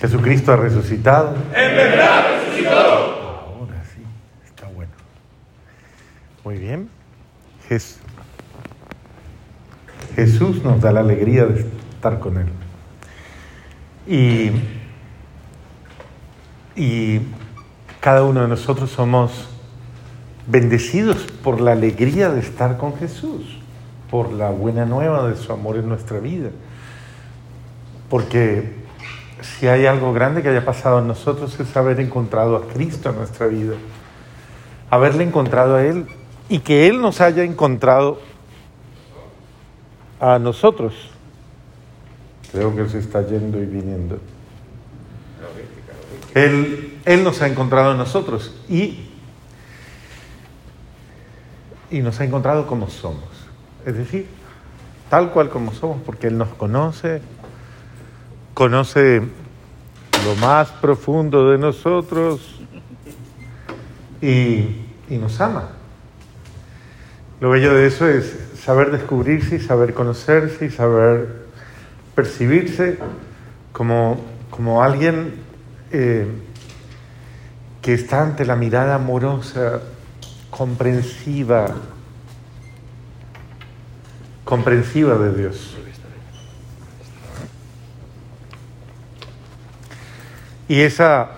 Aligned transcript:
Jesucristo 0.00 0.52
ha 0.52 0.56
resucitado. 0.56 1.34
En 1.54 1.76
verdad 1.76 2.24
resucitó. 2.44 2.70
Ahora 2.70 3.82
sí, 3.94 4.02
está 4.46 4.66
bueno. 4.68 4.92
Muy 6.44 6.56
bien. 6.58 6.88
Jes- 7.68 7.98
Jesús 10.16 10.62
nos 10.64 10.80
da 10.80 10.92
la 10.92 11.00
alegría 11.00 11.44
de 11.46 11.60
estar 11.94 12.18
con 12.18 12.38
Él. 12.38 12.46
Y, 14.06 14.50
y 16.74 17.20
cada 18.00 18.24
uno 18.24 18.40
de 18.42 18.48
nosotros 18.48 18.90
somos 18.90 19.48
bendecidos 20.46 21.18
por 21.44 21.60
la 21.60 21.72
alegría 21.72 22.30
de 22.30 22.40
estar 22.40 22.76
con 22.78 22.96
Jesús, 22.96 23.58
por 24.10 24.32
la 24.32 24.50
buena 24.50 24.84
nueva 24.86 25.28
de 25.28 25.36
su 25.36 25.52
amor 25.52 25.76
en 25.76 25.88
nuestra 25.88 26.18
vida. 26.18 26.48
Porque 28.08 28.79
si 29.42 29.66
hay 29.66 29.86
algo 29.86 30.12
grande 30.12 30.42
que 30.42 30.48
haya 30.48 30.64
pasado 30.64 30.98
en 30.98 31.08
nosotros 31.08 31.58
es 31.58 31.76
haber 31.76 32.00
encontrado 32.00 32.56
a 32.56 32.68
Cristo 32.68 33.10
en 33.10 33.16
nuestra 33.16 33.46
vida, 33.46 33.74
haberle 34.90 35.24
encontrado 35.24 35.76
a 35.76 35.84
Él 35.84 36.06
y 36.48 36.60
que 36.60 36.88
Él 36.88 37.00
nos 37.00 37.20
haya 37.20 37.42
encontrado 37.44 38.20
a 40.20 40.38
nosotros. 40.38 40.94
Creo 42.52 42.74
que 42.74 42.82
Él 42.82 42.90
se 42.90 42.98
está 42.98 43.26
yendo 43.26 43.58
y 43.60 43.66
viniendo. 43.66 44.18
Él, 46.34 47.00
él 47.04 47.24
nos 47.24 47.42
ha 47.42 47.48
encontrado 47.48 47.92
a 47.92 47.94
nosotros 47.94 48.54
y, 48.68 49.08
y 51.90 52.00
nos 52.00 52.20
ha 52.20 52.24
encontrado 52.24 52.66
como 52.66 52.88
somos. 52.88 53.24
Es 53.84 53.96
decir, 53.96 54.28
tal 55.08 55.32
cual 55.32 55.48
como 55.48 55.72
somos, 55.72 56.00
porque 56.04 56.28
Él 56.28 56.38
nos 56.38 56.50
conoce, 56.50 57.20
conoce 58.54 59.22
lo 60.24 60.36
más 60.36 60.70
profundo 60.70 61.50
de 61.50 61.58
nosotros 61.58 62.60
y, 64.20 64.86
y 65.08 65.18
nos 65.18 65.40
ama. 65.40 65.70
Lo 67.40 67.50
bello 67.50 67.74
de 67.74 67.86
eso 67.86 68.06
es 68.06 68.36
saber 68.62 68.90
descubrirse 68.90 69.56
y 69.56 69.60
saber 69.60 69.94
conocerse 69.94 70.66
y 70.66 70.70
saber 70.70 71.46
percibirse 72.14 72.98
como, 73.72 74.20
como 74.50 74.82
alguien 74.82 75.34
eh, 75.90 76.26
que 77.80 77.94
está 77.94 78.22
ante 78.22 78.44
la 78.44 78.56
mirada 78.56 78.96
amorosa, 78.96 79.80
comprensiva, 80.50 81.68
comprensiva 84.44 85.16
de 85.16 85.34
Dios. 85.34 85.76
Y 90.70 90.82
esa 90.82 91.30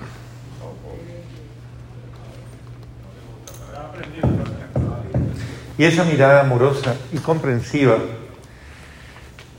y 5.78 5.84
esa 5.84 6.04
mirada 6.04 6.42
amorosa 6.42 6.96
y 7.14 7.16
comprensiva 7.16 7.96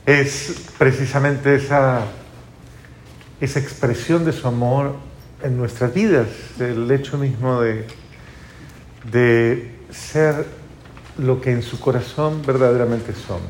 es 0.05 0.67
precisamente 0.77 1.55
esa, 1.55 2.01
esa 3.41 3.59
expresión 3.59 4.23
de 4.25 4.31
su 4.31 4.47
amor 4.47 4.95
en 5.41 5.57
nuestras 5.57 5.91
vidas, 5.91 6.27
el 6.59 6.91
hecho 6.91 7.17
mismo 7.17 7.59
de, 7.59 7.87
de 9.11 9.75
ser 9.89 10.45
lo 11.17 11.41
que 11.41 11.51
en 11.51 11.63
su 11.63 11.79
corazón 11.79 12.43
verdaderamente 12.45 13.11
somos. 13.15 13.41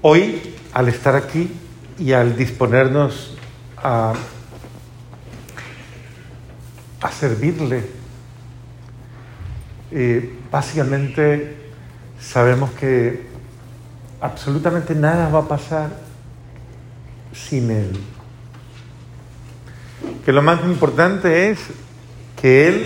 Hoy, 0.00 0.56
al 0.72 0.88
estar 0.88 1.14
aquí 1.14 1.52
y 2.00 2.14
al 2.14 2.36
disponernos 2.36 3.36
a, 3.82 4.14
servirle, 7.18 7.84
eh, 9.90 10.38
básicamente 10.50 11.56
sabemos 12.18 12.70
que 12.72 13.26
absolutamente 14.20 14.94
nada 14.94 15.28
va 15.28 15.40
a 15.40 15.48
pasar 15.48 15.90
sin 17.32 17.70
Él. 17.70 18.00
Que 20.24 20.32
lo 20.32 20.42
más 20.42 20.64
importante 20.64 21.50
es 21.50 21.58
que 22.40 22.68
Él 22.68 22.84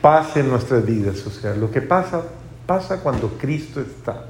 pase 0.00 0.40
en 0.40 0.50
nuestras 0.50 0.84
vidas. 0.84 1.26
O 1.26 1.30
sea, 1.30 1.54
lo 1.54 1.70
que 1.70 1.80
pasa, 1.80 2.22
pasa 2.66 3.00
cuando 3.00 3.36
Cristo 3.38 3.80
está. 3.80 4.26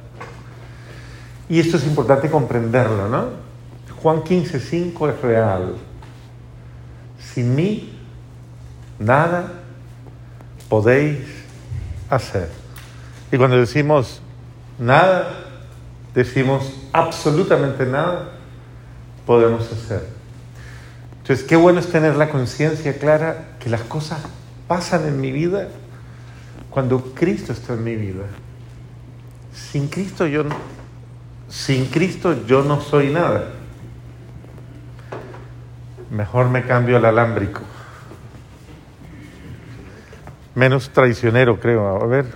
Y 1.48 1.60
esto 1.60 1.76
es 1.76 1.84
importante 1.84 2.30
comprenderlo, 2.30 3.08
¿no? 3.08 3.43
Juan 4.04 4.22
15, 4.22 4.60
5 4.60 5.08
es 5.08 5.22
real. 5.22 5.76
Sin 7.18 7.56
mí, 7.56 7.90
nada 8.98 9.50
podéis 10.68 11.20
hacer. 12.10 12.50
Y 13.32 13.38
cuando 13.38 13.56
decimos 13.56 14.20
nada, 14.78 15.46
decimos 16.14 16.70
absolutamente 16.92 17.86
nada 17.86 18.32
podemos 19.24 19.72
hacer. 19.72 20.06
Entonces, 21.22 21.46
qué 21.46 21.56
bueno 21.56 21.80
es 21.80 21.90
tener 21.90 22.14
la 22.16 22.28
conciencia 22.28 22.98
clara 22.98 23.56
que 23.58 23.70
las 23.70 23.84
cosas 23.84 24.20
pasan 24.68 25.08
en 25.08 25.18
mi 25.18 25.32
vida 25.32 25.68
cuando 26.68 27.14
Cristo 27.14 27.54
está 27.54 27.72
en 27.72 27.84
mi 27.84 27.96
vida. 27.96 28.24
Sin 29.54 29.88
Cristo 29.88 30.26
yo 30.26 30.44
sin 31.48 31.86
Cristo 31.86 32.44
yo 32.46 32.62
no 32.62 32.82
soy 32.82 33.08
nada. 33.08 33.53
Mejor 36.10 36.48
me 36.48 36.64
cambio 36.64 36.96
al 36.96 37.04
alámbrico. 37.04 37.60
Menos 40.54 40.90
traicionero, 40.90 41.58
creo. 41.58 42.02
A 42.02 42.06
ver. 42.06 42.26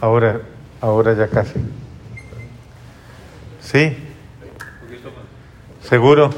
Ahora, 0.00 0.40
ahora 0.80 1.14
ya 1.14 1.28
casi. 1.28 1.54
¿Sí? 3.60 3.96
¿Seguro? 5.82 6.30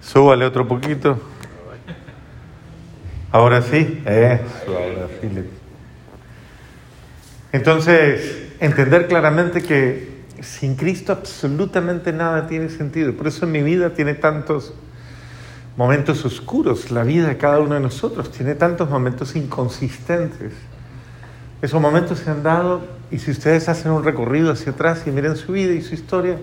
Súbale 0.00 0.44
otro 0.44 0.68
poquito. 0.68 1.18
Ahora 3.32 3.62
sí. 3.62 4.02
Entonces, 7.52 8.52
entender 8.60 9.08
claramente 9.08 9.62
que 9.62 10.17
sin 10.42 10.76
Cristo 10.76 11.12
absolutamente 11.12 12.12
nada 12.12 12.46
tiene 12.46 12.68
sentido. 12.68 13.14
Por 13.14 13.26
eso 13.26 13.46
mi 13.46 13.62
vida 13.62 13.94
tiene 13.94 14.14
tantos 14.14 14.72
momentos 15.76 16.24
oscuros. 16.24 16.90
La 16.90 17.04
vida 17.04 17.28
de 17.28 17.36
cada 17.36 17.60
uno 17.60 17.74
de 17.74 17.80
nosotros 17.80 18.30
tiene 18.30 18.54
tantos 18.54 18.90
momentos 18.90 19.36
inconsistentes. 19.36 20.52
Esos 21.60 21.80
momentos 21.80 22.20
se 22.20 22.30
han 22.30 22.42
dado 22.42 22.82
y 23.10 23.18
si 23.18 23.30
ustedes 23.30 23.68
hacen 23.68 23.92
un 23.92 24.04
recorrido 24.04 24.52
hacia 24.52 24.72
atrás 24.72 25.04
y 25.06 25.10
miren 25.10 25.36
su 25.36 25.52
vida 25.52 25.72
y 25.72 25.82
su 25.82 25.94
historia, 25.94 26.38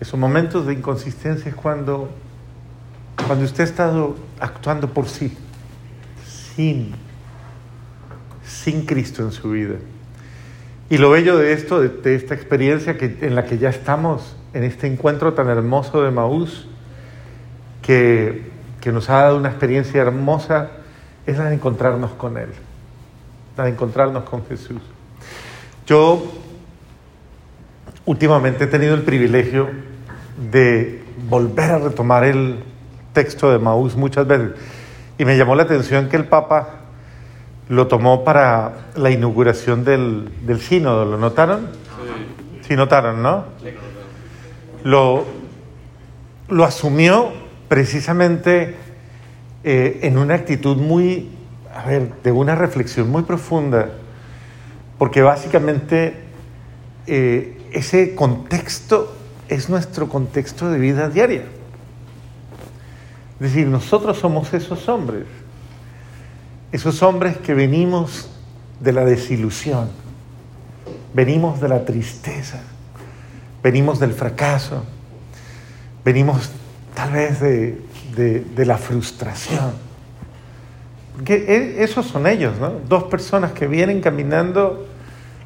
esos 0.00 0.18
momentos 0.18 0.66
de 0.66 0.74
inconsistencia 0.74 1.48
es 1.48 1.56
cuando, 1.56 2.08
cuando 3.26 3.44
usted 3.44 3.62
ha 3.62 3.64
estado 3.64 4.16
actuando 4.38 4.92
por 4.92 5.08
sí, 5.08 5.36
sin, 6.56 6.92
sin 8.44 8.86
Cristo 8.86 9.22
en 9.22 9.32
su 9.32 9.50
vida. 9.50 9.76
Y 10.90 10.98
lo 10.98 11.10
bello 11.10 11.36
de 11.36 11.52
esto, 11.52 11.80
de, 11.80 12.14
esta 12.14 12.34
experiencia 12.34 12.96
que, 12.96 13.18
en 13.20 13.34
la 13.34 13.44
que 13.44 13.58
ya 13.58 13.68
estamos, 13.68 14.36
en 14.54 14.64
este 14.64 14.86
encuentro 14.86 15.34
tan 15.34 15.48
hermoso 15.48 16.02
de 16.02 16.10
Maús, 16.10 16.66
que, 17.82 18.50
que 18.80 18.92
nos 18.92 19.10
ha 19.10 19.22
dado 19.22 19.36
una 19.36 19.50
experiencia 19.50 20.00
hermosa, 20.00 20.70
es 21.26 21.36
la 21.36 21.44
de 21.44 21.54
encontrarnos 21.54 22.12
con 22.12 22.38
Él, 22.38 22.48
la 23.56 23.64
de 23.64 23.70
encontrarnos 23.70 24.24
con 24.24 24.46
Jesús. 24.46 24.80
Yo 25.86 26.22
últimamente 28.06 28.64
he 28.64 28.66
tenido 28.66 28.94
el 28.94 29.02
privilegio 29.02 29.68
de 30.50 31.02
volver 31.28 31.70
a 31.70 31.78
retomar 31.78 32.24
el 32.24 32.60
texto 33.12 33.50
de 33.50 33.58
Maús 33.58 33.96
muchas 33.96 34.26
veces 34.26 34.52
y 35.18 35.24
me 35.24 35.36
llamó 35.36 35.54
la 35.56 35.64
atención 35.64 36.08
que 36.08 36.16
el 36.16 36.26
Papa 36.26 36.77
lo 37.68 37.86
tomó 37.86 38.24
para 38.24 38.88
la 38.96 39.10
inauguración 39.10 39.84
del, 39.84 40.30
del 40.46 40.60
sínodo, 40.60 41.04
¿lo 41.04 41.18
notaron? 41.18 41.68
Sí, 42.66 42.76
notaron, 42.76 43.22
¿no? 43.22 43.44
Lo, 44.84 45.24
lo 46.48 46.64
asumió 46.64 47.32
precisamente 47.68 48.76
eh, 49.64 50.00
en 50.02 50.18
una 50.18 50.34
actitud 50.34 50.76
muy, 50.76 51.30
a 51.74 51.86
ver, 51.86 52.12
de 52.22 52.32
una 52.32 52.54
reflexión 52.54 53.10
muy 53.10 53.22
profunda, 53.22 53.90
porque 54.98 55.22
básicamente 55.22 56.14
eh, 57.06 57.58
ese 57.72 58.14
contexto 58.14 59.14
es 59.48 59.68
nuestro 59.68 60.08
contexto 60.08 60.70
de 60.70 60.78
vida 60.78 61.08
diaria. 61.08 61.44
Es 63.40 63.52
decir, 63.52 63.66
nosotros 63.66 64.18
somos 64.18 64.52
esos 64.52 64.88
hombres, 64.88 65.24
esos 66.72 67.02
hombres 67.02 67.36
que 67.38 67.54
venimos 67.54 68.28
de 68.80 68.92
la 68.92 69.04
desilusión, 69.04 69.88
venimos 71.14 71.60
de 71.60 71.68
la 71.68 71.84
tristeza, 71.84 72.60
venimos 73.62 73.98
del 73.98 74.12
fracaso, 74.12 74.84
venimos 76.04 76.50
tal 76.94 77.12
vez 77.12 77.40
de, 77.40 77.80
de 78.14 78.66
la 78.66 78.76
frustración. 78.76 79.88
Porque 81.18 81.34
e, 81.48 81.82
esos 81.82 82.06
son 82.06 82.28
ellos, 82.28 82.58
¿no? 82.60 82.70
Dos 82.88 83.04
personas 83.04 83.50
que 83.50 83.66
vienen 83.66 84.00
caminando, 84.00 84.86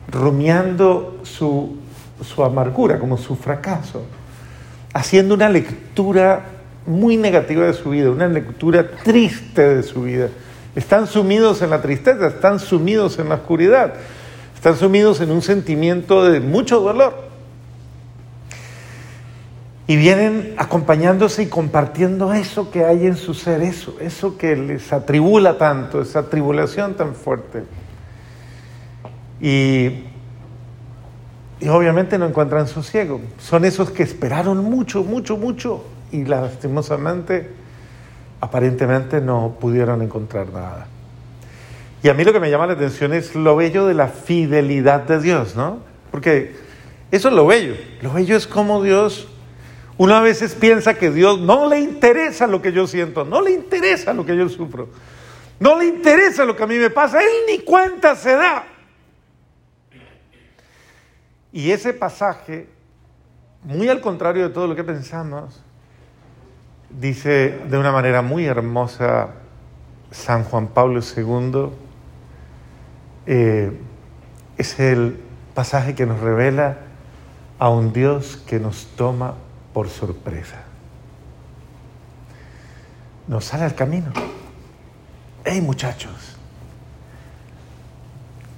rumiando 0.06 1.20
su, 1.22 1.78
su 2.22 2.44
amargura, 2.44 2.98
como 2.98 3.16
su 3.16 3.36
fracaso, 3.36 4.04
haciendo 4.92 5.34
una 5.34 5.48
lectura 5.48 6.44
muy 6.84 7.16
negativa 7.16 7.64
de 7.64 7.72
su 7.72 7.88
vida, 7.88 8.10
una 8.10 8.28
lectura 8.28 8.86
triste 9.02 9.76
de 9.76 9.82
su 9.82 10.02
vida. 10.02 10.28
Están 10.74 11.06
sumidos 11.06 11.60
en 11.60 11.70
la 11.70 11.82
tristeza, 11.82 12.28
están 12.28 12.58
sumidos 12.58 13.18
en 13.18 13.28
la 13.28 13.36
oscuridad, 13.36 13.94
están 14.54 14.76
sumidos 14.76 15.20
en 15.20 15.30
un 15.30 15.42
sentimiento 15.42 16.24
de 16.24 16.40
mucho 16.40 16.80
dolor. 16.80 17.30
Y 19.86 19.96
vienen 19.96 20.54
acompañándose 20.56 21.42
y 21.42 21.46
compartiendo 21.46 22.32
eso 22.32 22.70
que 22.70 22.84
hay 22.84 23.06
en 23.06 23.16
su 23.16 23.34
ser, 23.34 23.60
eso, 23.62 23.96
eso 24.00 24.38
que 24.38 24.56
les 24.56 24.92
atribula 24.92 25.58
tanto, 25.58 26.00
esa 26.00 26.30
tribulación 26.30 26.94
tan 26.94 27.14
fuerte. 27.14 27.64
Y, 29.40 30.04
y 31.60 31.68
obviamente 31.68 32.16
no 32.16 32.26
encuentran 32.26 32.66
sosiego. 32.66 33.20
Son 33.38 33.66
esos 33.66 33.90
que 33.90 34.04
esperaron 34.04 34.64
mucho, 34.64 35.02
mucho, 35.02 35.36
mucho 35.36 35.84
y 36.12 36.24
lastimosamente 36.24 37.61
aparentemente 38.42 39.20
no 39.20 39.56
pudieron 39.60 40.02
encontrar 40.02 40.52
nada. 40.52 40.88
Y 42.02 42.08
a 42.08 42.14
mí 42.14 42.24
lo 42.24 42.32
que 42.32 42.40
me 42.40 42.50
llama 42.50 42.66
la 42.66 42.72
atención 42.72 43.12
es 43.12 43.36
lo 43.36 43.54
bello 43.54 43.86
de 43.86 43.94
la 43.94 44.08
fidelidad 44.08 45.02
de 45.02 45.20
Dios, 45.20 45.54
¿no? 45.54 45.78
Porque 46.10 46.56
eso 47.12 47.28
es 47.28 47.34
lo 47.34 47.46
bello. 47.46 47.76
Lo 48.00 48.12
bello 48.12 48.36
es 48.36 48.48
como 48.48 48.82
Dios, 48.82 49.28
una 49.96 50.20
veces 50.20 50.56
piensa 50.56 50.94
que 50.94 51.12
Dios 51.12 51.38
no 51.38 51.68
le 51.68 51.78
interesa 51.78 52.48
lo 52.48 52.60
que 52.60 52.72
yo 52.72 52.88
siento, 52.88 53.24
no 53.24 53.42
le 53.42 53.52
interesa 53.52 54.12
lo 54.12 54.26
que 54.26 54.36
yo 54.36 54.48
sufro, 54.48 54.88
no 55.60 55.78
le 55.78 55.86
interesa 55.86 56.44
lo 56.44 56.56
que 56.56 56.64
a 56.64 56.66
mí 56.66 56.78
me 56.78 56.90
pasa, 56.90 57.20
Él 57.22 57.30
ni 57.46 57.60
cuenta 57.60 58.16
se 58.16 58.32
da. 58.32 58.64
Y 61.52 61.70
ese 61.70 61.92
pasaje, 61.92 62.66
muy 63.62 63.88
al 63.88 64.00
contrario 64.00 64.48
de 64.48 64.52
todo 64.52 64.66
lo 64.66 64.74
que 64.74 64.82
pensamos, 64.82 65.62
Dice 67.00 67.60
de 67.70 67.78
una 67.78 67.90
manera 67.90 68.20
muy 68.20 68.44
hermosa 68.44 69.30
San 70.10 70.44
Juan 70.44 70.68
Pablo 70.68 71.00
II, 71.00 71.70
eh, 73.26 73.72
es 74.58 74.78
el 74.78 75.18
pasaje 75.54 75.94
que 75.94 76.04
nos 76.04 76.20
revela 76.20 76.78
a 77.58 77.70
un 77.70 77.92
Dios 77.92 78.36
que 78.46 78.60
nos 78.60 78.86
toma 78.96 79.34
por 79.72 79.88
sorpresa. 79.88 80.64
Nos 83.26 83.46
sale 83.46 83.64
al 83.64 83.74
camino. 83.74 84.12
¡Hey 85.44 85.60
muchachos! 85.60 86.36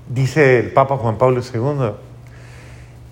Dice 0.08 0.58
el 0.58 0.72
Papa 0.72 0.96
Juan 0.96 1.18
Pablo 1.18 1.40
II, 1.40 1.92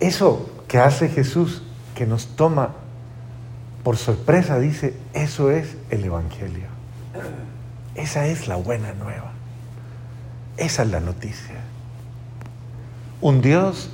eso 0.00 0.50
que 0.66 0.78
hace 0.78 1.08
Jesús, 1.08 1.62
que 1.94 2.06
nos 2.06 2.36
toma 2.36 2.81
por 3.82 3.96
sorpresa 3.96 4.58
dice, 4.58 4.94
eso 5.12 5.50
es 5.50 5.76
el 5.90 6.04
Evangelio. 6.04 6.66
Esa 7.94 8.26
es 8.26 8.48
la 8.48 8.56
buena 8.56 8.92
nueva. 8.94 9.32
Esa 10.56 10.82
es 10.82 10.90
la 10.90 11.00
noticia. 11.00 11.56
Un 13.20 13.40
Dios 13.40 13.90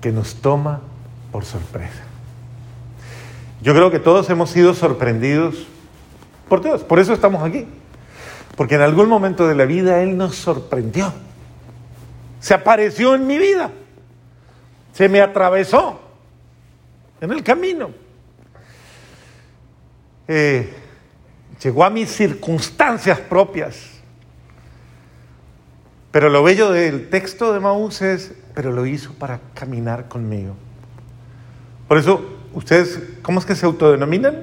que 0.00 0.12
nos 0.12 0.36
toma 0.36 0.80
por 1.32 1.44
sorpresa. 1.44 2.02
Yo 3.62 3.74
creo 3.74 3.90
que 3.90 3.98
todos 3.98 4.30
hemos 4.30 4.50
sido 4.50 4.74
sorprendidos 4.74 5.66
por 6.48 6.62
Dios. 6.62 6.82
Por 6.82 6.98
eso 6.98 7.12
estamos 7.12 7.42
aquí. 7.42 7.66
Porque 8.56 8.76
en 8.76 8.82
algún 8.82 9.08
momento 9.08 9.46
de 9.46 9.54
la 9.54 9.64
vida 9.64 10.02
Él 10.02 10.16
nos 10.16 10.36
sorprendió. 10.36 11.12
Se 12.40 12.54
apareció 12.54 13.14
en 13.14 13.26
mi 13.26 13.38
vida. 13.38 13.70
Se 14.94 15.08
me 15.08 15.20
atravesó 15.20 16.00
en 17.20 17.32
el 17.32 17.42
camino. 17.42 17.90
Eh, 20.32 20.72
llegó 21.60 21.82
a 21.82 21.90
mis 21.90 22.08
circunstancias 22.08 23.18
propias. 23.18 23.98
Pero 26.12 26.28
lo 26.28 26.44
bello 26.44 26.70
del 26.70 27.10
texto 27.10 27.52
de 27.52 27.58
Maús 27.58 28.00
es, 28.00 28.32
pero 28.54 28.70
lo 28.70 28.86
hizo 28.86 29.12
para 29.14 29.40
caminar 29.54 30.06
conmigo. 30.06 30.54
Por 31.88 31.98
eso, 31.98 32.24
ustedes, 32.52 33.02
¿cómo 33.22 33.40
es 33.40 33.44
que 33.44 33.56
se 33.56 33.66
autodenominan? 33.66 34.36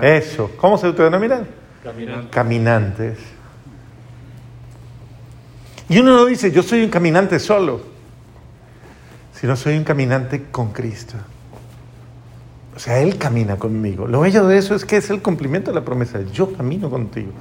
Eso, 0.00 0.50
¿cómo 0.56 0.78
se 0.78 0.86
autodenominan? 0.86 1.46
Caminantes. 1.84 2.30
Caminantes. 2.30 3.18
Y 5.90 5.98
uno 5.98 6.16
no 6.16 6.24
dice, 6.24 6.50
yo 6.50 6.62
soy 6.62 6.82
un 6.82 6.88
caminante 6.88 7.38
solo, 7.38 7.82
sino 9.34 9.54
soy 9.54 9.76
un 9.76 9.84
caminante 9.84 10.44
con 10.50 10.72
Cristo. 10.72 11.18
O 12.78 12.80
sea, 12.80 13.00
Él 13.00 13.18
camina 13.18 13.56
conmigo. 13.56 14.06
Lo 14.06 14.20
bello 14.20 14.46
de 14.46 14.56
eso 14.56 14.76
es 14.76 14.84
que 14.84 14.98
es 14.98 15.10
el 15.10 15.20
cumplimiento 15.20 15.72
de 15.72 15.74
la 15.74 15.84
promesa. 15.84 16.20
Yo 16.32 16.52
camino 16.52 16.88
contigo. 16.88 17.32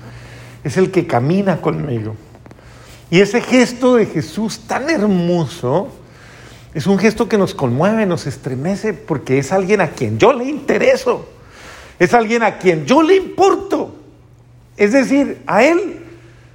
Es 0.63 0.77
el 0.77 0.89
que 0.89 1.05
camina 1.05 1.61
conmigo. 1.61 2.15
Y 3.11 3.19
ese 3.19 3.41
gesto 3.41 3.97
de 3.97 4.07
Jesús 4.07 4.61
tan 4.61 4.89
hermoso 4.89 5.89
es 6.73 6.87
un 6.87 6.97
gesto 6.97 7.29
que 7.29 7.37
nos 7.37 7.53
conmueve, 7.53 8.07
nos 8.07 8.25
estremece, 8.25 8.93
porque 8.93 9.37
es 9.37 9.51
alguien 9.51 9.79
a 9.79 9.91
quien 9.91 10.17
yo 10.17 10.33
le 10.33 10.45
intereso. 10.45 11.29
Es 11.99 12.15
alguien 12.15 12.41
a 12.41 12.57
quien 12.57 12.87
yo 12.87 13.03
le 13.03 13.17
importo. 13.17 13.95
Es 14.75 14.91
decir, 14.91 15.43
a 15.45 15.63
Él 15.63 16.03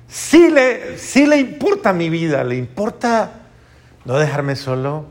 sí 0.08 0.50
le, 0.50 0.98
sí 0.98 1.24
le 1.26 1.36
importa 1.36 1.92
mi 1.92 2.10
vida, 2.10 2.42
le 2.42 2.56
importa 2.56 3.42
no 4.04 4.18
dejarme 4.18 4.56
solo, 4.56 5.06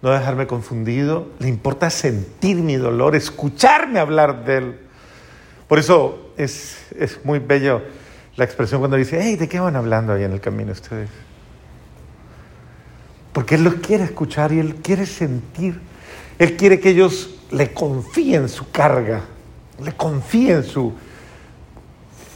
no 0.00 0.10
dejarme 0.10 0.46
confundido, 0.46 1.28
le 1.38 1.48
importa 1.48 1.90
sentir 1.90 2.56
mi 2.56 2.76
dolor, 2.76 3.16
escucharme 3.16 3.98
hablar 3.98 4.44
de 4.44 4.56
él. 4.56 4.78
Por 5.66 5.78
eso 5.78 6.32
es, 6.36 6.78
es 6.96 7.24
muy 7.24 7.40
bello 7.40 7.82
la 8.36 8.44
expresión 8.44 8.80
cuando 8.80 8.96
dice, 8.96 9.18
hey, 9.20 9.36
¿de 9.36 9.48
qué 9.48 9.58
van 9.58 9.74
hablando 9.74 10.12
ahí 10.12 10.22
en 10.22 10.32
el 10.32 10.40
camino 10.40 10.70
ustedes? 10.70 11.10
Porque 13.32 13.56
Él 13.56 13.64
los 13.64 13.74
quiere 13.74 14.04
escuchar 14.04 14.52
y 14.52 14.60
Él 14.60 14.76
quiere 14.76 15.06
sentir, 15.06 15.80
Él 16.38 16.56
quiere 16.56 16.78
que 16.78 16.90
ellos 16.90 17.34
le 17.50 17.72
confíen 17.72 18.48
su 18.48 18.70
carga, 18.70 19.22
le 19.82 19.92
confíen 19.92 20.62
su, 20.62 20.94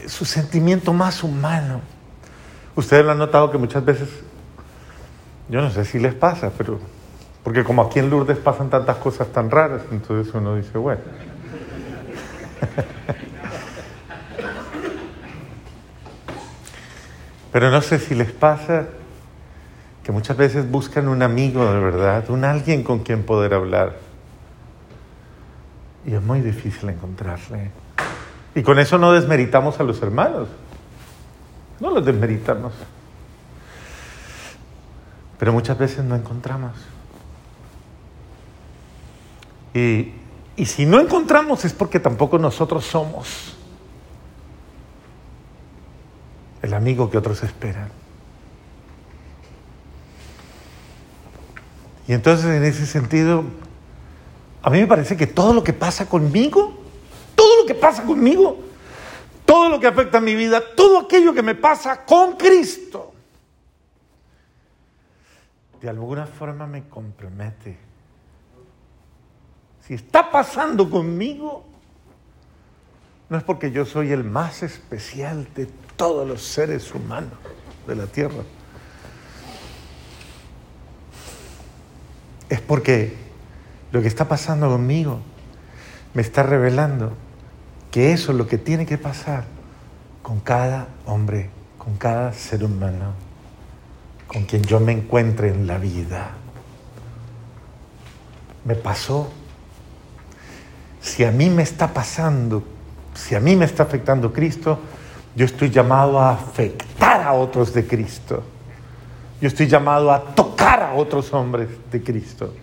su 0.05 0.25
sentimiento 0.25 0.91
más 0.91 1.23
humano. 1.23 1.81
Ustedes 2.75 3.05
lo 3.05 3.11
han 3.11 3.17
notado 3.17 3.49
que 3.51 3.57
muchas 3.57 3.85
veces, 3.85 4.09
yo 5.47 5.61
no 5.61 5.71
sé 5.71 5.85
si 5.85 5.99
les 5.99 6.13
pasa, 6.13 6.51
pero 6.57 6.79
porque 7.43 7.63
como 7.63 7.81
aquí 7.83 7.99
en 7.99 8.09
Lourdes 8.09 8.37
pasan 8.37 8.69
tantas 8.69 8.97
cosas 8.97 9.27
tan 9.27 9.51
raras, 9.51 9.81
entonces 9.91 10.33
uno 10.33 10.55
dice, 10.55 10.77
bueno. 10.77 11.01
Pero 17.51 17.69
no 17.69 17.81
sé 17.81 17.99
si 17.99 18.15
les 18.15 18.31
pasa 18.31 18.85
que 20.03 20.11
muchas 20.11 20.35
veces 20.37 20.69
buscan 20.69 21.07
un 21.07 21.21
amigo 21.21 21.71
de 21.71 21.79
verdad, 21.79 22.29
un 22.29 22.45
alguien 22.45 22.83
con 22.83 22.99
quien 22.99 23.23
poder 23.23 23.53
hablar. 23.53 23.97
Y 26.05 26.13
es 26.13 26.21
muy 26.21 26.41
difícil 26.41 26.89
encontrarle. 26.89 27.71
Y 28.55 28.63
con 28.63 28.79
eso 28.79 28.97
no 28.97 29.11
desmeritamos 29.11 29.79
a 29.79 29.83
los 29.83 30.01
hermanos. 30.01 30.47
No 31.79 31.91
los 31.91 32.05
desmeritamos. 32.05 32.73
Pero 35.37 35.53
muchas 35.53 35.77
veces 35.77 36.03
no 36.03 36.15
encontramos. 36.15 36.71
Y, 39.73 40.13
si 40.65 40.85
no 40.85 40.99
encontramos 40.99 41.65
es 41.65 41.73
porque 41.73 41.99
tampoco 41.99 42.37
nosotros 42.37 42.85
somos 42.85 43.57
el 46.61 46.73
amigo 46.73 47.09
que 47.09 47.17
otros 47.17 47.41
esperan. 47.43 47.89
Y 52.07 52.13
entonces 52.13 52.45
en 52.45 52.63
ese 52.63 52.85
sentido, 52.85 53.43
a 54.61 54.69
mí 54.69 54.79
me 54.79 54.87
parece 54.87 55.17
que 55.17 55.25
todo 55.25 55.53
lo 55.53 55.63
que 55.63 55.73
pasa 55.73 56.07
conmigo, 56.07 56.77
todo 57.35 57.61
lo 57.61 57.65
que 57.65 57.73
pasa 57.73 58.03
conmigo, 58.03 58.59
todo 59.45 59.69
lo 59.69 59.79
que 59.79 59.87
afecta 59.87 60.19
a 60.19 60.21
mi 60.21 60.35
vida, 60.35 60.61
todo 60.75 60.99
aquello 60.99 61.33
que 61.33 61.41
me 61.41 61.55
pasa 61.55 62.05
con 62.05 62.33
Cristo, 62.33 63.13
de 65.81 65.89
alguna 65.89 66.27
forma 66.27 66.67
me 66.67 66.87
compromete 66.87 67.92
si 69.85 69.95
está 69.95 70.31
pasando 70.31 70.89
conmigo, 70.89 71.65
no 73.29 73.37
es 73.37 73.43
porque 73.43 73.71
yo 73.71 73.85
soy 73.85 74.11
el 74.11 74.23
más 74.23 74.63
especial 74.63 75.47
de 75.55 75.67
todos 75.97 76.27
los 76.27 76.41
seres 76.41 76.93
humanos 76.93 77.33
de 77.87 77.95
la 77.95 78.05
tierra. 78.07 78.43
Es 82.49 82.61
porque 82.61 83.17
lo 83.91 84.01
que 84.01 84.07
está 84.07 84.27
pasando 84.27 84.69
conmigo 84.69 85.19
me 86.13 86.21
está 86.21 86.43
revelando 86.43 87.13
que 87.91 88.13
eso 88.13 88.31
es 88.31 88.37
lo 88.37 88.47
que 88.47 88.57
tiene 88.57 88.85
que 88.85 88.97
pasar 88.97 89.43
con 90.21 90.39
cada 90.39 90.87
hombre, 91.05 91.49
con 91.77 91.97
cada 91.97 92.31
ser 92.31 92.63
humano, 92.63 93.13
con 94.27 94.45
quien 94.45 94.63
yo 94.63 94.79
me 94.79 94.93
encuentre 94.93 95.49
en 95.49 95.67
la 95.67 95.77
vida. 95.77 96.31
Me 98.63 98.75
pasó. 98.75 99.29
Si 101.03 101.25
a 101.25 101.31
mí 101.31 101.49
me 101.49 101.63
está 101.63 101.93
pasando, 101.93 102.63
si 103.13 103.35
a 103.35 103.41
mí 103.41 103.57
me 103.57 103.65
está 103.65 103.83
afectando 103.83 104.31
Cristo, 104.31 104.79
yo 105.35 105.45
estoy 105.45 105.69
llamado 105.69 106.17
a 106.17 106.31
afectar 106.31 107.21
a 107.21 107.33
otros 107.33 107.73
de 107.73 107.85
Cristo. 107.85 108.41
Yo 109.41 109.49
estoy 109.49 109.67
llamado 109.67 110.11
a 110.13 110.23
tocar 110.33 110.81
a 110.81 110.93
otros 110.93 111.33
hombres 111.33 111.67
de 111.91 112.01
Cristo. 112.01 112.53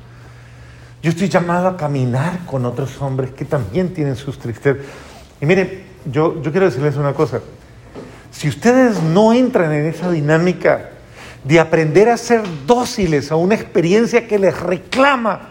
Yo 1.03 1.11
estoy 1.11 1.29
llamado 1.29 1.69
a 1.69 1.77
caminar 1.77 2.47
con 2.47 2.65
otros 2.65 3.01
hombres 3.03 3.31
que 3.33 3.45
también 3.45 3.93
tienen 3.93 4.17
sus 4.17 4.39
tristezas. 4.39 4.87
Y 5.39 5.45
miren, 5.45 5.85
yo, 6.07 6.41
yo 6.41 6.51
quiero 6.51 6.65
decirles 6.67 6.97
una 6.97 7.13
cosa. 7.13 7.41
Si 8.31 8.49
ustedes 8.49 9.03
no 9.03 9.35
entran 9.35 9.71
en 9.73 9.85
esa 9.85 10.11
dinámica 10.11 10.93
de 11.45 11.61
aprender 11.61 12.09
a 12.09 12.17
ser 12.17 12.43
dóciles 12.67 13.31
a 13.31 13.37
una 13.37 13.55
experiencia 13.55 14.27
que 14.27 14.39
les 14.39 14.59
reclama, 14.59 15.51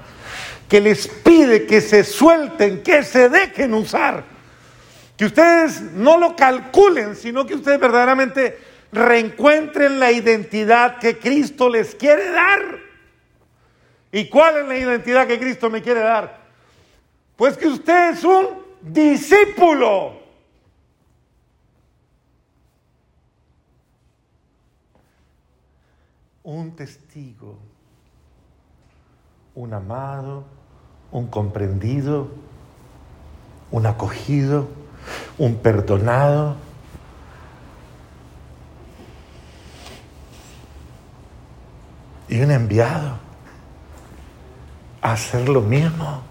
que 0.70 0.80
les 0.80 1.08
pide 1.08 1.66
que 1.66 1.82
se 1.82 2.04
suelten, 2.04 2.84
que 2.84 3.04
se 3.04 3.28
dejen 3.28 3.74
usar, 3.74 4.24
que 5.18 5.26
ustedes 5.26 5.82
no 5.82 6.18
lo 6.18 6.36
calculen, 6.36 7.16
sino 7.16 7.46
que 7.46 7.56
ustedes 7.56 7.80
verdaderamente 7.80 8.58
reencuentren 8.92 10.00
la 10.00 10.12
identidad 10.12 11.00
que 11.00 11.18
Cristo 11.18 11.70
les 11.70 11.96
quiere 11.96 12.30
dar. 12.32 12.80
¿Y 14.12 14.30
cuál 14.30 14.58
es 14.58 14.68
la 14.68 14.78
identidad 14.78 15.28
que 15.28 15.40
Cristo 15.40 15.70
me 15.70 15.82
quiere 15.82 16.02
dar? 16.02 16.40
Pues 17.36 17.58
que 17.58 17.68
usted 17.68 18.12
es 18.12 18.24
un 18.24 18.48
discípulo. 18.82 20.20
Un 26.44 26.76
testigo, 26.76 27.60
un 29.54 29.74
amado, 29.74 30.59
un 31.12 31.28
comprendido, 31.28 32.30
un 33.72 33.86
acogido, 33.86 34.68
un 35.38 35.56
perdonado. 35.56 36.56
Y 42.28 42.40
un 42.42 42.52
enviado 42.52 43.30
hacer 45.02 45.48
lo 45.50 45.62
mismo. 45.62 46.24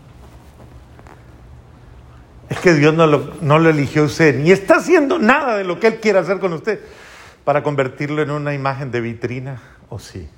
Es 2.48 2.58
que 2.60 2.74
Dios 2.74 2.94
no 2.94 3.06
lo, 3.06 3.68
eligió 3.68 4.04
usted, 4.04 4.38
ni 4.38 4.50
está 4.50 4.76
haciendo 4.76 5.18
nada 5.18 5.56
de 5.56 5.64
lo 5.64 5.78
que 5.78 5.88
Él 5.88 6.00
quiere 6.00 6.18
hacer 6.18 6.38
con 6.38 6.52
usted 6.54 6.80
para 7.44 7.62
convertirlo 7.62 8.22
en 8.22 8.30
una 8.30 8.54
imagen 8.54 8.90
de 8.90 9.00
vitrina, 9.00 9.60
¿o 9.90 9.98
sí? 9.98 10.28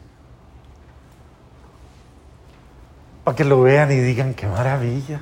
Para 3.31 3.37
que 3.37 3.45
lo 3.45 3.63
vean 3.63 3.93
y 3.93 3.95
digan, 3.95 4.35
qué 4.35 4.49
maravilla. 4.49 5.21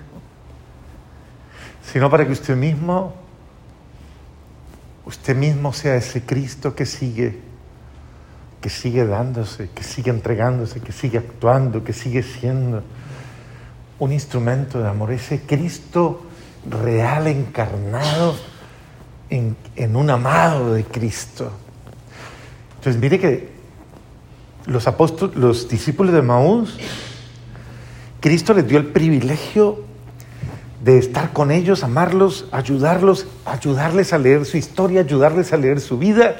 Sino 1.92 2.08
para 2.08 2.24
que 2.24 2.32
usted 2.32 2.56
mismo, 2.56 3.12
usted 5.04 5.36
mismo 5.36 5.74
sea 5.74 5.94
ese 5.96 6.22
Cristo 6.22 6.74
que 6.74 6.86
sigue, 6.86 7.38
que 8.62 8.70
sigue 8.70 9.04
dándose, 9.04 9.68
que 9.74 9.82
sigue 9.82 10.10
entregándose, 10.10 10.80
que 10.80 10.90
sigue 10.90 11.18
actuando, 11.18 11.84
que 11.84 11.92
sigue 11.92 12.22
siendo 12.22 12.82
un 13.98 14.10
instrumento 14.10 14.80
de 14.80 14.88
amor, 14.88 15.12
ese 15.12 15.42
Cristo 15.42 16.22
real 16.66 17.26
encarnado 17.26 18.36
en, 19.28 19.54
un 19.94 20.08
amado 20.08 20.72
de 20.72 20.84
Cristo. 20.84 21.52
Entonces 22.78 22.98
mire 22.98 23.20
que 23.20 23.50
los 24.64 24.86
apóstoles, 24.86 25.36
los 25.36 25.68
discípulos 25.68 26.14
de 26.14 26.22
Maús, 26.22 26.78
Cristo 28.20 28.54
les 28.54 28.66
dio 28.66 28.78
el 28.78 28.86
privilegio 28.86 29.84
de 30.82 30.98
estar 30.98 31.32
con 31.32 31.50
ellos, 31.50 31.82
amarlos, 31.82 32.46
ayudarlos, 32.52 33.26
ayudarles 33.44 34.12
a 34.12 34.18
leer 34.18 34.44
su 34.44 34.56
historia, 34.56 35.00
ayudarles 35.00 35.52
a 35.52 35.56
leer 35.56 35.80
su 35.80 35.98
vida, 35.98 36.36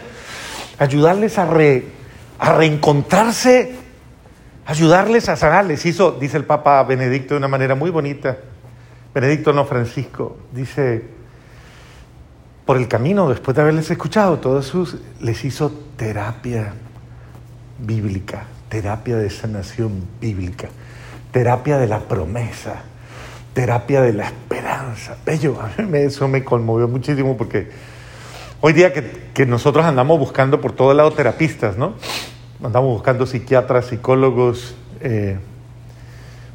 ayudarles 0.79 1.39
a, 1.39 1.47
reencontrarse 2.57 3.75
ayudarles 4.69 5.29
a 5.29 5.37
sanar. 5.37 5.65
Les 5.65 5.85
hizo, 5.87 6.13
dice 6.13 6.37
el 6.37 6.45
Papa 6.45 6.83
Benedicto 6.85 7.35
de 7.35 7.39
una 7.39 7.49
manera 7.49 7.75
muy 7.75 7.91
bonita, 7.91 8.37
Benedicto 9.15 9.53
no 9.53 9.65
Francisco, 9.65 10.37
dice, 10.53 11.05
por 12.67 12.77
el 12.77 12.87
camino, 12.87 13.29
después 13.29 13.57
de 13.57 13.63
haberles 13.63 13.91
escuchado 13.91 14.39
todos 14.39 14.67
sus, 14.67 14.99
les 15.21 15.45
hizo 15.45 15.73
terapia 15.97 16.75
bíblica, 17.79 18.45
terapia 18.69 19.17
de 19.17 19.31
sanación 19.31 20.07
bíblica, 20.21 20.69
terapia 21.31 21.79
de 21.79 21.87
la 21.87 22.01
promesa, 22.01 22.83
terapia 23.55 24.01
de 24.03 24.13
la 24.13 24.27
esperanza. 24.27 25.17
Bello, 25.25 25.59
eso 25.95 26.29
me 26.29 26.45
conmovió 26.45 26.89
muchísimo 26.89 27.37
porque 27.37 27.71
hoy 28.61 28.73
día 28.73 28.93
que, 28.93 29.31
que 29.35 29.47
nosotros 29.47 29.85
andamos 29.85 30.19
buscando 30.19 30.61
por 30.61 30.73
todo 30.73 30.95
lado 30.95 31.13
terapistas, 31.13 31.77
¿no? 31.77 31.95
andamos 32.63 32.93
buscando 32.93 33.27
psiquiatras, 33.27 33.87
psicólogos, 33.87 34.75
eh, 35.01 35.39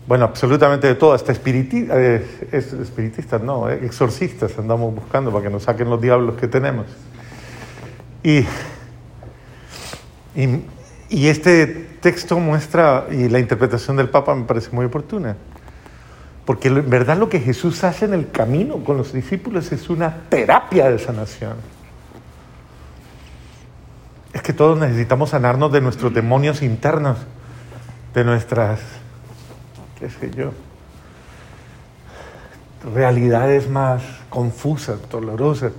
bueno, 0.06 0.26
absolutamente 0.26 0.88
de 0.88 0.96
todo, 0.96 1.14
hasta 1.14 1.32
eh, 1.32 2.26
espiritistas, 2.52 3.42
no, 3.42 3.70
eh, 3.70 3.80
exorcistas 3.84 4.58
andamos 4.60 4.94
buscando 4.94 5.32
para 5.32 5.46
que 5.46 5.50
nos 5.50 5.64
saquen 5.64 5.90
los 5.90 6.02
diablos 6.02 6.36
que 6.36 6.48
tenemos. 6.48 6.88
Y, 8.22 8.46
y 11.10 11.28
este 11.28 11.88
texto 12.04 12.38
muestra, 12.38 13.08
y 13.10 13.30
la 13.30 13.40
interpretación 13.40 13.96
del 13.96 14.10
Papa 14.10 14.36
me 14.36 14.44
parece 14.44 14.70
muy 14.72 14.86
oportuna, 14.86 15.38
porque 16.46 16.68
en 16.68 16.90
verdad 16.90 17.18
lo 17.18 17.30
que 17.30 17.40
Jesús 17.40 17.84
hace 17.86 18.04
en 18.04 18.14
el 18.14 18.30
camino 18.30 18.84
con 18.84 18.98
los 18.98 19.14
discípulos 19.14 19.72
es 19.72 19.90
una 19.90 20.14
terapia 20.30 20.92
de 20.92 21.00
sanación. 21.00 21.56
Es 24.34 24.42
que 24.42 24.52
todos 24.52 24.78
necesitamos 24.78 25.30
sanarnos 25.30 25.72
de 25.72 25.80
nuestros 25.80 26.14
demonios 26.14 26.62
internos, 26.62 27.18
de 28.14 28.24
nuestras, 28.26 28.82
qué 29.98 30.10
sé 30.10 30.30
yo, 30.32 30.52
realidades 32.94 33.70
más 33.70 34.04
confusas, 34.30 34.98
dolorosas. 35.10 35.72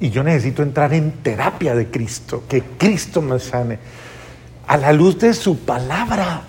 Y 0.00 0.08
yo 0.08 0.22
necesito 0.22 0.62
entrar 0.62 0.94
en 0.94 1.12
terapia 1.12 1.74
de 1.74 1.90
Cristo, 1.90 2.44
que 2.48 2.62
Cristo 2.62 3.20
me 3.20 3.38
sane, 3.38 3.78
a 4.68 4.76
la 4.76 4.92
luz 4.92 5.18
de 5.18 5.34
su 5.34 5.58
palabra. 5.58 6.42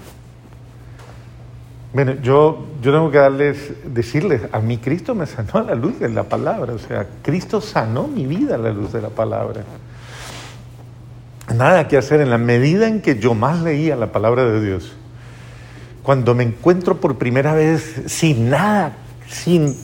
Bueno, 1.92 2.14
yo, 2.22 2.68
yo 2.84 2.92
tengo 2.92 3.10
que 3.10 3.18
darles, 3.18 3.74
decirles, 3.92 4.44
a 4.52 4.60
mí 4.60 4.78
Cristo 4.78 5.16
me 5.16 5.26
sanó 5.26 5.56
a 5.56 5.64
la 5.64 5.74
luz 5.74 6.00
de 6.00 6.10
la 6.10 6.24
palabra, 6.24 6.74
o 6.74 6.78
sea, 6.78 7.08
Cristo 7.24 7.60
sanó 7.62 8.08
mi 8.08 8.28
vida 8.28 8.56
a 8.56 8.58
la 8.60 8.70
luz 8.70 8.94
de 8.94 9.02
la 9.02 9.10
palabra 9.10 9.64
nada 11.56 11.88
que 11.88 11.98
hacer 11.98 12.22
en 12.22 12.30
la 12.30 12.38
medida 12.38 12.88
en 12.88 13.02
que 13.02 13.20
yo 13.20 13.34
más 13.34 13.62
leía 13.62 13.96
la 13.96 14.12
palabra 14.12 14.46
de 14.46 14.62
Dios. 14.64 14.94
Cuando 16.04 16.34
me 16.34 16.44
encuentro 16.44 17.00
por 17.00 17.18
primera 17.18 17.54
vez 17.54 18.04
sin 18.08 18.50
nada, 18.50 18.94
sin... 19.28 19.76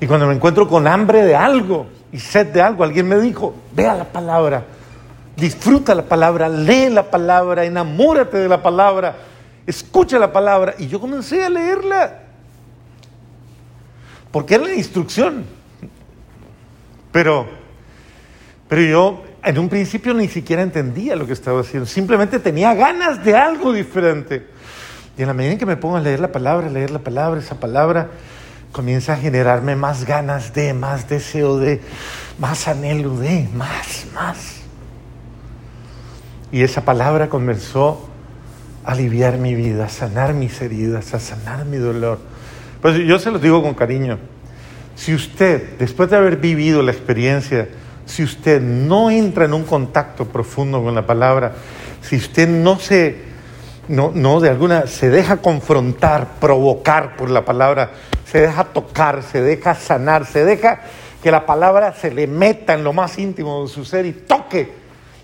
Y 0.00 0.06
cuando 0.06 0.26
me 0.26 0.34
encuentro 0.34 0.68
con 0.68 0.86
hambre 0.86 1.22
de 1.22 1.36
algo 1.36 1.86
y 2.10 2.18
sed 2.18 2.48
de 2.48 2.60
algo, 2.60 2.84
alguien 2.84 3.08
me 3.08 3.18
dijo, 3.20 3.54
vea 3.74 3.94
la 3.94 4.04
palabra, 4.04 4.64
disfruta 5.36 5.94
la 5.94 6.02
palabra, 6.02 6.48
lee 6.48 6.90
la 6.90 7.10
palabra, 7.10 7.64
enamórate 7.64 8.38
de 8.38 8.48
la 8.48 8.62
palabra, 8.62 9.16
escucha 9.66 10.18
la 10.18 10.32
palabra. 10.32 10.74
Y 10.78 10.88
yo 10.88 11.00
comencé 11.00 11.42
a 11.42 11.48
leerla. 11.48 12.20
Porque 14.30 14.54
era 14.54 14.64
la 14.64 14.74
instrucción. 14.74 15.44
Pero, 17.12 17.46
pero 18.68 18.82
yo 18.82 19.24
en 19.44 19.58
un 19.58 19.68
principio 19.68 20.14
ni 20.14 20.28
siquiera 20.28 20.62
entendía 20.62 21.16
lo 21.16 21.26
que 21.26 21.32
estaba 21.32 21.60
haciendo, 21.60 21.86
simplemente 21.86 22.38
tenía 22.38 22.74
ganas 22.74 23.22
de 23.24 23.36
algo 23.36 23.72
diferente. 23.72 24.46
Y 25.18 25.22
en 25.22 25.28
la 25.28 25.34
medida 25.34 25.52
en 25.52 25.58
que 25.58 25.66
me 25.66 25.76
pongo 25.76 25.96
a 25.96 26.00
leer 26.00 26.20
la 26.20 26.32
palabra, 26.32 26.70
leer 26.70 26.90
la 26.90 27.00
palabra, 27.00 27.40
esa 27.40 27.60
palabra 27.60 28.08
comienza 28.72 29.12
a 29.12 29.16
generarme 29.16 29.76
más 29.76 30.06
ganas 30.06 30.54
de, 30.54 30.72
más 30.72 31.08
deseo 31.08 31.58
de, 31.58 31.82
más 32.38 32.66
anhelo 32.66 33.18
de, 33.18 33.46
más, 33.54 34.06
más. 34.14 34.61
Y 36.52 36.62
esa 36.62 36.84
palabra 36.84 37.28
comenzó 37.28 38.08
a 38.84 38.92
aliviar 38.92 39.38
mi 39.38 39.54
vida, 39.54 39.86
a 39.86 39.88
sanar 39.88 40.34
mis 40.34 40.60
heridas, 40.60 41.14
a 41.14 41.18
sanar 41.18 41.64
mi 41.64 41.78
dolor. 41.78 42.18
Pues 42.80 42.98
yo 42.98 43.18
se 43.18 43.30
lo 43.30 43.38
digo 43.38 43.62
con 43.62 43.74
cariño. 43.74 44.18
Si 44.94 45.14
usted, 45.14 45.78
después 45.78 46.10
de 46.10 46.16
haber 46.16 46.36
vivido 46.36 46.82
la 46.82 46.92
experiencia 46.92 47.68
si 48.04 48.22
usted 48.22 48.60
no 48.60 49.10
entra 49.10 49.44
en 49.44 49.54
un 49.54 49.64
contacto 49.64 50.26
profundo 50.26 50.82
con 50.82 50.94
la 50.94 51.06
palabra, 51.06 51.52
si 52.02 52.16
usted 52.16 52.48
no 52.48 52.78
se, 52.78 53.16
no, 53.88 54.10
no 54.14 54.40
de 54.40 54.50
alguna, 54.50 54.86
se 54.86 55.08
deja 55.08 55.38
confrontar, 55.38 56.34
provocar 56.40 57.16
por 57.16 57.30
la 57.30 57.44
palabra, 57.44 57.92
se 58.26 58.40
deja 58.40 58.64
tocar, 58.64 59.22
se 59.22 59.40
deja 59.40 59.74
sanar, 59.74 60.26
se 60.26 60.44
deja 60.44 60.80
que 61.22 61.30
la 61.30 61.46
palabra 61.46 61.94
se 61.94 62.10
le 62.10 62.26
meta 62.26 62.74
en 62.74 62.84
lo 62.84 62.92
más 62.92 63.18
íntimo 63.18 63.62
de 63.62 63.68
su 63.68 63.84
ser 63.84 64.04
y 64.04 64.12
toque 64.12 64.81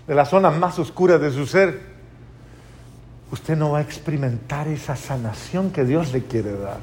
de 0.09 0.15
las 0.15 0.31
zonas 0.31 0.57
más 0.57 0.79
oscuras 0.79 1.21
de 1.21 1.31
su 1.31 1.47
ser, 1.47 1.81
usted 3.31 3.57
no 3.57 3.73
va 3.73 3.79
a 3.79 3.83
experimentar 3.83 4.67
esa 4.67 4.97
sanación 4.97 5.71
que 5.71 5.85
Dios 5.85 6.13
le 6.13 6.25
quiere 6.25 6.57
dar. 6.57 6.79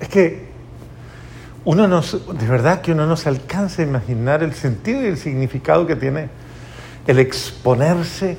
Es 0.00 0.08
que 0.08 0.48
uno 1.64 1.86
no, 1.86 2.02
de 2.02 2.46
verdad 2.48 2.80
que 2.80 2.92
uno 2.92 3.06
no 3.06 3.16
se 3.16 3.28
alcanza 3.28 3.82
a 3.82 3.84
imaginar 3.84 4.42
el 4.42 4.54
sentido 4.54 5.02
y 5.02 5.06
el 5.06 5.16
significado 5.16 5.86
que 5.86 5.94
tiene 5.94 6.28
el 7.06 7.20
exponerse 7.20 8.36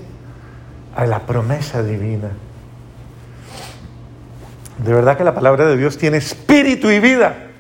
a 0.98 1.06
la 1.06 1.22
promesa 1.26 1.82
divina. 1.82 2.32
De 4.84 4.94
verdad 4.94 5.18
que 5.18 5.24
la 5.24 5.34
palabra 5.34 5.66
de 5.66 5.78
Dios 5.78 5.98
tiene 5.98 6.18
espíritu 6.18 6.90
y 6.90 7.00
vida. 7.00 7.52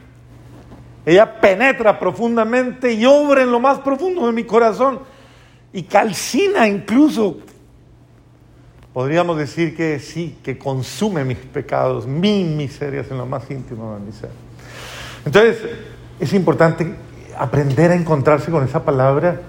Ella 1.05 1.39
penetra 1.39 1.99
profundamente 1.99 2.93
y 2.93 3.05
obra 3.05 3.43
en 3.43 3.51
lo 3.51 3.59
más 3.59 3.79
profundo 3.79 4.25
de 4.25 4.31
mi 4.31 4.43
corazón 4.43 4.99
y 5.71 5.83
calcina 5.83 6.67
incluso, 6.67 7.37
podríamos 8.93 9.37
decir 9.37 9.75
que 9.75 9.99
sí, 9.99 10.37
que 10.41 10.57
consume 10.57 11.23
mis 11.23 11.37
pecados, 11.37 12.07
mis 12.07 12.47
miserias 12.47 13.11
en 13.11 13.17
lo 13.17 13.25
más 13.25 13.49
íntimo 13.51 13.93
de 13.93 13.99
mi 13.99 14.11
ser. 14.11 14.31
Entonces, 15.25 15.57
es 16.19 16.33
importante 16.33 16.95
aprender 17.37 17.91
a 17.91 17.95
encontrarse 17.95 18.49
con 18.49 18.63
esa 18.63 18.83
palabra 18.83 19.41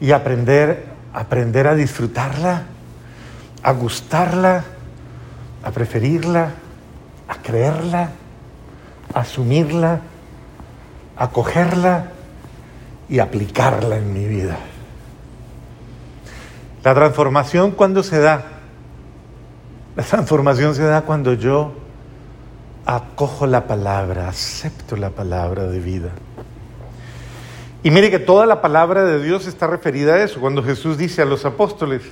y 0.00 0.12
aprender, 0.12 0.84
aprender 1.12 1.66
a 1.66 1.74
disfrutarla, 1.74 2.64
a 3.62 3.72
gustarla, 3.72 4.62
a 5.64 5.70
preferirla, 5.70 6.50
a 7.28 7.34
creerla, 7.42 8.10
a 9.14 9.20
asumirla, 9.20 10.00
acogerla 11.16 12.12
y 13.08 13.18
aplicarla 13.18 13.96
en 13.96 14.12
mi 14.12 14.26
vida. 14.26 14.58
La 16.84 16.94
transformación 16.94 17.72
cuando 17.72 18.02
se 18.02 18.20
da, 18.20 18.44
la 19.96 20.02
transformación 20.02 20.74
se 20.74 20.84
da 20.84 21.02
cuando 21.02 21.34
yo 21.34 21.72
acojo 22.84 23.46
la 23.46 23.66
palabra, 23.66 24.28
acepto 24.28 24.96
la 24.96 25.10
palabra 25.10 25.64
de 25.64 25.80
vida. 25.80 26.10
Y 27.82 27.90
mire 27.90 28.10
que 28.10 28.18
toda 28.18 28.46
la 28.46 28.60
palabra 28.60 29.04
de 29.04 29.22
Dios 29.22 29.46
está 29.46 29.66
referida 29.66 30.14
a 30.14 30.22
eso. 30.22 30.40
Cuando 30.40 30.62
Jesús 30.62 30.98
dice 30.98 31.22
a 31.22 31.24
los 31.24 31.44
apóstoles, 31.44 32.02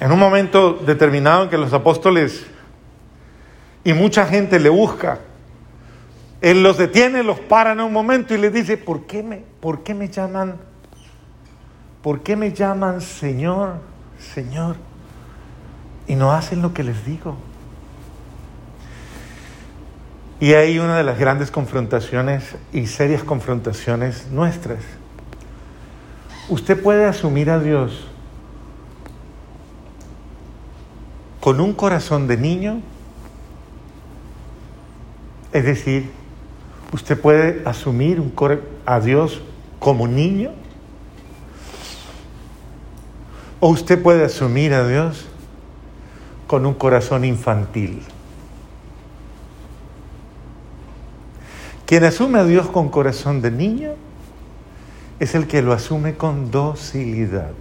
en 0.00 0.10
un 0.10 0.18
momento 0.18 0.72
determinado 0.72 1.44
en 1.44 1.48
que 1.48 1.58
los 1.58 1.72
apóstoles 1.72 2.44
y 3.84 3.92
mucha 3.92 4.26
gente 4.26 4.58
le 4.58 4.68
busca, 4.68 5.20
Él 6.42 6.64
los 6.64 6.76
detiene, 6.76 7.22
los 7.22 7.38
para 7.38 7.70
en 7.70 7.80
un 7.80 7.92
momento 7.92 8.34
y 8.34 8.38
les 8.38 8.52
dice, 8.52 8.76
¿por 8.76 9.06
qué 9.06 9.22
me, 9.22 9.44
por 9.60 9.84
qué 9.84 9.94
me 9.94 10.08
llaman? 10.08 10.56
¿Por 12.02 12.24
qué 12.24 12.34
me 12.34 12.52
llaman 12.52 13.00
Señor, 13.00 13.76
Señor? 14.18 14.74
Y 16.08 16.16
no 16.16 16.32
hacen 16.32 16.60
lo 16.60 16.74
que 16.74 16.82
les 16.82 17.06
digo. 17.06 17.36
Y 20.40 20.54
hay 20.54 20.80
una 20.80 20.96
de 20.96 21.04
las 21.04 21.16
grandes 21.16 21.52
confrontaciones 21.52 22.56
y 22.72 22.88
serias 22.88 23.22
confrontaciones 23.22 24.26
nuestras. 24.32 24.80
Usted 26.48 26.82
puede 26.82 27.04
asumir 27.04 27.50
a 27.50 27.60
Dios 27.60 28.08
con 31.38 31.60
un 31.60 31.72
corazón 31.72 32.26
de 32.26 32.36
niño, 32.36 32.80
es 35.52 35.64
decir, 35.64 36.21
usted 36.92 37.20
puede 37.20 37.62
asumir 37.66 38.20
un 38.20 38.32
a 38.86 39.00
Dios 39.00 39.40
como 39.78 40.06
niño, 40.06 40.52
o 43.60 43.68
usted 43.68 44.00
puede 44.02 44.24
asumir 44.24 44.74
a 44.74 44.86
Dios 44.86 45.26
con 46.46 46.66
un 46.66 46.74
corazón 46.74 47.24
infantil. 47.24 48.02
Quien 51.86 52.04
asume 52.04 52.38
a 52.38 52.44
Dios 52.44 52.68
con 52.68 52.88
corazón 52.88 53.42
de 53.42 53.50
niño 53.50 53.90
es 55.20 55.34
el 55.34 55.46
que 55.46 55.62
lo 55.62 55.72
asume 55.72 56.14
con 56.14 56.50
docilidad. 56.50 57.52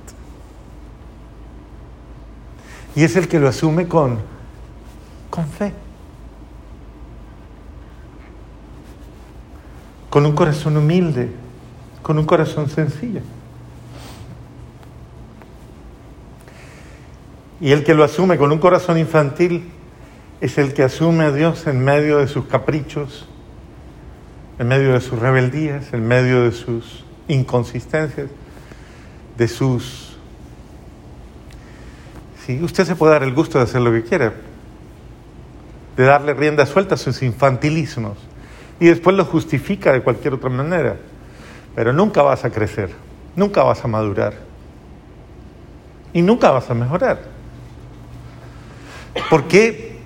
Y 2.96 3.04
es 3.04 3.15
el 3.15 3.28
que 3.28 3.39
lo 3.39 3.48
asume 3.48 3.88
con, 3.88 4.20
con 5.30 5.48
fe. 5.48 5.74
Con 10.12 10.26
un 10.26 10.34
corazón 10.34 10.76
humilde, 10.76 11.30
con 12.02 12.19
un 12.19 12.26
corazón 12.26 12.69
sencillo. 12.69 13.21
Y 17.62 17.71
el 17.71 17.86
que 17.86 17.93
lo 17.93 18.04
asume 18.04 18.38
con 18.38 18.52
un 18.52 18.60
corazón 18.60 18.97
infantil 18.97 19.71
es 20.41 20.58
el 20.58 20.74
que 20.74 20.84
asume 20.84 21.24
a 21.24 21.32
Dios 21.32 21.65
en 21.65 21.82
medio 21.82 22.17
de 22.17 22.28
sus 22.28 22.45
caprichos, 22.47 23.26
en 24.60 24.67
medio 24.67 24.91
de 24.91 25.00
sus 25.00 25.17
rebeldías, 25.17 25.93
en 25.93 26.06
medio 26.06 26.43
de 26.43 26.52
sus 26.52 27.06
inconsistencias, 27.30 28.28
de 29.38 29.47
sus... 29.47 30.17
Sí, 32.45 32.62
usted 32.62 32.84
se 32.84 32.97
puede 32.97 33.13
dar 33.13 33.24
el 33.24 33.34
gusto 33.34 33.60
de 33.60 33.63
hacer 33.63 33.80
lo 33.80 33.93
que 33.93 34.04
quiera, 34.04 34.34
de 35.95 36.04
darle 36.04 36.34
rienda 36.34 36.65
suelta 36.65 36.95
a 36.95 36.97
sus 36.97 37.24
infantilismos 37.24 38.17
y 38.82 38.88
después 38.88 39.15
lo 39.15 39.24
justifica 39.26 39.94
de 39.94 40.02
cualquier 40.02 40.34
otra 40.34 40.50
manera, 40.50 40.98
pero 41.76 41.94
nunca 41.94 42.24
vas 42.24 42.44
a 42.46 42.50
crecer, 42.50 42.89
nunca 43.36 43.62
vas 43.62 43.86
a 43.86 43.88
madurar 43.88 44.34
y 46.13 46.24
nunca 46.24 46.50
vas 46.50 46.67
a 46.67 46.74
mejorar. 46.74 47.22
¿Por 49.30 49.48
qué? 49.48 50.00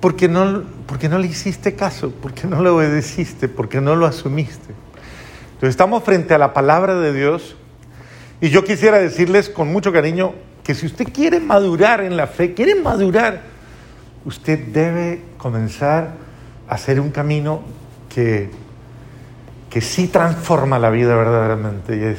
Porque 0.00 0.28
no, 0.28 0.62
porque 0.86 1.08
no 1.08 1.18
le 1.18 1.26
hiciste 1.26 1.74
caso, 1.74 2.12
porque 2.22 2.46
no 2.46 2.62
le 2.62 2.68
obedeciste, 2.68 3.48
porque 3.48 3.80
no 3.80 3.96
lo 3.96 4.06
asumiste. 4.06 4.72
Entonces 5.54 5.70
estamos 5.70 6.04
frente 6.04 6.32
a 6.32 6.38
la 6.38 6.52
palabra 6.52 6.94
de 7.00 7.12
Dios 7.12 7.56
y 8.40 8.50
yo 8.50 8.62
quisiera 8.62 9.00
decirles 9.00 9.48
con 9.48 9.72
mucho 9.72 9.92
cariño 9.92 10.34
que 10.62 10.76
si 10.76 10.86
usted 10.86 11.12
quiere 11.12 11.40
madurar 11.40 12.02
en 12.02 12.16
la 12.16 12.28
fe, 12.28 12.54
quiere 12.54 12.76
madurar, 12.76 13.42
usted 14.24 14.60
debe 14.68 15.22
comenzar 15.38 16.23
hacer 16.74 16.98
un 16.98 17.10
camino 17.10 17.62
que, 18.12 18.50
que 19.70 19.80
sí 19.80 20.08
transforma 20.08 20.78
la 20.80 20.90
vida 20.90 21.14
verdaderamente 21.14 21.96
y 21.96 22.02
es, 22.02 22.18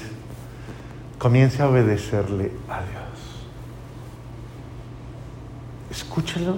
comience 1.18 1.62
a 1.62 1.68
obedecerle 1.68 2.52
a 2.70 2.80
Dios. 2.80 3.46
Escúchelo 5.92 6.58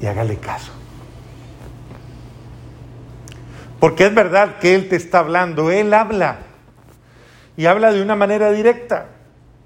y 0.00 0.06
hágale 0.06 0.36
caso. 0.36 0.72
Porque 3.80 4.06
es 4.06 4.14
verdad 4.14 4.58
que 4.58 4.74
Él 4.74 4.90
te 4.90 4.96
está 4.96 5.20
hablando, 5.20 5.70
Él 5.70 5.94
habla 5.94 6.40
y 7.56 7.64
habla 7.64 7.92
de 7.92 8.02
una 8.02 8.14
manera 8.14 8.50
directa. 8.50 9.06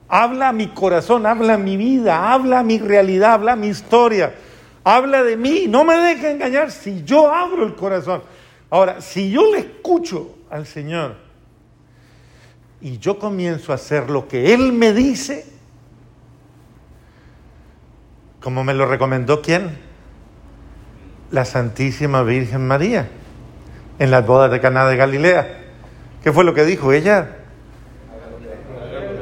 Habla 0.09 0.50
a 0.50 0.52
mi 0.52 0.68
corazón, 0.68 1.26
habla 1.26 1.54
a 1.54 1.59
mi 1.59 1.76
vida, 1.76 2.33
habla 2.33 2.61
a 2.61 2.62
mi 2.62 2.78
realidad, 2.78 3.33
habla 3.33 3.52
a 3.52 3.56
mi 3.56 3.68
historia, 3.68 4.35
habla 4.84 5.22
de 5.22 5.36
mí. 5.36 5.66
No 5.68 5.84
me 5.84 5.96
deje 5.96 6.30
engañar 6.30 6.70
si 6.70 7.04
yo 7.04 7.32
abro 7.32 7.64
el 7.64 7.74
corazón. 7.74 8.22
Ahora, 8.70 9.00
si 9.00 9.30
yo 9.30 9.52
le 9.52 9.58
escucho 9.58 10.36
al 10.50 10.66
Señor 10.66 11.16
y 12.80 12.98
yo 12.98 13.18
comienzo 13.18 13.72
a 13.72 13.74
hacer 13.74 14.10
lo 14.10 14.28
que 14.28 14.54
Él 14.54 14.72
me 14.72 14.92
dice, 14.92 15.46
como 18.40 18.64
me 18.64 18.74
lo 18.74 18.86
recomendó 18.86 19.42
quién? 19.42 19.90
la 21.30 21.44
Santísima 21.44 22.22
Virgen 22.22 22.66
María 22.66 23.08
en 23.98 24.10
las 24.10 24.26
bodas 24.26 24.50
de 24.50 24.60
Caná 24.60 24.86
de 24.86 24.96
Galilea. 24.96 25.58
¿Qué 26.22 26.32
fue 26.32 26.44
lo 26.44 26.54
que 26.54 26.64
dijo 26.64 26.92
ella? 26.92 27.36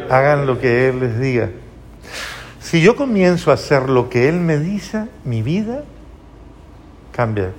Hagan 0.08 0.46
lo 0.46 0.58
que 0.58 0.88
Él 0.88 1.00
les 1.00 1.18
diga. 1.18 1.50
Si 2.68 2.82
yo 2.82 2.96
comienzo 2.96 3.50
a 3.50 3.54
hacer 3.54 3.88
lo 3.88 4.10
que 4.10 4.28
Él 4.28 4.40
me 4.40 4.58
dice, 4.58 5.08
mi 5.24 5.40
vida 5.40 5.84
cambia. 7.12 7.50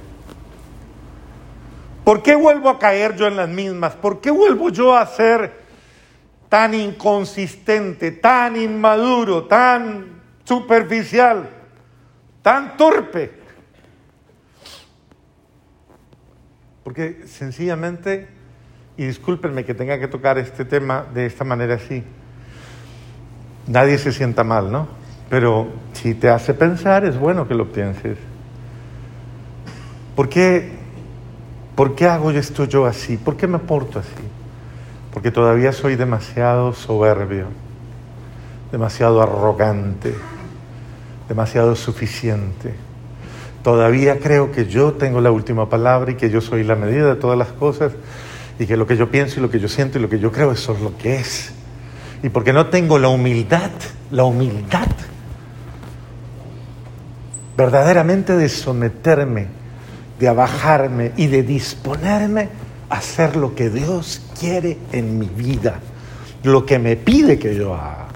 ¿Por 2.04 2.22
qué 2.22 2.36
vuelvo 2.36 2.70
a 2.70 2.78
caer 2.78 3.16
yo 3.16 3.26
en 3.26 3.36
las 3.36 3.50
mismas? 3.50 3.96
¿Por 3.96 4.22
qué 4.22 4.30
vuelvo 4.30 4.70
yo 4.70 4.96
a 4.96 5.04
ser 5.08 5.52
tan 6.48 6.76
inconsistente, 6.76 8.12
tan 8.12 8.56
inmaduro, 8.56 9.46
tan 9.46 10.22
superficial, 10.44 11.50
tan 12.44 12.78
torpe? 12.78 13.32
Porque 16.84 17.24
sencillamente, 17.26 18.28
y 18.96 19.08
discúlpenme 19.08 19.66
que 19.66 19.74
tenga 19.74 20.00
que 20.00 20.08
tocar 20.08 20.38
este 20.38 20.66
tema 20.66 21.04
de 21.12 21.26
esta 21.26 21.44
manera 21.44 21.74
así, 21.74 22.04
nadie 23.66 23.98
se 23.98 24.12
sienta 24.12 24.44
mal, 24.44 24.72
¿no? 24.72 24.99
Pero 25.30 25.68
si 25.94 26.16
te 26.16 26.30
hace 26.30 26.54
pensar, 26.54 27.06
es 27.06 27.18
bueno 27.18 27.48
que 27.48 27.54
lo 27.54 27.72
pienses. 27.72 28.18
¿Por 30.16 30.28
qué, 30.28 30.72
¿Por 31.76 31.96
qué 31.96 32.08
hago 32.08 32.32
esto 32.32 32.66
yo 32.66 32.86
así? 32.86 33.16
¿Por 33.16 33.38
qué 33.38 33.48
me 33.48 33.60
porto 33.60 34.00
así? 34.00 34.10
Porque 35.14 35.32
todavía 35.32 35.72
soy 35.72 35.96
demasiado 35.96 36.74
soberbio, 36.74 37.46
demasiado 38.72 39.22
arrogante, 39.22 40.14
demasiado 41.28 41.76
suficiente. 41.76 42.74
Todavía 43.64 44.20
creo 44.20 44.52
que 44.52 44.66
yo 44.66 44.94
tengo 44.94 45.22
la 45.22 45.32
última 45.32 45.70
palabra 45.70 46.12
y 46.12 46.16
que 46.16 46.30
yo 46.30 46.42
soy 46.42 46.64
la 46.64 46.76
medida 46.76 47.08
de 47.08 47.16
todas 47.16 47.38
las 47.38 47.50
cosas 47.50 47.94
y 48.58 48.66
que 48.66 48.78
lo 48.78 48.88
que 48.88 48.98
yo 48.98 49.10
pienso 49.10 49.40
y 49.40 49.44
lo 49.44 49.50
que 49.50 49.60
yo 49.60 49.68
siento 49.68 50.00
y 50.00 50.02
lo 50.02 50.10
que 50.10 50.20
yo 50.20 50.32
creo 50.32 50.52
eso 50.52 50.74
es 50.74 50.82
lo 50.82 50.98
que 50.98 51.16
es. 51.16 51.54
Y 52.24 52.30
porque 52.30 52.52
no 52.52 52.68
tengo 52.68 52.98
la 53.00 53.10
humildad, 53.10 53.72
la 54.12 54.24
humildad 54.24 54.88
verdaderamente 57.60 58.38
de 58.38 58.48
someterme, 58.48 59.48
de 60.18 60.30
abajarme 60.30 61.12
y 61.18 61.28
de 61.28 61.44
disponerme 61.44 62.48
a 62.90 62.96
hacer 62.96 63.36
lo 63.36 63.54
que 63.54 63.70
Dios 63.70 64.22
quiere 64.40 64.78
en 64.94 65.20
mi 65.20 65.28
vida, 65.28 65.82
lo 66.44 66.66
que 66.66 66.80
me 66.80 66.96
pide 66.96 67.38
que 67.38 67.54
yo 67.54 67.76
haga. 67.76 68.08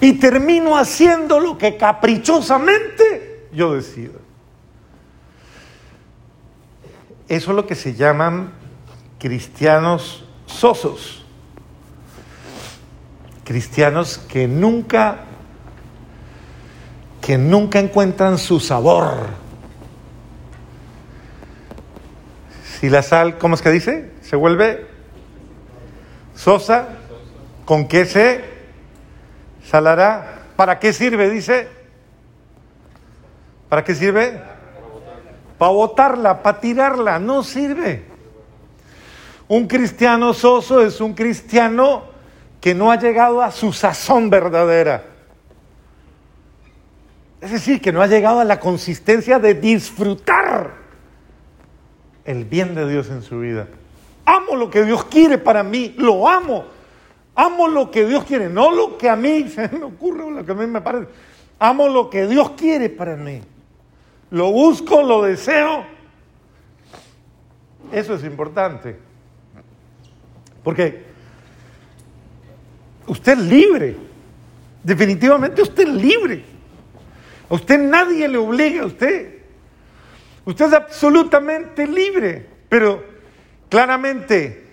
Y 0.00 0.14
termino 0.14 0.78
haciendo 0.78 1.40
lo 1.40 1.58
que 1.58 1.76
caprichosamente 1.76 3.48
yo 3.52 3.74
decido. 3.74 4.14
Eso 7.28 7.50
es 7.50 7.56
lo 7.56 7.66
que 7.66 7.74
se 7.74 7.94
llaman 7.94 8.50
cristianos 9.18 10.24
sosos. 10.46 11.26
Cristianos 13.44 14.16
que 14.16 14.48
nunca 14.48 15.26
que 17.22 17.38
nunca 17.38 17.78
encuentran 17.78 18.36
su 18.36 18.58
sabor. 18.60 19.28
Si 22.80 22.90
la 22.90 23.02
sal, 23.02 23.38
¿cómo 23.38 23.54
es 23.54 23.62
que 23.62 23.70
dice? 23.70 24.10
Se 24.22 24.34
vuelve 24.34 24.86
sosa, 26.34 26.88
¿con 27.64 27.86
qué 27.86 28.04
se 28.04 28.44
salará? 29.64 30.42
¿Para 30.56 30.80
qué 30.80 30.92
sirve? 30.92 31.30
Dice. 31.30 31.68
¿Para 33.68 33.84
qué 33.84 33.94
sirve? 33.94 34.42
Para 35.58 35.72
botarla, 35.72 36.42
para 36.42 36.60
tirarla, 36.60 37.20
no 37.20 37.44
sirve. 37.44 38.04
Un 39.46 39.68
cristiano 39.68 40.34
soso 40.34 40.84
es 40.84 41.00
un 41.00 41.14
cristiano 41.14 42.02
que 42.60 42.74
no 42.74 42.90
ha 42.90 42.96
llegado 42.96 43.42
a 43.42 43.52
su 43.52 43.72
sazón 43.72 44.28
verdadera. 44.28 45.11
Es 47.42 47.50
decir, 47.50 47.80
que 47.80 47.90
no 47.90 48.00
ha 48.00 48.06
llegado 48.06 48.38
a 48.38 48.44
la 48.44 48.60
consistencia 48.60 49.40
de 49.40 49.54
disfrutar 49.54 50.74
el 52.24 52.44
bien 52.44 52.76
de 52.76 52.88
Dios 52.88 53.10
en 53.10 53.20
su 53.22 53.40
vida. 53.40 53.66
Amo 54.24 54.54
lo 54.54 54.70
que 54.70 54.84
Dios 54.84 55.04
quiere 55.06 55.38
para 55.38 55.64
mí, 55.64 55.92
lo 55.98 56.28
amo. 56.28 56.66
Amo 57.34 57.66
lo 57.66 57.90
que 57.90 58.06
Dios 58.06 58.22
quiere, 58.22 58.48
no 58.48 58.70
lo 58.70 58.96
que 58.96 59.10
a 59.10 59.16
mí 59.16 59.48
se 59.54 59.68
me 59.70 59.82
ocurre 59.82 60.22
o 60.22 60.30
lo 60.30 60.46
que 60.46 60.52
a 60.52 60.54
mí 60.54 60.68
me 60.68 60.80
parece. 60.80 61.08
Amo 61.58 61.88
lo 61.88 62.08
que 62.08 62.28
Dios 62.28 62.50
quiere 62.50 62.88
para 62.88 63.16
mí. 63.16 63.42
Lo 64.30 64.52
busco, 64.52 65.02
lo 65.02 65.22
deseo. 65.22 65.84
Eso 67.90 68.14
es 68.14 68.22
importante. 68.22 68.96
Porque 70.62 71.06
usted 73.08 73.32
es 73.32 73.38
libre. 73.40 73.96
Definitivamente 74.84 75.60
usted 75.60 75.88
es 75.88 75.94
libre. 75.94 76.51
A 77.52 77.54
usted 77.54 77.78
nadie 77.78 78.26
le 78.28 78.38
obliga 78.38 78.82
a 78.82 78.86
usted. 78.86 79.40
Usted 80.46 80.64
es 80.68 80.72
absolutamente 80.72 81.86
libre. 81.86 82.46
Pero 82.70 83.04
claramente, 83.68 84.64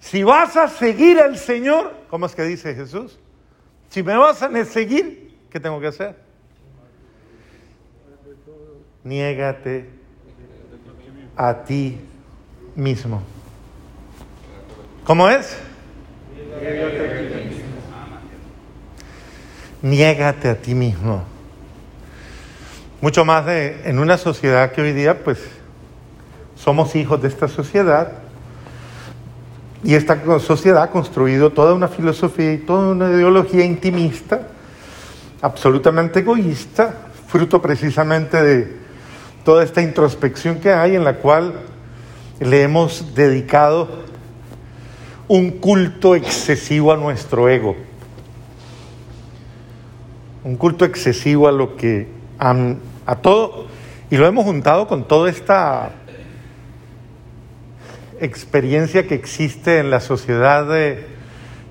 si 0.00 0.22
vas 0.22 0.56
a 0.56 0.68
seguir 0.68 1.20
al 1.20 1.36
Señor, 1.36 1.92
¿cómo 2.08 2.24
es 2.24 2.34
que 2.34 2.44
dice 2.44 2.74
Jesús? 2.74 3.18
Si 3.90 4.02
me 4.02 4.16
vas 4.16 4.42
a 4.42 4.64
seguir, 4.64 5.36
¿qué 5.50 5.60
tengo 5.60 5.78
que 5.78 5.88
hacer? 5.88 6.16
Niégate 9.04 9.84
a 11.36 11.62
ti 11.62 11.98
mismo. 12.74 13.20
¿Cómo 15.04 15.28
es? 15.28 15.58
Niégate 19.82 20.48
a 20.48 20.54
ti 20.58 20.74
mismo. 20.74 21.39
Mucho 23.00 23.24
más 23.24 23.46
de, 23.46 23.80
en 23.86 23.98
una 23.98 24.18
sociedad 24.18 24.72
que 24.72 24.82
hoy 24.82 24.92
día, 24.92 25.24
pues, 25.24 25.38
somos 26.54 26.94
hijos 26.96 27.22
de 27.22 27.28
esta 27.28 27.48
sociedad. 27.48 28.12
Y 29.82 29.94
esta 29.94 30.18
sociedad 30.38 30.82
ha 30.82 30.90
construido 30.90 31.48
toda 31.50 31.72
una 31.72 31.88
filosofía 31.88 32.52
y 32.52 32.58
toda 32.58 32.92
una 32.92 33.08
ideología 33.08 33.64
intimista, 33.64 34.48
absolutamente 35.40 36.20
egoísta, 36.20 36.94
fruto 37.26 37.62
precisamente 37.62 38.42
de 38.42 38.76
toda 39.46 39.64
esta 39.64 39.80
introspección 39.80 40.60
que 40.60 40.70
hay 40.70 40.94
en 40.94 41.04
la 41.04 41.14
cual 41.14 41.54
le 42.38 42.62
hemos 42.62 43.14
dedicado 43.14 43.88
un 45.26 45.52
culto 45.52 46.14
excesivo 46.14 46.92
a 46.92 46.98
nuestro 46.98 47.48
ego, 47.48 47.76
un 50.44 50.56
culto 50.56 50.84
excesivo 50.84 51.48
a 51.48 51.52
lo 51.52 51.76
que 51.76 52.20
a 52.38 52.54
todo, 53.16 53.66
y 54.10 54.16
lo 54.16 54.26
hemos 54.26 54.44
juntado 54.44 54.86
con 54.88 55.06
toda 55.06 55.30
esta 55.30 55.90
experiencia 58.20 59.06
que 59.06 59.14
existe 59.14 59.78
en 59.78 59.90
la 59.90 60.00
sociedad 60.00 60.66
de 60.66 61.06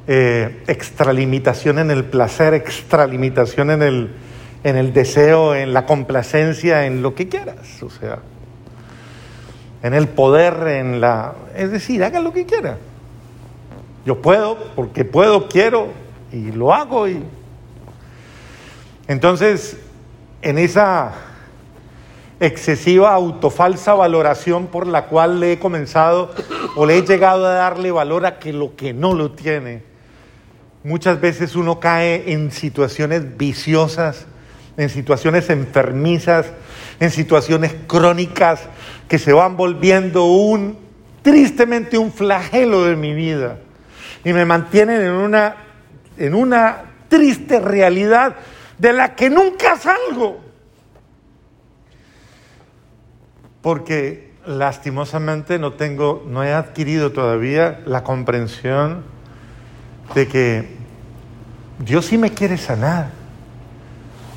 eh, 0.07 0.63
extralimitación 0.67 1.79
en 1.79 1.91
el 1.91 2.05
placer, 2.05 2.53
extralimitación 2.53 3.71
en 3.71 3.81
el, 3.81 4.09
en 4.63 4.75
el 4.75 4.93
deseo, 4.93 5.53
en 5.55 5.73
la 5.73 5.85
complacencia, 5.85 6.85
en 6.85 7.01
lo 7.01 7.13
que 7.13 7.29
quieras, 7.29 7.83
o 7.83 7.89
sea, 7.89 8.19
en 9.83 9.93
el 9.93 10.07
poder, 10.07 10.67
en 10.67 10.99
la... 10.99 11.35
Es 11.55 11.71
decir, 11.71 12.03
haga 12.03 12.19
lo 12.19 12.33
que 12.33 12.45
quiera. 12.45 12.77
Yo 14.05 14.21
puedo, 14.21 14.57
porque 14.75 15.05
puedo, 15.05 15.47
quiero, 15.47 15.89
y 16.31 16.51
lo 16.51 16.73
hago. 16.73 17.07
Y... 17.07 17.23
Entonces, 19.07 19.77
en 20.41 20.57
esa 20.57 21.13
excesiva 22.39 23.13
autofalsa 23.13 23.93
valoración 23.93 24.67
por 24.67 24.87
la 24.87 25.05
cual 25.05 25.39
le 25.39 25.53
he 25.53 25.59
comenzado 25.59 26.33
o 26.75 26.85
le 26.85 26.97
he 26.97 27.01
llegado 27.01 27.45
a 27.45 27.53
darle 27.53 27.91
valor 27.91 28.25
a 28.25 28.39
que 28.39 28.53
lo 28.53 28.75
que 28.75 28.93
no 28.93 29.13
lo 29.13 29.31
tiene, 29.31 29.83
muchas 30.83 31.19
veces 31.19 31.55
uno 31.55 31.79
cae 31.79 32.31
en 32.31 32.51
situaciones 32.51 33.37
viciosas, 33.37 34.25
en 34.77 34.89
situaciones 34.89 35.49
enfermizas, 35.49 36.47
en 36.99 37.11
situaciones 37.11 37.75
crónicas 37.87 38.61
que 39.07 39.19
se 39.19 39.33
van 39.33 39.57
volviendo 39.57 40.25
un, 40.25 40.77
tristemente, 41.21 41.97
un 41.97 42.11
flagelo 42.13 42.85
de 42.85 42.95
mi 42.95 43.13
vida 43.13 43.57
y 44.23 44.33
me 44.33 44.45
mantienen 44.45 45.01
en 45.01 45.11
una, 45.11 45.55
en 46.17 46.35
una 46.35 46.83
triste 47.07 47.59
realidad 47.59 48.35
de 48.77 48.93
la 48.93 49.15
que 49.15 49.29
nunca 49.29 49.77
salgo. 49.77 50.48
Porque 53.61 54.29
lastimosamente 54.45 55.59
no 55.59 55.73
tengo, 55.73 56.23
no 56.27 56.43
he 56.43 56.53
adquirido 56.53 57.11
todavía 57.11 57.81
la 57.85 58.03
comprensión 58.03 59.03
de 60.15 60.27
que 60.27 60.69
Dios 61.79 62.05
sí 62.05 62.17
me 62.17 62.31
quiere 62.31 62.57
sanar, 62.57 63.11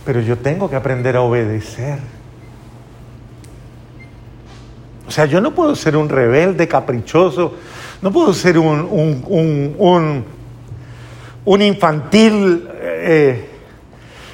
pero 0.04 0.20
yo 0.20 0.38
tengo 0.38 0.68
que 0.68 0.76
aprender 0.76 1.16
a 1.16 1.22
obedecer. 1.22 1.98
O 5.06 5.10
sea, 5.10 5.26
yo 5.26 5.40
no 5.40 5.54
puedo 5.54 5.74
ser 5.74 5.96
un 5.96 6.08
rebelde 6.08 6.68
caprichoso, 6.68 7.56
no 8.00 8.12
puedo 8.12 8.32
ser 8.32 8.58
un, 8.58 8.88
un, 9.28 10.24
un, 11.44 11.62
infantil 11.62 12.68
eh, 12.80 13.48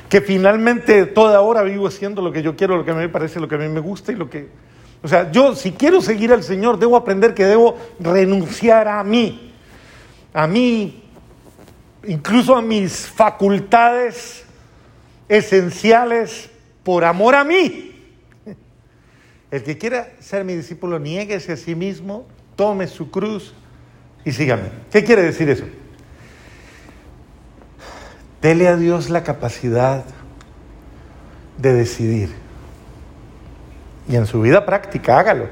que 0.09 0.20
finalmente 0.20 1.07
toda 1.07 1.40
hora 1.40 1.62
vivo 1.62 1.87
haciendo 1.88 2.22
lo 2.22 2.33
que 2.33 2.42
yo 2.42 2.55
quiero, 2.55 2.77
lo 2.77 2.85
que 2.85 2.90
a 2.92 2.94
mí 2.94 3.01
me 3.01 3.09
parece, 3.09 3.40
lo 3.40 3.48
que 3.48 3.57
a 3.57 3.59
mí 3.59 3.68
me 3.68 3.81
gusta 3.81 4.12
y 4.12 4.16
lo 4.16 4.31
que... 4.31 4.68
O 5.03 5.09
sea, 5.09 5.31
yo 5.31 5.55
si 5.55 5.73
quiero 5.73 6.01
seguir 6.01 6.33
al 6.33 6.43
Señor, 6.43 6.79
debo 6.79 6.97
aprender 6.97 7.35
que 7.35 7.45
debo 7.45 7.79
renunciar 8.01 8.89
a 8.89 9.05
mí, 9.05 9.53
a 10.33 10.47
mí, 10.47 11.05
incluso 12.07 12.57
a 12.57 12.63
mis 12.63 13.07
facultades 13.07 14.45
esenciales 15.29 16.51
por 16.83 17.05
amor 17.05 17.35
a 17.35 17.45
mí. 17.45 17.85
El 19.51 19.63
que 19.63 19.79
quiera 19.79 20.11
ser 20.21 20.45
mi 20.45 20.55
discípulo, 20.55 20.99
niéguese 20.99 21.53
a 21.53 21.57
sí 21.57 21.75
mismo, 21.75 22.27
tome 22.57 22.87
su 22.87 23.11
cruz 23.11 23.55
y 24.25 24.33
sígame. 24.33 24.71
¿Qué 24.91 25.05
quiere 25.05 25.23
decir 25.23 25.49
eso? 25.49 25.65
Dele 28.43 28.69
a 28.69 28.77
Dios 28.77 29.11
la 29.11 29.25
capacidad 29.25 30.05
de 31.57 31.73
decidir. 31.73 32.48
Y 34.09 34.16
en 34.16 34.27
su 34.27 34.40
vida 34.40 34.64
práctica, 34.64 35.18
hágalo. 35.18 35.49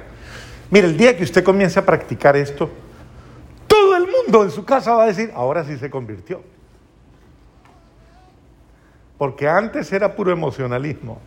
Mire, 0.71 0.89
el 0.89 0.97
día 0.97 1.17
que 1.17 1.23
usted 1.23 1.45
comience 1.45 1.79
a 1.79 1.85
practicar 1.85 2.37
esto, 2.37 2.71
todo 3.67 3.97
el 3.97 4.07
mundo 4.07 4.45
en 4.45 4.51
su 4.51 4.65
casa 4.65 4.95
va 4.95 5.05
a 5.05 5.07
decir, 5.07 5.31
ahora 5.35 5.65
sí 5.65 5.77
se 5.77 5.91
convirtió. 5.91 6.43
Porque 9.19 9.49
antes 9.49 9.93
era 9.93 10.15
puro 10.15 10.33
emocionalismo. 10.33 11.21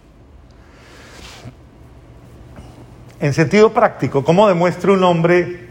En 3.19 3.33
sentido 3.33 3.73
práctico, 3.73 4.23
¿cómo 4.23 4.47
demuestra 4.47 4.91
un 4.91 5.03
hombre, 5.03 5.67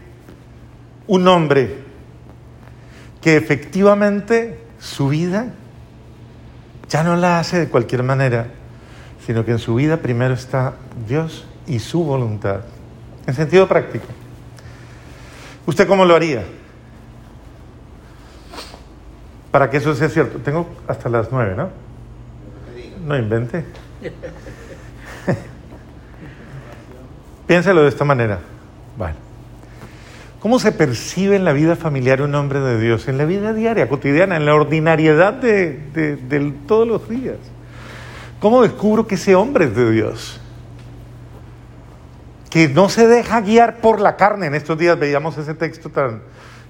un 1.07 1.27
hombre 1.27 1.77
que 3.21 3.35
efectivamente 3.35 4.59
su 4.79 5.09
vida 5.09 5.47
ya 6.87 7.03
no 7.03 7.15
la 7.15 7.39
hace 7.39 7.59
de 7.59 7.67
cualquier 7.67 8.03
manera, 8.03 8.47
sino 9.29 9.45
que 9.45 9.51
en 9.51 9.59
su 9.59 9.75
vida 9.75 9.97
primero 9.97 10.33
está 10.33 10.73
Dios 11.07 11.45
y 11.67 11.77
su 11.77 12.03
voluntad? 12.03 12.61
En 13.27 13.35
sentido 13.35 13.67
práctico. 13.67 14.07
¿Usted 15.67 15.87
cómo 15.87 16.03
lo 16.03 16.15
haría? 16.15 16.45
Para 19.51 19.69
que 19.69 19.77
eso 19.77 19.93
sea 19.93 20.09
cierto. 20.09 20.39
Tengo 20.39 20.67
hasta 20.87 21.09
las 21.09 21.31
nueve, 21.31 21.53
¿no? 21.55 21.69
No 23.05 23.15
invente. 23.15 23.65
Piénselo 27.45 27.83
de 27.83 27.89
esta 27.89 28.05
manera. 28.05 28.39
Bueno. 28.97 29.17
¿Cómo 30.39 30.57
se 30.57 30.71
percibe 30.71 31.35
en 31.35 31.45
la 31.45 31.53
vida 31.53 31.75
familiar 31.75 32.23
un 32.23 32.33
hombre 32.33 32.61
de 32.61 32.79
Dios? 32.81 33.07
En 33.07 33.19
la 33.19 33.25
vida 33.25 33.53
diaria, 33.53 33.87
cotidiana, 33.89 34.37
en 34.37 34.47
la 34.47 34.55
ordinariedad 34.55 35.33
de, 35.33 35.77
de 35.93 36.53
todos 36.65 36.87
los 36.87 37.07
días. 37.07 37.37
¿Cómo 38.39 38.61
descubro 38.61 39.05
que 39.05 39.15
ese 39.15 39.35
hombre 39.35 39.65
es 39.65 39.75
de 39.75 39.91
Dios? 39.91 40.39
Que 42.49 42.69
no 42.69 42.87
se 42.87 43.07
deja 43.07 43.41
guiar 43.41 43.81
por 43.81 43.99
la 43.99 44.15
carne. 44.15 44.47
En 44.47 44.55
estos 44.55 44.77
días 44.77 44.97
veíamos 44.97 45.37
ese 45.37 45.53
texto 45.53 45.89
tan 45.89 46.23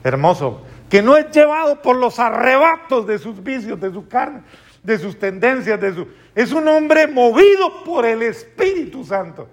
hermoso. 0.03 0.63
Que 0.89 1.03
no 1.03 1.15
es 1.15 1.29
llevado 1.31 1.81
por 1.81 1.95
los 1.95 2.17
arrebatos 2.17 3.05
de 3.05 3.19
sus 3.19 3.43
vicios, 3.43 3.79
de 3.79 3.91
su 3.91 4.07
carne, 4.07 4.41
de 4.81 4.97
sus 4.97 5.19
tendencias, 5.19 5.79
de 5.79 5.93
su... 5.93 6.07
Es 6.33 6.51
un 6.51 6.67
hombre 6.67 7.07
movido 7.07 7.83
por 7.83 8.05
el 8.05 8.23
Espíritu 8.23 9.05
Santo. 9.05 9.47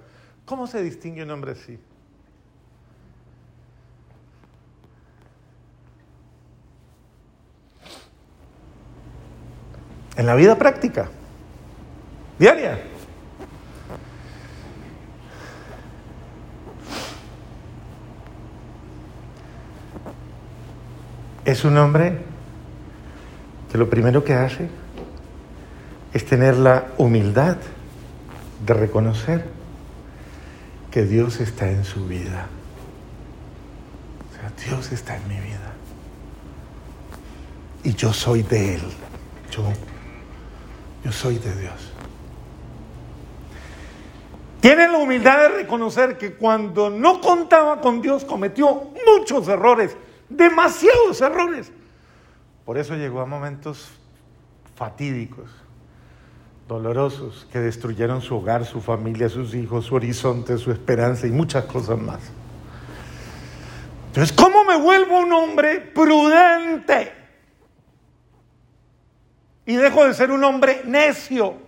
¿Cómo 0.46 0.66
se 0.66 0.82
distingue 0.82 1.22
un 1.22 1.30
hombre 1.30 1.52
así? 1.52 1.78
En 10.16 10.24
la 10.24 10.34
vida 10.34 10.56
práctica, 10.56 11.10
diaria. 12.38 12.78
Es 21.44 21.64
un 21.64 21.78
hombre 21.78 22.18
que 23.70 23.78
lo 23.78 23.88
primero 23.88 24.24
que 24.24 24.34
hace 24.34 24.68
es 26.12 26.24
tener 26.24 26.56
la 26.56 26.86
humildad 26.98 27.56
de 28.64 28.74
reconocer 28.74 29.44
que 30.90 31.04
Dios 31.04 31.40
está 31.40 31.70
en 31.70 31.84
su 31.84 32.06
vida. 32.06 32.46
O 34.30 34.34
sea, 34.34 34.50
Dios 34.66 34.90
está 34.92 35.16
en 35.16 35.28
mi 35.28 35.34
vida. 35.34 35.72
Y 37.84 37.94
yo 37.94 38.12
soy 38.12 38.42
de 38.42 38.74
Él. 38.74 38.82
Yo, 39.52 39.62
yo 41.04 41.12
soy 41.12 41.38
de 41.38 41.54
Dios. 41.54 41.85
Tiene 44.66 44.88
la 44.88 44.98
humildad 44.98 45.42
de 45.42 45.48
reconocer 45.50 46.18
que 46.18 46.34
cuando 46.34 46.90
no 46.90 47.20
contaba 47.20 47.80
con 47.80 48.02
Dios 48.02 48.24
cometió 48.24 48.90
muchos 49.06 49.46
errores, 49.46 49.96
demasiados 50.28 51.20
errores. 51.20 51.70
Por 52.64 52.76
eso 52.76 52.96
llegó 52.96 53.20
a 53.20 53.26
momentos 53.26 53.88
fatídicos 54.74 55.48
dolorosos 56.66 57.46
que 57.52 57.60
destruyeron 57.60 58.20
su 58.20 58.38
hogar, 58.38 58.64
su 58.64 58.80
familia, 58.80 59.28
sus 59.28 59.54
hijos, 59.54 59.84
su 59.84 59.94
horizonte, 59.94 60.58
su 60.58 60.72
esperanza 60.72 61.28
y 61.28 61.30
muchas 61.30 61.66
cosas 61.66 62.00
más. 62.00 62.18
Entonces, 64.08 64.36
¿cómo 64.36 64.64
me 64.64 64.76
vuelvo 64.78 65.20
un 65.20 65.32
hombre 65.32 65.78
prudente? 65.78 67.12
Y 69.64 69.76
dejo 69.76 70.04
de 70.06 70.12
ser 70.12 70.32
un 70.32 70.42
hombre 70.42 70.82
necio. 70.84 71.65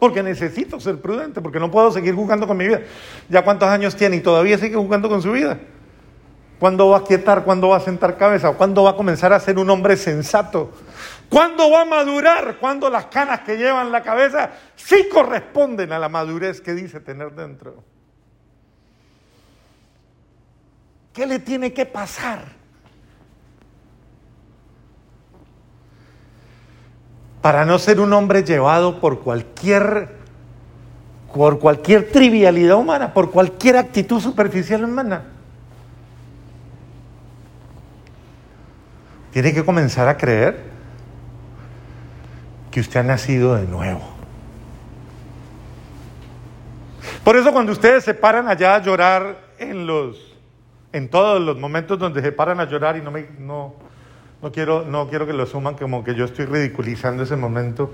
Porque 0.00 0.22
necesito 0.22 0.80
ser 0.80 1.00
prudente, 1.00 1.40
porque 1.40 1.60
no 1.60 1.70
puedo 1.70 1.92
seguir 1.92 2.14
jugando 2.14 2.46
con 2.46 2.56
mi 2.56 2.66
vida. 2.66 2.80
¿Ya 3.28 3.44
cuántos 3.44 3.68
años 3.68 3.94
tiene 3.94 4.16
y 4.16 4.20
todavía 4.20 4.58
sigue 4.58 4.74
jugando 4.74 5.08
con 5.08 5.22
su 5.22 5.30
vida? 5.30 5.60
¿Cuándo 6.58 6.88
va 6.88 6.98
a 6.98 7.04
quietar? 7.04 7.44
¿Cuándo 7.44 7.68
va 7.68 7.76
a 7.76 7.80
sentar 7.80 8.16
cabeza? 8.16 8.52
¿Cuándo 8.52 8.82
va 8.82 8.90
a 8.90 8.96
comenzar 8.96 9.32
a 9.32 9.38
ser 9.38 9.58
un 9.58 9.70
hombre 9.70 9.96
sensato? 9.96 10.72
¿Cuándo 11.28 11.70
va 11.70 11.82
a 11.82 11.84
madurar? 11.84 12.56
¿Cuándo 12.58 12.90
las 12.90 13.06
canas 13.06 13.40
que 13.40 13.56
lleva 13.56 13.82
en 13.82 13.92
la 13.92 14.02
cabeza 14.02 14.50
sí 14.74 15.06
corresponden 15.12 15.92
a 15.92 15.98
la 15.98 16.08
madurez 16.08 16.60
que 16.60 16.74
dice 16.74 17.00
tener 17.00 17.32
dentro? 17.32 17.84
¿Qué 21.12 21.26
le 21.26 21.38
tiene 21.38 21.72
que 21.72 21.86
pasar? 21.86 22.59
Para 27.42 27.64
no 27.64 27.78
ser 27.78 28.00
un 28.00 28.12
hombre 28.12 28.42
llevado 28.42 29.00
por 29.00 29.20
cualquier, 29.20 30.16
por 31.32 31.58
cualquier 31.58 32.10
trivialidad 32.10 32.76
humana, 32.76 33.14
por 33.14 33.30
cualquier 33.30 33.76
actitud 33.76 34.20
superficial 34.20 34.84
humana. 34.84 35.22
Tiene 39.32 39.54
que 39.54 39.64
comenzar 39.64 40.08
a 40.08 40.16
creer 40.16 40.60
que 42.70 42.80
usted 42.80 43.00
ha 43.00 43.02
nacido 43.02 43.54
de 43.54 43.66
nuevo. 43.66 44.02
Por 47.24 47.36
eso 47.36 47.52
cuando 47.52 47.72
ustedes 47.72 48.04
se 48.04 48.14
paran 48.14 48.48
allá 48.48 48.76
a 48.76 48.82
llorar 48.82 49.38
en 49.58 49.86
los 49.86 50.30
en 50.92 51.08
todos 51.08 51.40
los 51.40 51.56
momentos 51.56 51.98
donde 51.98 52.20
se 52.20 52.32
paran 52.32 52.58
a 52.58 52.64
llorar 52.64 52.96
y 52.96 53.00
no 53.00 53.10
me 53.10 53.28
no, 53.38 53.74
no 54.42 54.52
quiero 54.52 54.84
no 54.84 55.08
quiero 55.08 55.26
que 55.26 55.32
lo 55.32 55.46
suman 55.46 55.74
como 55.74 56.02
que 56.02 56.14
yo 56.14 56.24
estoy 56.24 56.46
ridiculizando 56.46 57.22
ese 57.22 57.36
momento. 57.36 57.90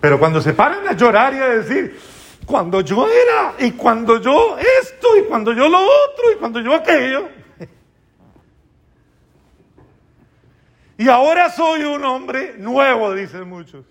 Pero 0.00 0.18
cuando 0.18 0.40
se 0.40 0.52
paran 0.52 0.86
a 0.86 0.92
llorar 0.92 1.34
y 1.34 1.38
a 1.38 1.48
decir, 1.48 1.98
cuando 2.44 2.80
yo 2.80 3.08
era 3.08 3.54
y 3.58 3.72
cuando 3.72 4.20
yo 4.20 4.56
esto 4.58 5.16
y 5.16 5.24
cuando 5.24 5.52
yo 5.52 5.68
lo 5.68 5.78
otro 5.78 6.32
y 6.32 6.36
cuando 6.36 6.60
yo 6.60 6.74
aquello, 6.74 7.28
Y 10.98 11.08
ahora 11.08 11.50
soy 11.50 11.82
un 11.84 12.04
hombre 12.04 12.54
nuevo, 12.58 13.12
dicen 13.12 13.48
muchos. 13.48 13.84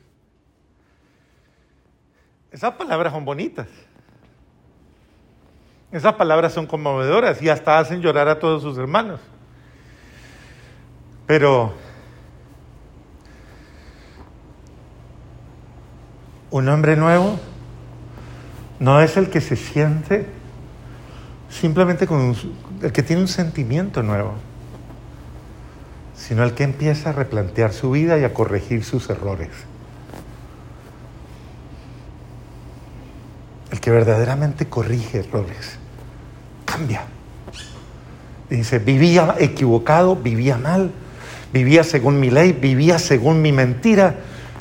Esas 2.51 2.73
palabras 2.73 3.13
son 3.13 3.25
bonitas. 3.25 3.67
Esas 5.91 6.13
palabras 6.15 6.53
son 6.53 6.65
conmovedoras 6.65 7.41
y 7.41 7.49
hasta 7.49 7.77
hacen 7.77 8.01
llorar 8.01 8.27
a 8.27 8.39
todos 8.39 8.63
sus 8.63 8.77
hermanos. 8.77 9.19
Pero 11.27 11.73
un 16.51 16.69
hombre 16.69 16.95
nuevo 16.95 17.39
no 18.79 19.01
es 19.01 19.17
el 19.17 19.29
que 19.29 19.41
se 19.41 19.55
siente 19.55 20.27
simplemente 21.49 22.05
con 22.07 22.35
el 22.81 22.91
que 22.91 23.03
tiene 23.03 23.21
un 23.21 23.27
sentimiento 23.27 24.03
nuevo 24.03 24.33
sino 26.15 26.43
el 26.43 26.53
que 26.53 26.63
empieza 26.63 27.09
a 27.09 27.13
replantear 27.13 27.73
su 27.73 27.91
vida 27.91 28.17
y 28.17 28.23
a 28.23 28.33
corregir 28.33 28.83
sus 28.83 29.09
errores. 29.09 29.49
El 33.71 33.79
que 33.79 33.91
verdaderamente 33.91 34.67
corrige 34.67 35.19
errores, 35.19 35.77
cambia. 36.63 37.03
Dice, 38.49 38.79
vivía 38.79 39.35
equivocado, 39.39 40.15
vivía 40.15 40.57
mal, 40.57 40.91
vivía 41.53 41.83
según 41.83 42.19
mi 42.19 42.29
ley, 42.29 42.53
vivía 42.53 42.99
según 42.99 43.41
mi 43.41 43.51
mentira, 43.51 44.15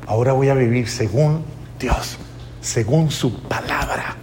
ahora 0.06 0.32
voy 0.32 0.48
a 0.48 0.54
vivir 0.54 0.88
según 0.88 1.44
Dios, 1.78 2.18
según 2.60 3.10
su 3.10 3.42
palabra, 3.42 4.16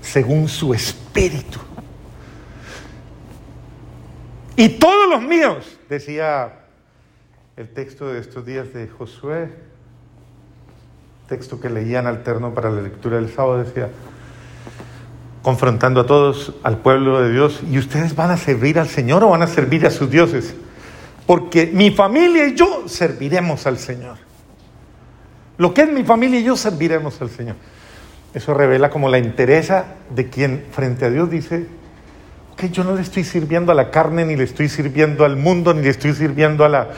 según 0.00 0.48
su 0.48 0.74
espíritu. 0.74 1.58
Y 4.56 4.68
todos 4.68 5.08
los 5.08 5.22
míos, 5.22 5.78
decía 5.88 6.52
el 7.56 7.68
texto 7.68 8.12
de 8.12 8.20
estos 8.20 8.44
días 8.44 8.72
de 8.72 8.88
Josué, 8.88 9.48
texto 11.28 11.60
que 11.60 11.70
leían 11.70 12.06
alterno 12.06 12.52
para 12.54 12.70
la 12.70 12.82
lectura 12.82 13.16
del 13.16 13.32
sábado, 13.32 13.58
decía, 13.58 13.88
confrontando 15.42 16.00
a 16.00 16.06
todos, 16.06 16.54
al 16.62 16.78
pueblo 16.78 17.22
de 17.22 17.32
Dios, 17.32 17.62
y 17.70 17.78
ustedes 17.78 18.14
van 18.16 18.30
a 18.30 18.36
servir 18.36 18.78
al 18.78 18.88
Señor 18.88 19.24
o 19.24 19.30
van 19.30 19.42
a 19.42 19.46
servir 19.46 19.86
a 19.86 19.90
sus 19.90 20.10
dioses. 20.10 20.54
Porque 21.26 21.66
mi 21.66 21.90
familia 21.90 22.46
y 22.46 22.54
yo 22.54 22.88
serviremos 22.88 23.66
al 23.66 23.78
Señor. 23.78 24.18
Lo 25.58 25.74
que 25.74 25.82
es 25.82 25.92
mi 25.92 26.04
familia 26.04 26.40
y 26.40 26.44
yo 26.44 26.56
serviremos 26.56 27.20
al 27.20 27.30
Señor. 27.30 27.56
Eso 28.32 28.54
revela 28.54 28.90
como 28.90 29.08
la 29.08 29.18
interesa 29.18 29.96
de 30.08 30.28
quien 30.28 30.64
frente 30.72 31.04
a 31.04 31.10
Dios 31.10 31.30
dice, 31.30 31.66
que 32.60 32.68
yo 32.68 32.84
no 32.84 32.94
le 32.94 33.00
estoy 33.00 33.24
sirviendo 33.24 33.72
a 33.72 33.74
la 33.74 33.90
carne, 33.90 34.24
ni 34.24 34.36
le 34.36 34.44
estoy 34.44 34.68
sirviendo 34.68 35.24
al 35.24 35.36
mundo, 35.36 35.72
ni 35.72 35.82
le 35.82 35.88
estoy 35.88 36.12
sirviendo 36.12 36.64
a 36.64 36.68
las 36.68 36.88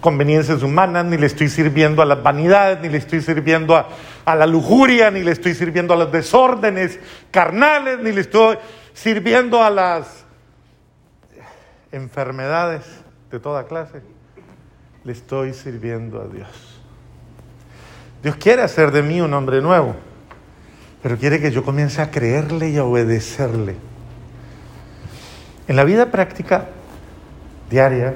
conveniencias 0.00 0.62
humanas, 0.62 1.04
ni 1.04 1.18
le 1.18 1.26
estoy 1.26 1.48
sirviendo 1.48 2.00
a 2.00 2.06
las 2.06 2.22
vanidades, 2.22 2.80
ni 2.80 2.88
le 2.88 2.96
estoy 2.96 3.20
sirviendo 3.20 3.76
a, 3.76 3.88
a 4.24 4.34
la 4.34 4.46
lujuria, 4.46 5.10
ni 5.10 5.22
le 5.22 5.32
estoy 5.32 5.54
sirviendo 5.54 5.92
a 5.92 5.98
los 5.98 6.10
desórdenes 6.10 6.98
carnales, 7.30 7.98
ni 8.00 8.12
le 8.12 8.22
estoy 8.22 8.56
sirviendo 8.94 9.62
a 9.62 9.68
las 9.68 10.24
enfermedades 11.92 12.84
de 13.30 13.40
toda 13.40 13.66
clase. 13.66 14.02
Le 15.04 15.12
estoy 15.12 15.54
sirviendo 15.54 16.20
a 16.20 16.26
Dios. 16.26 16.80
Dios 18.22 18.36
quiere 18.36 18.62
hacer 18.62 18.90
de 18.90 19.02
mí 19.02 19.20
un 19.20 19.32
hombre 19.32 19.62
nuevo 19.62 19.94
pero 21.02 21.16
quiere 21.16 21.40
que 21.40 21.50
yo 21.50 21.64
comience 21.64 22.02
a 22.02 22.10
creerle 22.10 22.70
y 22.70 22.76
a 22.76 22.84
obedecerle. 22.84 23.76
En 25.66 25.76
la 25.76 25.84
vida 25.84 26.10
práctica 26.10 26.68
diaria, 27.70 28.14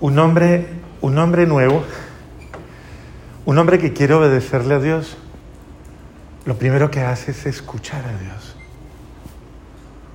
un 0.00 0.18
hombre, 0.18 0.66
un 1.00 1.18
hombre 1.18 1.46
nuevo, 1.46 1.84
un 3.44 3.58
hombre 3.58 3.78
que 3.78 3.92
quiere 3.92 4.14
obedecerle 4.14 4.74
a 4.74 4.78
Dios, 4.78 5.16
lo 6.46 6.56
primero 6.56 6.90
que 6.90 7.00
hace 7.00 7.32
es 7.32 7.44
escuchar 7.46 8.04
a 8.06 8.18
Dios. 8.18 8.56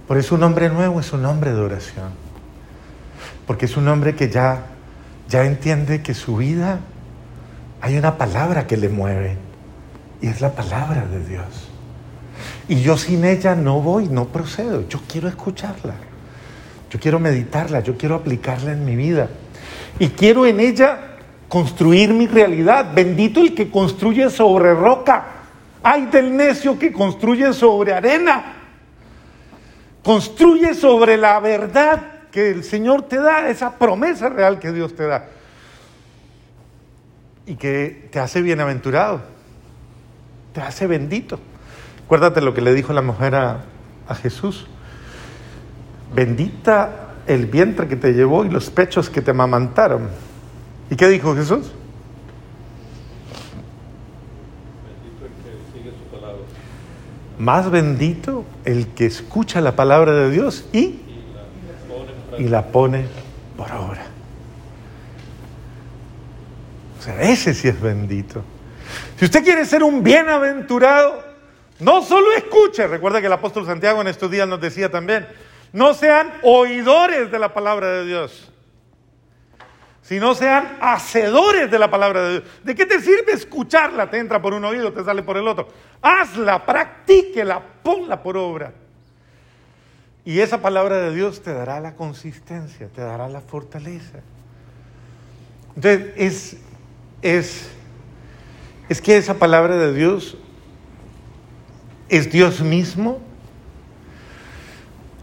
Por 0.07 0.17
eso 0.17 0.35
un 0.35 0.43
hombre 0.43 0.69
nuevo 0.69 0.99
es 0.99 1.13
un 1.13 1.25
hombre 1.25 1.51
de 1.51 1.59
oración. 1.59 2.28
Porque 3.49 3.65
es 3.65 3.77
un 3.77 3.87
hombre 3.87 4.13
que 4.13 4.29
ya, 4.29 4.61
ya 5.27 5.43
entiende 5.43 6.03
que 6.03 6.13
su 6.13 6.37
vida 6.37 6.81
hay 7.81 7.97
una 7.97 8.15
palabra 8.15 8.67
que 8.67 8.77
le 8.77 8.89
mueve 8.89 9.37
y 10.21 10.27
es 10.27 10.39
la 10.39 10.51
palabra 10.51 11.07
de 11.07 11.25
Dios. 11.25 11.67
Y 12.67 12.81
yo 12.81 12.95
sin 12.95 13.25
ella 13.25 13.55
no 13.55 13.81
voy, 13.81 14.07
no 14.07 14.27
procedo. 14.27 14.87
Yo 14.87 14.99
quiero 15.11 15.27
escucharla. 15.27 15.95
Yo 16.91 16.99
quiero 16.99 17.19
meditarla, 17.19 17.79
yo 17.79 17.97
quiero 17.97 18.13
aplicarla 18.13 18.71
en 18.71 18.85
mi 18.85 18.95
vida. 18.95 19.29
Y 19.97 20.09
quiero 20.09 20.45
en 20.45 20.59
ella 20.59 20.99
construir 21.47 22.13
mi 22.13 22.27
realidad. 22.27 22.93
Bendito 22.93 23.41
el 23.41 23.55
que 23.55 23.71
construye 23.71 24.29
sobre 24.29 24.75
roca. 24.75 25.25
Ay 25.81 26.05
del 26.05 26.37
necio 26.37 26.77
que 26.77 26.93
construye 26.93 27.51
sobre 27.53 27.93
arena. 27.93 28.57
Construye 30.03 30.75
sobre 30.75 31.17
la 31.17 31.39
verdad 31.39 32.18
que 32.31 32.51
el 32.51 32.63
Señor 32.63 33.03
te 33.03 33.17
da, 33.17 33.49
esa 33.49 33.77
promesa 33.77 34.29
real 34.29 34.59
que 34.59 34.71
Dios 34.71 34.95
te 34.95 35.05
da. 35.05 35.27
Y 37.45 37.55
que 37.55 38.09
te 38.11 38.19
hace 38.19 38.41
bienaventurado 38.41 39.21
te 40.53 40.61
hace 40.61 40.87
bendito. 40.87 41.39
Acuérdate 42.05 42.41
lo 42.41 42.53
que 42.53 42.61
le 42.61 42.73
dijo 42.73 42.93
la 42.93 43.01
mujer 43.01 43.35
a, 43.35 43.65
Jesús. 44.23 44.65
Bendita 46.15 47.13
el 47.27 47.45
vientre 47.45 47.87
que 47.87 47.95
te 47.95 48.13
llevó 48.13 48.43
y 48.43 48.49
los 48.49 48.71
pechos 48.71 49.07
que 49.07 49.21
te 49.21 49.29
amamantaron. 49.29 50.09
¿Y 50.89 50.95
qué 50.95 51.07
dijo 51.07 51.35
Jesús? 51.35 51.71
Más 57.37 57.69
bendito 57.69 58.45
el 58.65 58.87
que 58.87 59.05
escucha 59.05 59.61
la 59.61 59.75
palabra 59.75 60.13
de 60.13 60.31
Dios 60.31 60.65
y, 60.73 60.99
y 62.39 62.47
la 62.47 62.65
pone 62.65 63.05
por 63.57 63.69
obra. 63.73 64.05
O 66.97 67.01
sea, 67.01 67.21
ese 67.21 67.53
sí 67.53 67.67
es 67.67 67.79
bendito. 67.79 68.43
Si 69.17 69.25
usted 69.25 69.43
quiere 69.43 69.65
ser 69.65 69.83
un 69.83 70.01
bienaventurado, 70.01 71.21
no 71.79 72.01
solo 72.01 72.31
escuche, 72.31 72.87
recuerda 72.87 73.19
que 73.19 73.27
el 73.27 73.33
apóstol 73.33 73.65
Santiago 73.65 73.99
en 73.99 74.07
estos 74.07 74.31
días 74.31 74.47
nos 74.47 74.61
decía 74.61 74.89
también, 74.89 75.27
no 75.73 75.93
sean 75.93 76.31
oidores 76.41 77.29
de 77.29 77.39
la 77.39 77.53
palabra 77.53 77.87
de 77.87 78.05
Dios, 78.05 78.49
sino 80.01 80.33
sean 80.33 80.77
hacedores 80.79 81.69
de 81.69 81.77
la 81.77 81.91
palabra 81.91 82.21
de 82.21 82.31
Dios. 82.31 82.43
¿De 82.63 82.73
qué 82.73 82.85
te 82.85 83.01
sirve 83.01 83.33
escucharla? 83.33 84.09
Te 84.09 84.17
entra 84.17 84.41
por 84.41 84.53
un 84.53 84.63
oído, 84.63 84.93
te 84.93 85.03
sale 85.03 85.23
por 85.23 85.35
el 85.35 85.47
otro. 85.47 85.67
Hazla, 86.01 86.65
practíquela, 86.65 87.61
ponla 87.83 88.23
por 88.23 88.37
obra. 88.37 88.73
Y 90.25 90.39
esa 90.39 90.61
palabra 90.61 90.97
de 90.97 91.13
Dios 91.13 91.41
te 91.41 91.53
dará 91.53 91.79
la 91.79 91.95
consistencia, 91.95 92.87
te 92.87 93.01
dará 93.01 93.27
la 93.29 93.41
fortaleza. 93.41 94.19
Entonces, 95.75 96.11
es, 96.15 96.57
es 97.21 97.69
es 98.89 99.01
que 99.01 99.17
esa 99.17 99.35
palabra 99.35 99.77
de 99.77 99.93
Dios 99.93 100.35
es 102.09 102.31
Dios 102.31 102.61
mismo 102.61 103.19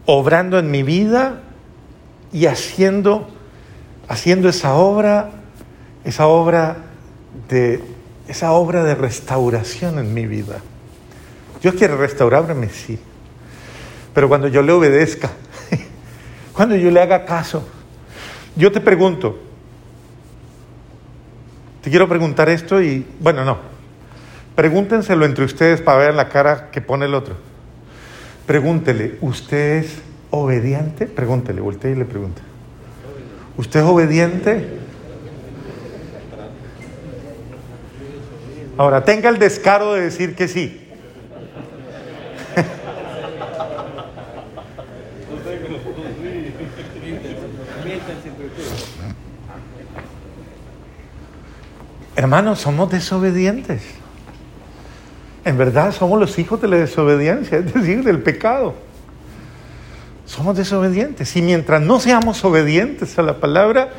obrando 0.05 0.57
en 0.57 0.71
mi 0.71 0.83
vida 0.83 1.43
y 2.31 2.45
haciendo, 2.45 3.27
haciendo 4.07 4.47
esa 4.47 4.75
obra, 4.75 5.31
esa 6.05 6.27
obra 6.27 6.77
de 7.49 7.83
esa 8.29 8.53
obra 8.53 8.83
de 8.83 8.95
restauración 8.95 9.99
en 9.99 10.13
mi 10.13 10.25
vida. 10.25 10.61
Dios 11.61 11.75
quiere 11.75 11.95
restaurarme, 11.95 12.69
sí. 12.69 12.99
Pero 14.17 14.29
cuando 14.29 14.47
yo 14.47 14.63
le 14.63 14.71
obedezca, 14.71 15.29
cuando 16.53 16.75
yo 16.75 16.89
le 16.89 16.99
haga 16.99 17.23
caso, 17.23 17.63
yo 18.55 18.71
te 18.71 18.81
pregunto, 18.81 19.37
te 21.83 21.91
quiero 21.91 22.09
preguntar 22.09 22.49
esto 22.49 22.81
y, 22.81 23.05
bueno, 23.19 23.45
no. 23.45 23.59
Pregúntenselo 24.55 25.23
entre 25.23 25.45
ustedes 25.45 25.81
para 25.81 25.99
ver 25.99 26.15
la 26.15 26.29
cara 26.29 26.71
que 26.71 26.81
pone 26.81 27.05
el 27.05 27.13
otro. 27.13 27.35
Pregúntele, 28.47 29.19
¿usted 29.21 29.83
es 29.83 29.99
obediente? 30.31 31.05
Pregúntele, 31.05 31.61
voltee 31.61 31.91
y 31.91 31.95
le 31.95 32.05
pregunta. 32.05 32.41
¿Usted 33.55 33.81
es 33.81 33.85
obediente? 33.85 34.79
Ahora, 38.79 39.05
tenga 39.05 39.29
el 39.29 39.37
descaro 39.37 39.93
de 39.93 40.01
decir 40.01 40.35
que 40.35 40.47
sí. 40.47 40.86
Hermanos, 52.17 52.57
somos 52.57 52.89
desobedientes. 52.89 53.83
En 55.45 55.55
verdad 55.55 55.91
somos 55.93 56.19
los 56.19 56.39
hijos 56.39 56.59
de 56.59 56.67
la 56.67 56.77
desobediencia, 56.77 57.59
es 57.59 57.71
decir, 57.71 58.03
del 58.03 58.23
pecado. 58.23 58.73
Somos 60.25 60.57
desobedientes. 60.57 61.35
Y 61.35 61.43
mientras 61.43 61.79
no 61.79 61.99
seamos 61.99 62.43
obedientes 62.43 63.19
a 63.19 63.21
la 63.21 63.39
palabra 63.39 63.91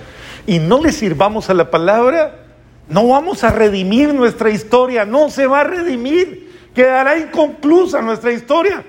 y 0.49 0.59
no 0.59 0.83
le 0.83 0.91
sirvamos 0.91 1.49
a 1.49 1.55
la 1.55 1.71
palabra, 1.71 2.41
no 2.89 3.07
vamos 3.07 3.45
a 3.45 3.53
redimir 3.53 4.13
nuestra 4.13 4.51
historia, 4.51 5.05
no 5.05 5.31
se 5.31 5.47
va 5.47 5.61
a 5.61 5.65
redimir, 5.65 6.53
quedará 6.75 7.17
inconclusa 7.19 8.03
nuestra 8.03 8.33
historia. 8.33 8.83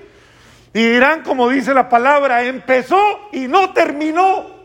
Y 0.74 0.82
dirán, 0.82 1.22
como 1.22 1.50
dice 1.50 1.76
la 1.76 1.88
palabra, 1.88 2.46
empezó 2.46 3.00
y 3.32 3.48
no 3.48 3.74
terminó. 3.74 4.59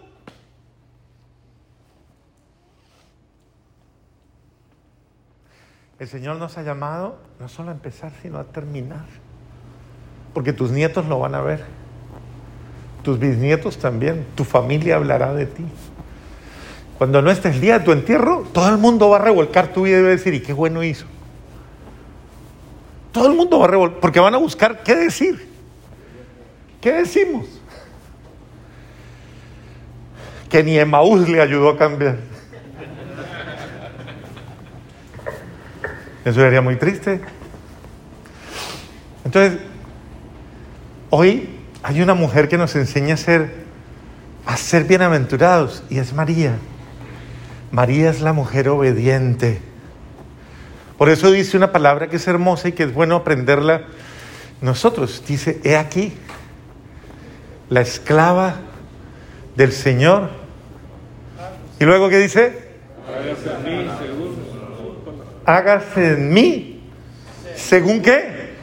El 5.98 6.08
Señor 6.08 6.36
nos 6.36 6.58
ha 6.58 6.62
llamado 6.62 7.16
no 7.38 7.48
solo 7.48 7.70
a 7.70 7.72
empezar, 7.72 8.12
sino 8.20 8.38
a 8.38 8.44
terminar. 8.44 9.04
Porque 10.32 10.52
tus 10.52 10.70
nietos 10.70 11.06
lo 11.06 11.20
van 11.20 11.34
a 11.34 11.40
ver. 11.40 11.64
Tus 13.02 13.18
bisnietos 13.18 13.78
también. 13.78 14.26
Tu 14.34 14.44
familia 14.44 14.96
hablará 14.96 15.32
de 15.32 15.46
ti. 15.46 15.64
Cuando 16.98 17.22
no 17.22 17.30
estés 17.30 17.54
el 17.54 17.60
día 17.60 17.78
de 17.78 17.84
tu 17.84 17.92
entierro, 17.92 18.44
todo 18.52 18.68
el 18.68 18.78
mundo 18.78 19.08
va 19.08 19.16
a 19.16 19.20
revolcar 19.20 19.68
tu 19.68 19.82
vida 19.82 19.98
y 19.98 20.02
va 20.02 20.08
a 20.08 20.12
decir, 20.12 20.34
¿y 20.34 20.40
qué 20.40 20.52
bueno 20.52 20.82
hizo? 20.82 21.06
Todo 23.12 23.28
el 23.28 23.36
mundo 23.36 23.60
va 23.60 23.66
a 23.66 23.68
revolcar, 23.68 24.00
porque 24.00 24.20
van 24.20 24.34
a 24.34 24.38
buscar 24.38 24.82
qué 24.82 24.96
decir. 24.96 25.48
¿Qué 26.80 26.92
decimos? 26.92 27.46
Que 30.48 30.62
ni 30.64 30.78
Emaús 30.78 31.28
le 31.28 31.40
ayudó 31.40 31.70
a 31.70 31.78
cambiar. 31.78 32.33
Eso 36.24 36.40
sería 36.40 36.62
muy 36.62 36.76
triste. 36.76 37.20
Entonces, 39.24 39.58
hoy 41.10 41.50
hay 41.82 42.00
una 42.00 42.14
mujer 42.14 42.48
que 42.48 42.56
nos 42.56 42.74
enseña 42.76 43.14
a 43.14 43.18
ser, 43.18 43.64
a 44.46 44.56
ser 44.56 44.84
bienaventurados 44.84 45.82
y 45.90 45.98
es 45.98 46.14
María. 46.14 46.56
María 47.70 48.08
es 48.08 48.22
la 48.22 48.32
mujer 48.32 48.70
obediente. 48.70 49.60
Por 50.96 51.10
eso 51.10 51.30
dice 51.30 51.56
una 51.56 51.72
palabra 51.72 52.08
que 52.08 52.16
es 52.16 52.26
hermosa 52.26 52.68
y 52.68 52.72
que 52.72 52.84
es 52.84 52.94
bueno 52.94 53.16
aprenderla 53.16 53.82
Nosotros, 54.60 55.22
dice, 55.26 55.60
he 55.62 55.76
aquí, 55.76 56.14
la 57.68 57.82
esclava 57.82 58.56
del 59.56 59.72
Señor. 59.72 60.30
Y 61.78 61.84
luego, 61.84 62.08
¿qué 62.08 62.18
dice? 62.18 62.64
Hágase 65.46 66.12
en 66.14 66.32
mí, 66.32 66.80
según 67.54 68.00
qué? 68.00 68.54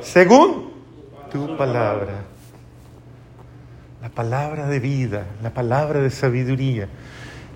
Según 0.00 0.72
tu 1.30 1.56
palabra. 1.56 2.22
La 4.00 4.08
palabra 4.08 4.66
de 4.66 4.80
vida, 4.80 5.26
la 5.42 5.50
palabra 5.50 6.00
de 6.00 6.10
sabiduría, 6.10 6.88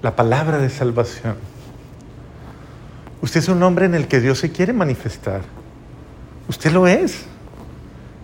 la 0.03 0.16
palabra 0.16 0.59
de 0.59 0.70
salvación. 0.70 1.37
Usted 3.20 3.41
es 3.41 3.49
un 3.49 3.62
hombre 3.62 3.87
en 3.87 3.95
el 3.95 4.09
que 4.09 4.20
Dios 4.20 4.39
se 4.39 4.53
quiere 4.53 4.72
manifestar. 4.72 5.43
Usted 6.49 6.72
lo 6.72 6.87
es. 6.87 7.26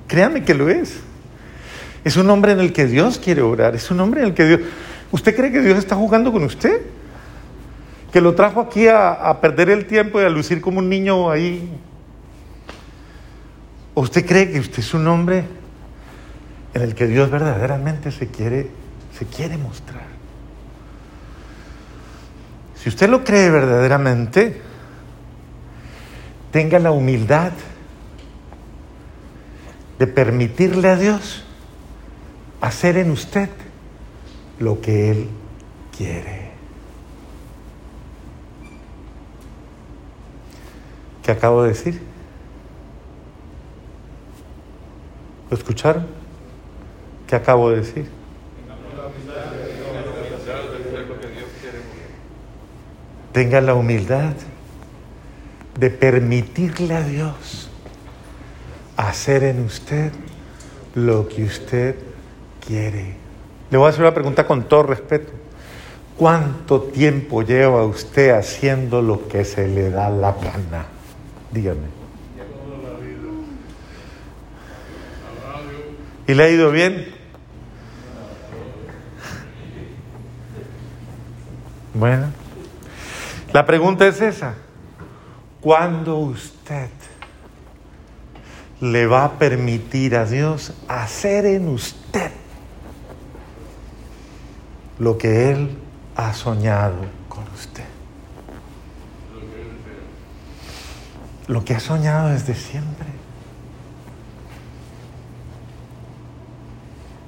Créame 0.06 0.44
que 0.44 0.54
lo 0.54 0.68
es. 0.68 1.00
Es 2.04 2.16
un 2.16 2.28
hombre 2.30 2.52
en 2.52 2.60
el 2.60 2.72
que 2.72 2.86
Dios 2.86 3.18
quiere 3.18 3.42
obrar. 3.42 3.74
Es 3.74 3.90
un 3.90 4.00
hombre 4.00 4.20
en 4.20 4.28
el 4.28 4.34
que 4.34 4.44
Dios... 4.44 4.60
¿Usted 5.10 5.34
cree 5.34 5.50
que 5.50 5.60
Dios 5.60 5.78
está 5.78 5.96
jugando 5.96 6.32
con 6.32 6.44
usted? 6.44 6.80
Que 8.14 8.20
lo 8.20 8.36
trajo 8.36 8.60
aquí 8.60 8.86
a, 8.86 9.40
perder 9.40 9.70
el 9.70 9.86
tiempo 9.86 10.20
y 10.20 10.24
a 10.24 10.28
lucir 10.28 10.60
como 10.60 10.78
un 10.78 10.88
niño 10.88 11.32
ahí. 11.32 11.68
¿O 13.92 14.02
usted 14.02 14.24
cree 14.24 14.52
que 14.52 14.60
usted 14.60 14.78
es 14.78 14.94
un 14.94 15.08
hombre 15.08 15.42
en 16.74 16.82
el 16.82 16.94
que 16.94 17.08
Dios 17.08 17.28
verdaderamente 17.28 18.12
se 18.12 18.28
quiere, 18.28 18.70
se 19.18 19.26
quiere 19.26 19.56
mostrar? 19.56 20.04
Si 22.76 22.88
usted 22.88 23.08
lo 23.08 23.24
cree 23.24 23.50
verdaderamente, 23.50 24.62
tenga 26.52 26.78
la 26.78 26.92
humildad 26.92 27.50
de 29.98 30.06
permitirle 30.06 30.88
a 30.88 30.94
Dios 30.94 31.44
hacer 32.60 32.96
en 32.96 33.10
usted 33.10 33.48
lo 34.60 34.80
que 34.80 35.10
Él 35.10 35.28
quiere. 35.98 36.43
¿Qué 41.24 41.32
acabo 41.32 41.62
de 41.62 41.70
decir? 41.70 42.02
¿Lo 45.48 45.56
escucharon? 45.56 46.06
¿Qué 47.26 47.34
acabo 47.34 47.70
de 47.70 47.76
decir? 47.76 48.10
Tenga 53.32 53.62
la 53.62 53.74
humildad 53.74 54.34
de 55.78 55.90
permitirle 55.90 56.94
a 56.94 57.02
Dios 57.02 57.70
hacer 58.98 59.44
en 59.44 59.64
usted 59.64 60.12
lo 60.94 61.26
que 61.26 61.44
usted 61.44 61.96
quiere. 62.64 63.16
Le 63.70 63.78
voy 63.78 63.86
a 63.86 63.88
hacer 63.88 64.02
una 64.02 64.12
pregunta 64.14 64.46
con 64.46 64.64
todo 64.64 64.82
respeto. 64.84 65.32
¿Cuánto 66.18 66.82
tiempo 66.82 67.42
lleva 67.42 67.82
usted 67.84 68.30
haciendo 68.30 69.00
lo 69.00 69.26
que 69.26 69.46
se 69.46 69.66
le 69.66 69.88
da 69.88 70.10
la 70.10 70.32
gana? 70.32 70.93
Dígame. 71.54 71.86
¿Y 76.26 76.34
le 76.34 76.42
ha 76.42 76.48
ido 76.48 76.72
bien? 76.72 77.14
Bueno, 81.94 82.26
la 83.52 83.64
pregunta 83.64 84.08
es 84.08 84.20
esa. 84.20 84.54
¿Cuándo 85.60 86.18
usted 86.18 86.88
le 88.80 89.06
va 89.06 89.24
a 89.24 89.38
permitir 89.38 90.16
a 90.16 90.26
Dios 90.26 90.72
hacer 90.88 91.46
en 91.46 91.68
usted 91.68 92.32
lo 94.98 95.16
que 95.16 95.52
Él 95.52 95.78
ha 96.16 96.34
soñado 96.34 96.96
con 97.28 97.44
usted? 97.54 97.84
Lo 101.46 101.64
que 101.64 101.74
ha 101.74 101.80
soñado 101.80 102.30
desde 102.30 102.54
siempre. 102.54 103.06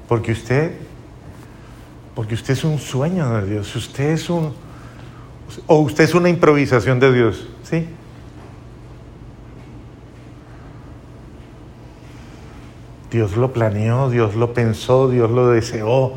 Porque 0.08 0.32
usted, 0.32 0.72
porque 2.14 2.34
usted 2.34 2.54
es 2.54 2.64
un 2.64 2.78
sueño 2.78 3.40
de 3.40 3.50
Dios, 3.50 3.74
usted 3.74 4.10
es 4.10 4.30
un, 4.30 4.54
o 5.66 5.78
usted 5.80 6.04
es 6.04 6.14
una 6.14 6.28
improvisación 6.28 7.00
de 7.00 7.12
Dios, 7.12 7.48
¿sí? 7.64 7.88
Dios 13.10 13.36
lo 13.36 13.52
planeó, 13.52 14.10
Dios 14.10 14.34
lo 14.34 14.52
pensó, 14.52 15.08
Dios 15.08 15.30
lo 15.30 15.48
deseó, 15.48 16.14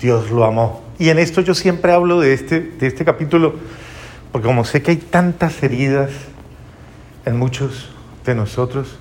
Dios 0.00 0.30
lo 0.30 0.44
amó. 0.44 0.82
Y 0.98 1.10
en 1.10 1.18
esto 1.18 1.40
yo 1.40 1.54
siempre 1.54 1.92
hablo 1.92 2.20
de 2.20 2.32
este, 2.32 2.60
de 2.60 2.86
este 2.86 3.04
capítulo, 3.04 3.54
porque 4.32 4.46
como 4.46 4.64
sé 4.64 4.82
que 4.82 4.92
hay 4.92 4.96
tantas 4.96 5.62
heridas 5.62 6.10
en 7.24 7.36
muchos 7.36 7.90
de 8.24 8.34
nosotros, 8.34 8.96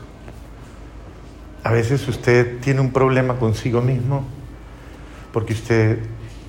a 1.63 1.71
veces 1.71 2.07
usted 2.07 2.59
tiene 2.59 2.81
un 2.81 2.91
problema 2.91 3.35
consigo 3.35 3.81
mismo, 3.81 4.23
porque 5.31 5.53
usted 5.53 5.99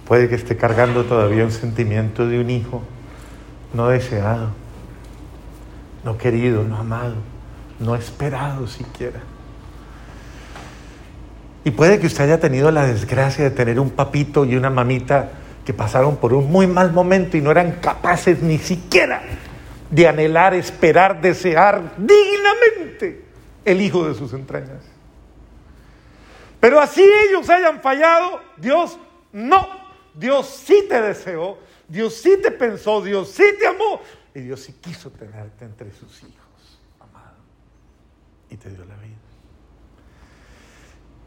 puede 0.07 0.29
que 0.29 0.35
esté 0.35 0.57
cargando 0.57 1.05
todavía 1.05 1.45
un 1.45 1.53
sentimiento 1.53 2.27
de 2.27 2.41
un 2.41 2.51
hijo 2.51 2.83
no 3.75 3.89
deseado, 3.89 4.51
no 6.05 6.19
querido, 6.19 6.65
no 6.65 6.77
amado, 6.77 7.15
no 7.79 7.95
esperado 7.95 8.67
siquiera. 8.67 9.21
Y 11.65 11.71
puede 11.71 12.01
que 12.01 12.07
usted 12.07 12.25
haya 12.25 12.41
tenido 12.41 12.71
la 12.71 12.87
desgracia 12.87 13.45
de 13.45 13.51
tener 13.51 13.79
un 13.79 13.91
papito 13.91 14.45
y 14.45 14.57
una 14.57 14.69
mamita 14.69 15.31
que 15.65 15.73
pasaron 15.73 16.17
por 16.17 16.35
un 16.35 16.51
muy 16.51 16.67
mal 16.67 16.93
momento 16.93 17.37
y 17.37 17.41
no 17.41 17.51
eran 17.51 17.73
capaces 17.81 18.43
ni 18.43 18.59
siquiera 18.59 19.23
de 19.93 20.09
anhelar, 20.09 20.55
esperar, 20.55 21.21
desear 21.21 21.95
dignamente 21.99 23.27
el 23.63 23.81
hijo 23.83 24.09
de 24.09 24.15
sus 24.15 24.33
entrañas. 24.33 24.83
Pero 26.59 26.81
así 26.81 27.07
ellos 27.29 27.49
hayan 27.51 27.81
fallado, 27.83 28.41
Dios 28.57 28.99
no. 29.33 29.69
Dios 30.15 30.63
sí 30.65 30.87
te 30.89 31.01
deseó, 31.01 31.59
Dios 31.89 32.15
sí 32.15 32.39
te 32.43 32.51
pensó, 32.51 33.03
Dios 33.03 33.29
sí 33.29 33.45
te 33.59 33.67
amó 33.67 34.01
y 34.35 34.41
Dios 34.41 34.61
sí 34.61 34.73
quiso 34.81 35.11
tenerte 35.11 35.67
entre 35.67 35.93
sus 35.93 36.23
hijos, 36.23 36.81
amado. 36.99 37.37
Y 38.49 38.57
te 38.57 38.71
dio 38.71 38.87
la 38.87 38.97
vida. 38.97 39.17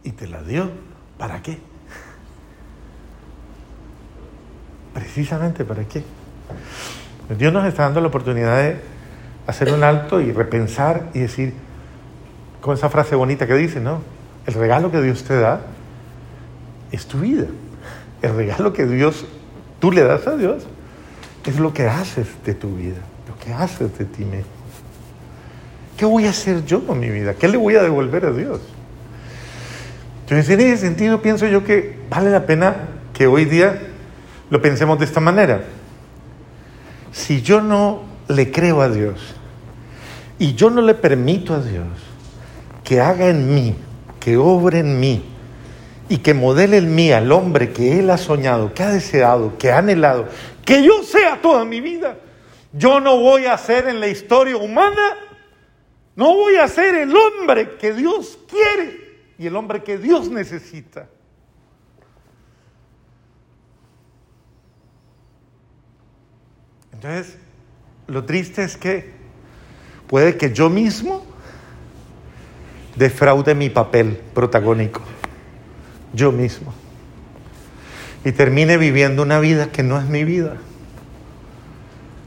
Y 0.04 0.12
te 0.12 0.28
la 0.28 0.42
dio, 0.42 0.72
¿para 1.20 1.42
qué? 1.44 1.60
Precisamente 4.94 5.64
para 5.64 5.88
qué. 5.88 6.04
Dios 7.30 7.52
nos 7.52 7.66
está 7.66 7.84
dando 7.84 8.02
la 8.02 8.08
oportunidad 8.08 8.58
de 8.58 8.78
hacer 9.48 9.74
un 9.74 9.84
alto 9.84 10.22
y 10.22 10.32
repensar 10.32 11.10
y 11.14 11.20
decir, 11.20 11.54
con 12.62 12.76
esa 12.76 12.90
frase 12.90 13.16
bonita 13.16 13.48
que 13.48 13.56
dice, 13.56 13.80
¿no? 13.80 14.02
El 14.46 14.54
regalo 14.54 14.92
que 14.92 15.02
Dios 15.02 15.24
te 15.24 15.40
da 15.40 15.62
es 16.92 17.08
tu 17.08 17.20
vida. 17.20 17.48
El 18.22 18.36
regalo 18.36 18.74
que 18.74 18.86
Dios, 18.86 19.26
tú 19.80 19.92
le 19.92 20.04
das 20.04 20.28
a 20.28 20.36
Dios, 20.36 20.66
es 21.46 21.60
lo 21.60 21.74
que 21.74 21.88
haces 21.88 22.28
de 22.44 22.54
tu 22.54 22.76
vida, 22.76 22.98
lo 23.28 23.38
que 23.38 23.54
haces 23.54 23.98
de 23.98 24.06
ti 24.06 24.26
mismo. 24.26 24.46
¿Qué 25.98 26.06
voy 26.06 26.26
a 26.26 26.32
hacer 26.32 26.66
yo 26.66 26.86
con 26.86 27.00
mi 27.00 27.10
vida? 27.10 27.36
¿Qué 27.36 27.48
le 27.48 27.58
voy 27.58 27.76
a 27.76 27.84
devolver 27.84 28.26
a 28.26 28.32
Dios? 28.32 28.62
Entonces, 30.22 30.50
en 30.50 30.60
ese 30.62 30.78
sentido, 30.78 31.22
pienso 31.22 31.46
yo 31.48 31.64
que 31.64 32.00
vale 32.10 32.32
la 32.32 32.46
pena 32.46 32.76
que 33.14 33.28
hoy 33.28 33.46
día 33.46 33.80
lo 34.50 34.62
pensemos 34.62 35.00
de 35.00 35.06
esta 35.06 35.20
manera. 35.20 35.62
Si 37.16 37.42
yo 37.42 37.62
no 37.62 38.02
le 38.28 38.52
creo 38.52 38.82
a 38.82 38.90
Dios 38.90 39.18
y 40.38 40.54
yo 40.54 40.70
no 40.70 40.82
le 40.82 40.94
permito 40.96 41.54
a 41.54 41.62
Dios 41.62 41.88
que 42.84 43.00
haga 43.00 43.30
en 43.30 43.56
mí, 43.56 43.74
que 44.20 44.36
obre 44.36 44.80
en 44.80 45.00
mí 45.00 45.24
y 46.10 46.18
que 46.18 46.34
modele 46.34 46.76
en 46.76 46.94
mí 46.94 47.14
al 47.14 47.32
hombre 47.32 47.72
que 47.72 48.00
Él 48.00 48.10
ha 48.10 48.18
soñado, 48.18 48.74
que 48.74 48.84
ha 48.84 48.90
deseado, 48.90 49.58
que 49.58 49.72
ha 49.72 49.78
anhelado, 49.78 50.28
que 50.66 50.84
yo 50.84 51.04
sea 51.04 51.42
toda 51.42 51.64
mi 51.64 51.80
vida, 51.80 52.18
yo 52.74 53.00
no 53.00 53.18
voy 53.18 53.46
a 53.46 53.58
ser 53.58 53.88
en 53.88 54.02
la 54.02 54.10
historia 54.10 54.58
humana, 54.58 55.18
no 56.18 56.36
voy 56.36 56.58
a 56.58 56.68
ser 56.68 56.96
el 56.96 57.16
hombre 57.16 57.78
que 57.78 57.94
Dios 57.94 58.38
quiere 58.50 59.00
y 59.40 59.48
el 59.48 59.56
hombre 59.56 59.84
que 59.84 59.98
Dios 59.98 60.30
necesita. 60.30 61.08
Entonces, 67.08 67.38
lo 68.08 68.26
triste 68.26 68.64
es 68.64 68.78
que 68.78 69.12
puede 70.08 70.38
que 70.38 70.52
yo 70.54 70.72
mismo 70.72 71.24
defraude 72.96 73.54
mi 73.54 73.70
papel 73.70 74.20
protagónico, 74.34 75.02
yo 76.14 76.32
mismo, 76.32 76.74
y 78.24 78.32
termine 78.32 78.78
viviendo 78.78 79.22
una 79.22 79.40
vida 79.40 79.72
que 79.72 79.84
no 79.84 80.00
es 80.00 80.06
mi 80.06 80.24
vida. 80.24 80.58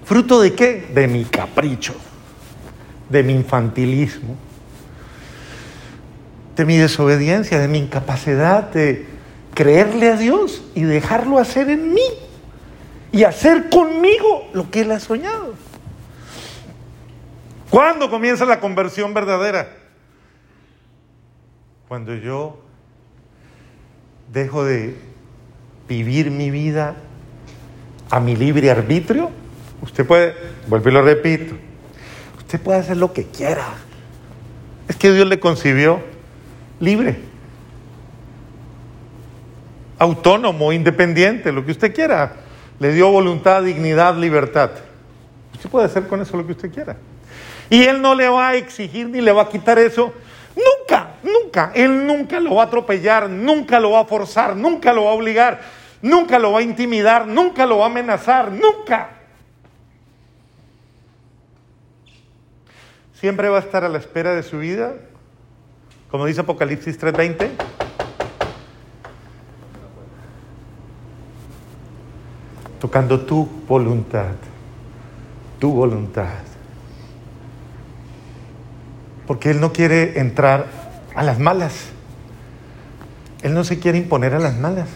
¿Fruto 0.04 0.40
de 0.40 0.54
qué? 0.54 0.86
De 0.94 1.08
mi 1.08 1.24
capricho, 1.24 1.94
de 3.08 3.24
mi 3.24 3.34
infantilismo 3.34 4.36
de 6.56 6.64
mi 6.64 6.76
desobediencia, 6.76 7.60
de 7.60 7.68
mi 7.68 7.78
incapacidad 7.78 8.64
de 8.72 9.06
creerle 9.54 10.10
a 10.10 10.16
Dios 10.16 10.62
y 10.74 10.82
dejarlo 10.82 11.38
hacer 11.38 11.70
en 11.70 11.94
mí 11.94 12.27
y 13.18 13.24
hacer 13.24 13.68
conmigo 13.68 14.48
lo 14.52 14.70
que 14.70 14.82
Él 14.82 14.92
ha 14.92 15.00
soñado. 15.00 15.54
¿Cuándo 17.68 18.08
comienza 18.10 18.44
la 18.44 18.60
conversión 18.60 19.12
verdadera? 19.12 19.70
Cuando 21.88 22.14
yo 22.14 22.60
dejo 24.32 24.64
de 24.64 24.96
vivir 25.88 26.30
mi 26.30 26.52
vida 26.52 26.94
a 28.08 28.20
mi 28.20 28.36
libre 28.36 28.70
arbitrio. 28.70 29.32
Usted 29.82 30.06
puede, 30.06 30.36
vuelvo 30.68 30.88
y 30.88 30.92
lo 30.92 31.02
repito, 31.02 31.56
usted 32.36 32.60
puede 32.60 32.78
hacer 32.78 32.98
lo 32.98 33.12
que 33.12 33.24
quiera. 33.24 33.66
Es 34.86 34.94
que 34.94 35.10
Dios 35.10 35.26
le 35.26 35.40
concibió 35.40 36.00
libre, 36.78 37.18
autónomo, 39.98 40.72
independiente, 40.72 41.50
lo 41.50 41.66
que 41.66 41.72
usted 41.72 41.92
quiera. 41.92 42.44
Le 42.80 42.92
dio 42.92 43.10
voluntad, 43.10 43.62
dignidad, 43.62 44.16
libertad. 44.16 44.70
Usted 45.54 45.70
puede 45.70 45.86
hacer 45.86 46.06
con 46.06 46.20
eso 46.20 46.36
lo 46.36 46.46
que 46.46 46.52
usted 46.52 46.72
quiera. 46.72 46.96
Y 47.70 47.84
Él 47.84 48.00
no 48.00 48.14
le 48.14 48.28
va 48.28 48.50
a 48.50 48.54
exigir 48.54 49.08
ni 49.08 49.20
le 49.20 49.32
va 49.32 49.42
a 49.42 49.48
quitar 49.48 49.78
eso. 49.78 50.12
Nunca, 50.54 51.14
nunca. 51.22 51.72
Él 51.74 52.06
nunca 52.06 52.40
lo 52.40 52.56
va 52.56 52.64
a 52.64 52.66
atropellar, 52.66 53.28
nunca 53.28 53.80
lo 53.80 53.92
va 53.92 54.00
a 54.00 54.04
forzar, 54.04 54.56
nunca 54.56 54.92
lo 54.92 55.04
va 55.04 55.10
a 55.10 55.14
obligar, 55.14 55.60
nunca 56.02 56.38
lo 56.38 56.52
va 56.52 56.60
a 56.60 56.62
intimidar, 56.62 57.26
nunca 57.26 57.66
lo 57.66 57.78
va 57.78 57.84
a 57.84 57.88
amenazar, 57.88 58.50
nunca. 58.52 59.10
Siempre 63.14 63.48
va 63.48 63.56
a 63.56 63.60
estar 63.60 63.84
a 63.84 63.88
la 63.88 63.98
espera 63.98 64.34
de 64.34 64.44
su 64.44 64.58
vida, 64.58 64.94
como 66.10 66.26
dice 66.26 66.40
Apocalipsis 66.42 66.98
3:20. 66.98 67.50
Tocando 72.80 73.20
tu 73.20 73.48
voluntad, 73.66 74.34
tu 75.58 75.72
voluntad 75.72 76.48
porque 79.28 79.50
Él 79.50 79.60
no 79.60 79.74
quiere 79.74 80.18
entrar 80.20 80.64
a 81.14 81.22
las 81.22 81.38
malas. 81.38 81.90
Él 83.42 83.52
no 83.52 83.62
se 83.62 83.78
quiere 83.78 83.98
imponer 83.98 84.32
a 84.32 84.38
las 84.38 84.56
malas. 84.56 84.88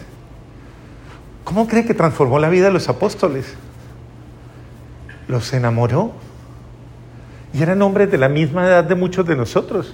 ¿Cómo 1.43 1.67
cree 1.67 1.85
que 1.85 1.93
transformó 1.93 2.39
la 2.39 2.49
vida 2.49 2.65
de 2.65 2.71
los 2.71 2.89
apóstoles? 2.89 3.53
Los 5.27 5.53
enamoró. 5.53 6.13
Y 7.53 7.61
eran 7.61 7.79
hombres 7.83 8.09
de 8.09 8.17
la 8.17 8.27
misma 8.27 8.65
edad 8.65 8.83
de 8.83 8.95
muchos 8.95 9.23
de 9.27 9.35
nosotros. 9.35 9.93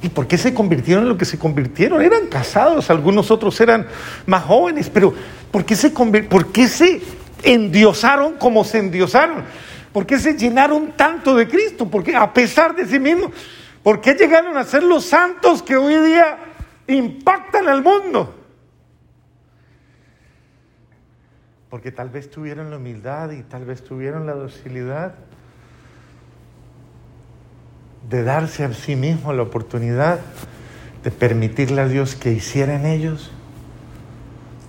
¿Y 0.00 0.10
por 0.10 0.28
qué 0.28 0.38
se 0.38 0.54
convirtieron 0.54 1.02
en 1.02 1.08
lo 1.08 1.18
que 1.18 1.24
se 1.24 1.36
convirtieron? 1.36 2.02
Eran 2.02 2.28
casados, 2.28 2.88
algunos 2.88 3.32
otros 3.32 3.60
eran 3.60 3.88
más 4.26 4.44
jóvenes, 4.44 4.88
pero 4.88 5.12
¿por 5.54 5.64
qué 5.64 5.76
se, 5.76 5.90
por 5.90 6.50
qué 6.50 6.66
se 6.66 7.00
endiosaron 7.44 8.38
como 8.38 8.64
se 8.64 8.78
endiosaron? 8.78 9.44
¿Por 9.92 10.04
qué 10.04 10.18
se 10.18 10.36
llenaron 10.36 10.96
tanto 10.96 11.36
de 11.36 11.46
Cristo? 11.46 11.88
¿Por 11.88 12.02
qué, 12.02 12.16
a 12.16 12.32
pesar 12.32 12.74
de 12.74 12.84
sí 12.84 12.98
mismos, 12.98 13.30
por 13.84 14.00
qué 14.00 14.14
llegaron 14.14 14.56
a 14.56 14.64
ser 14.64 14.82
los 14.82 15.04
santos 15.04 15.62
que 15.62 15.76
hoy 15.76 15.96
día 16.08 16.38
impactan 16.88 17.68
al 17.68 17.84
mundo? 17.84 18.34
Porque 21.70 21.92
tal 21.92 22.08
vez 22.08 22.32
tuvieron 22.32 22.70
la 22.70 22.78
humildad 22.78 23.30
y 23.30 23.44
tal 23.44 23.64
vez 23.64 23.84
tuvieron 23.84 24.26
la 24.26 24.34
docilidad 24.34 25.14
de 28.10 28.24
darse 28.24 28.64
a 28.64 28.72
sí 28.74 28.96
mismos 28.96 29.36
la 29.36 29.42
oportunidad 29.42 30.18
de 31.04 31.12
permitirle 31.12 31.80
a 31.80 31.86
Dios 31.86 32.16
que 32.16 32.32
hiciera 32.32 32.74
en 32.74 32.86
ellos 32.86 33.30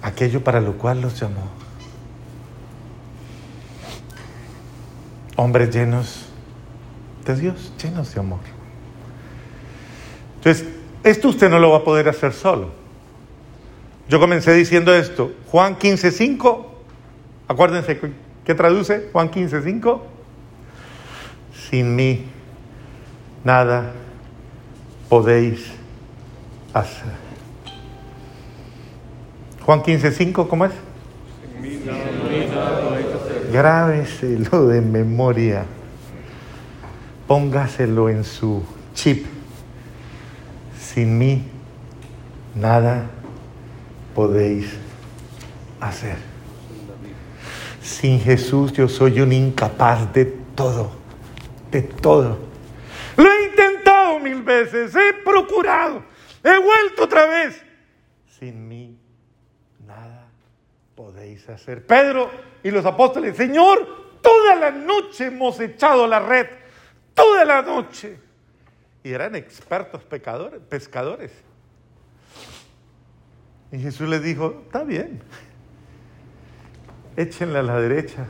aquello 0.05 0.43
para 0.43 0.61
lo 0.61 0.77
cual 0.77 1.01
los 1.01 1.19
llamó. 1.19 1.65
hombres 5.35 5.73
llenos 5.73 6.25
de 7.25 7.35
Dios, 7.35 7.73
llenos 7.81 8.13
de 8.13 8.19
amor. 8.19 8.39
Entonces, 10.37 10.67
esto 11.03 11.29
usted 11.29 11.49
no 11.49 11.59
lo 11.59 11.71
va 11.71 11.77
a 11.77 11.83
poder 11.83 12.07
hacer 12.09 12.33
solo. 12.33 12.69
Yo 14.07 14.19
comencé 14.19 14.53
diciendo 14.53 14.93
esto, 14.93 15.31
Juan 15.47 15.77
15:5, 15.77 16.65
acuérdense 17.47 17.99
¿qué 18.45 18.53
traduce 18.53 19.09
Juan 19.11 19.31
15:5, 19.31 20.01
sin 21.69 21.95
mí 21.95 22.25
nada 23.43 23.93
podéis 25.09 25.71
hacer. 26.73 27.24
Juan 29.65 29.81
15:5, 29.81 30.47
¿cómo 30.47 30.65
es? 30.65 30.73
Grábeselo 33.51 34.67
de 34.67 34.79
memoria, 34.81 35.65
póngaselo 37.27 38.09
en 38.09 38.23
su 38.23 38.63
chip. 38.93 39.25
Sin 40.79 41.17
mí 41.17 41.47
nada 42.53 43.09
podéis 44.13 44.71
hacer. 45.79 46.17
Sin 47.81 48.19
Jesús 48.19 48.71
yo 48.71 48.87
soy 48.87 49.19
un 49.21 49.33
incapaz 49.33 50.13
de 50.13 50.25
todo, 50.53 50.91
de 51.71 51.81
todo. 51.81 52.37
Lo 53.17 53.31
he 53.31 53.45
intentado 53.45 54.19
mil 54.19 54.43
veces, 54.43 54.95
he 54.95 55.13
procurado, 55.23 56.03
he 56.43 56.59
vuelto 56.59 57.05
otra 57.05 57.25
vez. 57.25 57.63
Sin 58.39 58.67
mí 58.67 58.84
hacer. 61.47 61.85
Pedro 61.85 62.29
y 62.63 62.71
los 62.71 62.85
apóstoles, 62.85 63.35
Señor, 63.35 64.19
toda 64.21 64.55
la 64.55 64.71
noche 64.71 65.27
hemos 65.27 65.59
echado 65.59 66.07
la 66.07 66.19
red, 66.19 66.47
toda 67.13 67.45
la 67.45 67.61
noche. 67.61 68.17
Y 69.03 69.11
eran 69.11 69.35
expertos 69.35 70.03
pecadores, 70.03 70.59
pescadores. 70.67 71.31
Y 73.71 73.79
Jesús 73.79 74.07
les 74.07 74.23
dijo, 74.23 74.63
está 74.65 74.83
bien, 74.83 75.21
échenla 77.17 77.59
a 77.59 77.63
la 77.63 77.79
derecha. 77.79 78.25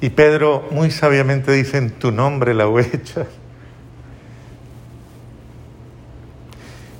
Y 0.00 0.10
Pedro 0.10 0.66
muy 0.70 0.90
sabiamente 0.90 1.52
dice, 1.52 1.78
en 1.78 1.90
tu 1.90 2.10
nombre 2.10 2.54
la 2.54 2.64
voy 2.64 2.84
a 2.84 2.96
echar. 2.96 3.26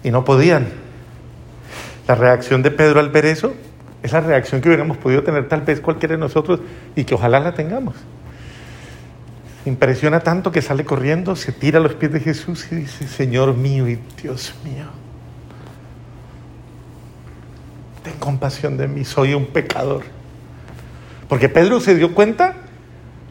Y 0.03 0.11
no 0.11 0.25
podían. 0.25 0.90
La 2.11 2.17
reacción 2.17 2.61
de 2.65 2.73
Pedro 2.73 2.99
al 2.99 3.11
ver 3.11 3.25
eso 3.25 3.55
es 4.03 4.11
la 4.11 4.21
reacción 4.21 4.61
que 4.61 4.69
hubiéramos 4.69 4.97
podido 4.97 5.23
tener 5.23 5.47
tal 5.47 5.61
vez 5.61 5.81
cualquiera 5.81 6.17
de 6.17 6.19
nosotros 6.19 6.59
y 6.97 7.05
que 7.05 7.15
ojalá 7.15 7.39
la 7.39 7.55
tengamos. 7.55 7.95
Impresiona 9.65 10.19
tanto 10.19 10.51
que 10.51 10.61
sale 10.61 10.85
corriendo, 10.85 11.37
se 11.37 11.53
tira 11.53 11.79
a 11.79 11.81
los 11.81 11.95
pies 11.95 12.11
de 12.11 12.19
Jesús 12.19 12.67
y 12.73 12.75
dice, 12.75 13.07
Señor 13.07 13.55
mío 13.55 13.89
y 13.89 14.01
Dios 14.21 14.53
mío, 14.65 14.87
ten 18.03 18.15
compasión 18.15 18.77
de 18.77 18.89
mí, 18.89 19.05
soy 19.05 19.35
un 19.35 19.47
pecador. 19.47 20.03
Porque 21.29 21.49
Pedro 21.49 21.79
se 21.79 21.95
dio 21.95 22.13
cuenta 22.13 22.57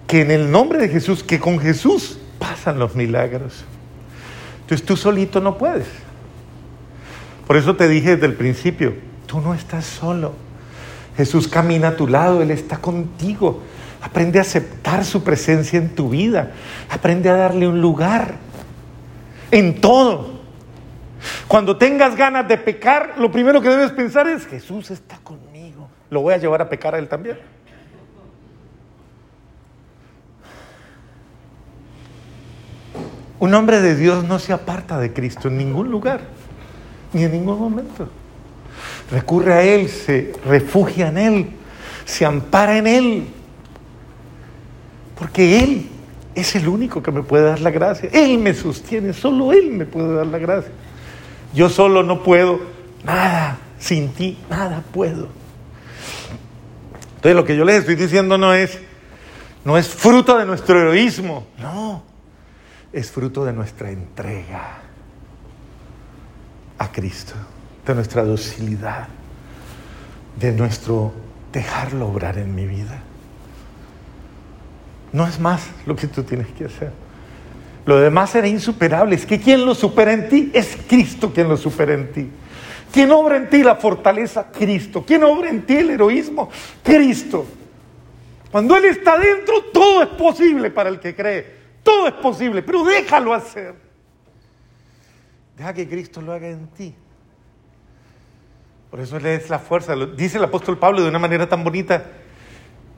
que 0.08 0.22
en 0.22 0.32
el 0.32 0.52
nombre 0.52 0.80
de 0.80 0.88
Jesús, 0.88 1.22
que 1.22 1.38
con 1.38 1.60
Jesús 1.60 2.18
pasan 2.40 2.80
los 2.80 2.96
milagros. 2.96 3.66
Entonces 4.62 4.88
tú 4.88 4.96
solito 4.96 5.42
no 5.42 5.58
puedes. 5.58 6.09
Por 7.50 7.58
eso 7.58 7.76
te 7.76 7.88
dije 7.88 8.12
desde 8.12 8.28
el 8.28 8.36
principio, 8.36 8.94
tú 9.26 9.42
no 9.42 9.56
estás 9.56 9.84
solo. 9.84 10.34
Jesús 11.18 11.48
camina 11.48 11.88
a 11.88 11.96
tu 11.96 12.08
lado, 12.08 12.44
Él 12.44 12.52
está 12.52 12.78
contigo. 12.78 13.64
Aprende 14.04 14.38
a 14.38 14.44
aceptar 14.44 15.04
su 15.04 15.24
presencia 15.24 15.80
en 15.80 15.96
tu 15.96 16.10
vida. 16.10 16.52
Aprende 16.92 17.28
a 17.28 17.34
darle 17.34 17.68
un 17.68 17.82
lugar 17.82 18.36
en 19.50 19.82
todo. 19.82 20.42
Cuando 21.48 21.76
tengas 21.76 22.16
ganas 22.16 22.48
de 22.48 22.56
pecar, 22.60 23.16
lo 23.18 23.32
primero 23.32 23.64
que 23.64 23.70
debes 23.70 23.94
pensar 23.94 24.28
es, 24.28 24.46
Jesús 24.46 24.92
está 24.92 25.18
conmigo. 25.18 25.90
Lo 26.12 26.22
voy 26.22 26.36
a 26.36 26.38
llevar 26.38 26.62
a 26.62 26.70
pecar 26.70 26.94
a 26.94 27.00
Él 27.00 27.08
también. 27.08 27.40
Un 33.40 33.56
hombre 33.56 33.82
de 33.82 33.96
Dios 33.96 34.24
no 34.24 34.38
se 34.38 34.54
aparta 34.54 35.00
de 35.00 35.14
Cristo 35.14 35.48
en 35.48 35.58
ningún 35.58 35.90
lugar, 35.90 36.22
ni 37.14 37.24
en 37.24 37.32
ningún 37.32 37.60
momento 37.60 38.10
recurre 39.12 39.54
a 39.54 39.64
Él, 39.64 39.90
se 39.90 40.34
refugia 40.46 41.08
en 41.08 41.18
Él, 41.18 41.50
se 42.06 42.26
ampara 42.26 42.78
en 42.78 42.88
Él. 42.88 43.28
Porque 45.18 45.60
Él 45.60 45.88
es 46.36 46.56
el 46.56 46.68
único 46.68 47.04
que 47.04 47.12
me 47.12 47.24
puede 47.24 47.46
dar 47.46 47.60
la 47.60 47.72
gracia. 47.72 48.10
Él 48.14 48.38
me 48.38 48.54
sostiene, 48.54 49.14
solo 49.14 49.52
Él 49.52 49.72
me 49.72 49.86
puede 49.86 50.16
dar 50.16 50.28
la 50.28 50.38
gracia. 50.38 50.72
Yo 51.54 51.70
solo 51.70 52.04
no 52.04 52.24
puedo 52.24 52.60
nada, 53.04 53.58
sin 53.80 54.10
ti 54.10 54.38
nada 54.50 54.84
puedo. 54.94 55.28
Entonces 57.16 57.36
lo 57.36 57.44
que 57.44 57.58
yo 57.58 57.66
les 57.66 57.80
estoy 57.80 57.96
diciendo 57.96 58.38
no 58.38 58.54
es, 58.54 58.80
no 59.66 59.78
es 59.78 59.88
fruto 59.88 60.38
de 60.38 60.46
nuestro 60.46 60.80
heroísmo, 60.80 61.48
no. 61.58 62.04
es 62.94 63.12
fruto 63.12 63.44
de 63.44 63.52
nuestra 63.52 63.92
entrega 63.92 64.89
a 66.80 66.92
Cristo, 66.92 67.34
de 67.86 67.94
nuestra 67.94 68.24
docilidad, 68.24 69.08
de 70.40 70.52
nuestro 70.54 71.14
dejarlo 71.52 72.08
obrar 72.08 72.38
en 72.38 72.56
mi 72.56 72.66
vida. 72.66 73.04
No 75.12 75.28
es 75.28 75.40
más 75.40 75.68
lo 75.86 75.96
que 75.96 76.08
tú 76.08 76.24
tienes 76.24 76.48
que 76.48 76.66
hacer. 76.66 76.92
Lo 77.86 78.00
demás 78.00 78.32
será 78.32 78.48
insuperable. 78.48 79.16
Es 79.16 79.26
que 79.26 79.40
quien 79.40 79.66
lo 79.66 79.74
supera 79.74 80.14
en 80.14 80.30
ti 80.30 80.52
es 80.54 80.78
Cristo 80.88 81.34
quien 81.34 81.50
lo 81.50 81.58
supera 81.58 81.94
en 81.94 82.12
ti. 82.12 82.30
¿Quién 82.92 83.12
obra 83.12 83.38
en 83.38 83.50
ti 83.50 83.64
la 83.64 83.76
fortaleza? 83.76 84.48
Cristo. 84.52 85.04
¿Quién 85.06 85.24
obra 85.24 85.50
en 85.50 85.66
ti 85.66 85.78
el 85.78 85.92
heroísmo? 85.92 86.50
Cristo. 86.84 87.46
Cuando 88.52 88.76
Él 88.78 88.86
está 88.86 89.18
dentro, 89.18 89.66
todo 89.74 90.04
es 90.04 90.10
posible 90.10 90.72
para 90.72 90.90
el 90.90 91.00
que 91.00 91.16
cree. 91.16 91.60
Todo 91.84 92.08
es 92.08 92.14
posible, 92.16 92.62
pero 92.62 92.84
déjalo 92.84 93.34
hacer. 93.34 93.89
Deja 95.60 95.74
que 95.74 95.90
Cristo 95.90 96.22
lo 96.22 96.32
haga 96.32 96.48
en 96.48 96.68
ti. 96.68 96.96
Por 98.90 99.02
eso 99.02 99.18
Él 99.18 99.26
es 99.26 99.50
la 99.50 99.60
fuerza. 99.60 99.94
Dice 99.94 100.38
el 100.38 100.46
apóstol 100.46 100.78
Pablo 100.78 101.02
de 101.02 101.10
una 101.10 101.20
manera 101.20 101.50
tan 101.50 101.66
bonita. 101.66 102.06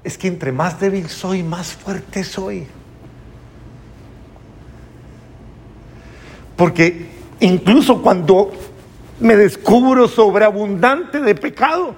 Es 0.03 0.15
que 0.15 0.27
entre 0.27 0.51
más 0.51 0.79
débil 0.79 1.09
soy, 1.09 1.41
más 1.41 1.73
fuerte 1.73 2.23
soy. 2.23 2.67
Porque 6.55 7.07
incluso 7.39 7.99
cuando 7.99 8.51
me 9.19 9.35
descubro 9.35 10.07
sobreabundante 10.07 11.19
de 11.19 11.33
pecado, 11.33 11.95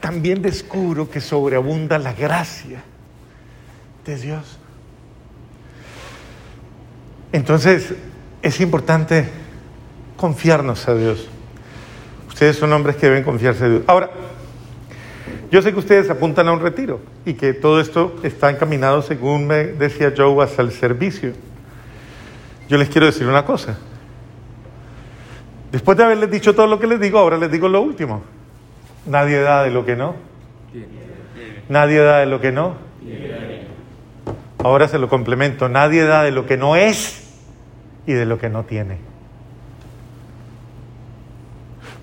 también 0.00 0.40
descubro 0.40 1.10
que 1.10 1.20
sobreabunda 1.20 1.98
la 1.98 2.14
gracia 2.14 2.82
de 4.06 4.16
Dios. 4.16 4.58
Entonces 7.32 7.92
es 8.40 8.60
importante 8.62 9.28
confiarnos 10.18 10.86
a 10.88 10.94
Dios. 10.94 11.28
Ustedes 12.28 12.56
son 12.56 12.72
hombres 12.74 12.96
que 12.96 13.06
deben 13.06 13.24
confiarse 13.24 13.64
a 13.64 13.68
Dios. 13.68 13.82
Ahora, 13.86 14.10
yo 15.50 15.62
sé 15.62 15.72
que 15.72 15.78
ustedes 15.78 16.10
apuntan 16.10 16.48
a 16.48 16.52
un 16.52 16.60
retiro 16.60 17.00
y 17.24 17.34
que 17.34 17.54
todo 17.54 17.80
esto 17.80 18.16
está 18.22 18.50
encaminado, 18.50 19.00
según 19.00 19.46
me 19.46 19.64
decía 19.64 20.12
Joe, 20.14 20.44
hacia 20.44 20.62
el 20.62 20.72
servicio. 20.72 21.32
Yo 22.68 22.76
les 22.76 22.90
quiero 22.90 23.06
decir 23.06 23.26
una 23.26 23.46
cosa. 23.46 23.78
Después 25.72 25.96
de 25.96 26.04
haberles 26.04 26.30
dicho 26.30 26.54
todo 26.54 26.66
lo 26.66 26.78
que 26.78 26.86
les 26.86 27.00
digo, 27.00 27.18
ahora 27.18 27.38
les 27.38 27.50
digo 27.50 27.68
lo 27.68 27.80
último. 27.80 28.22
Nadie 29.06 29.40
da 29.40 29.62
de 29.62 29.70
lo 29.70 29.86
que 29.86 29.96
no. 29.96 30.16
Nadie 31.68 32.00
da 32.00 32.18
de 32.18 32.26
lo 32.26 32.40
que 32.40 32.52
no. 32.52 32.74
Ahora 34.58 34.88
se 34.88 34.98
lo 34.98 35.08
complemento. 35.08 35.68
Nadie 35.68 36.04
da 36.04 36.24
de 36.24 36.32
lo 36.32 36.44
que 36.44 36.56
no 36.56 36.76
es 36.76 37.22
y 38.06 38.12
de 38.12 38.26
lo 38.26 38.38
que 38.38 38.48
no 38.48 38.64
tiene. 38.64 38.98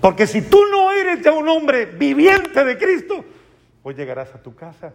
Porque 0.00 0.26
si 0.26 0.42
tú 0.42 0.60
no 0.70 0.92
eres 0.92 1.22
ya 1.22 1.32
un 1.32 1.48
hombre 1.48 1.86
viviente 1.86 2.64
de 2.64 2.78
Cristo, 2.78 3.24
hoy 3.82 3.94
llegarás 3.94 4.34
a 4.34 4.42
tu 4.42 4.54
casa 4.54 4.92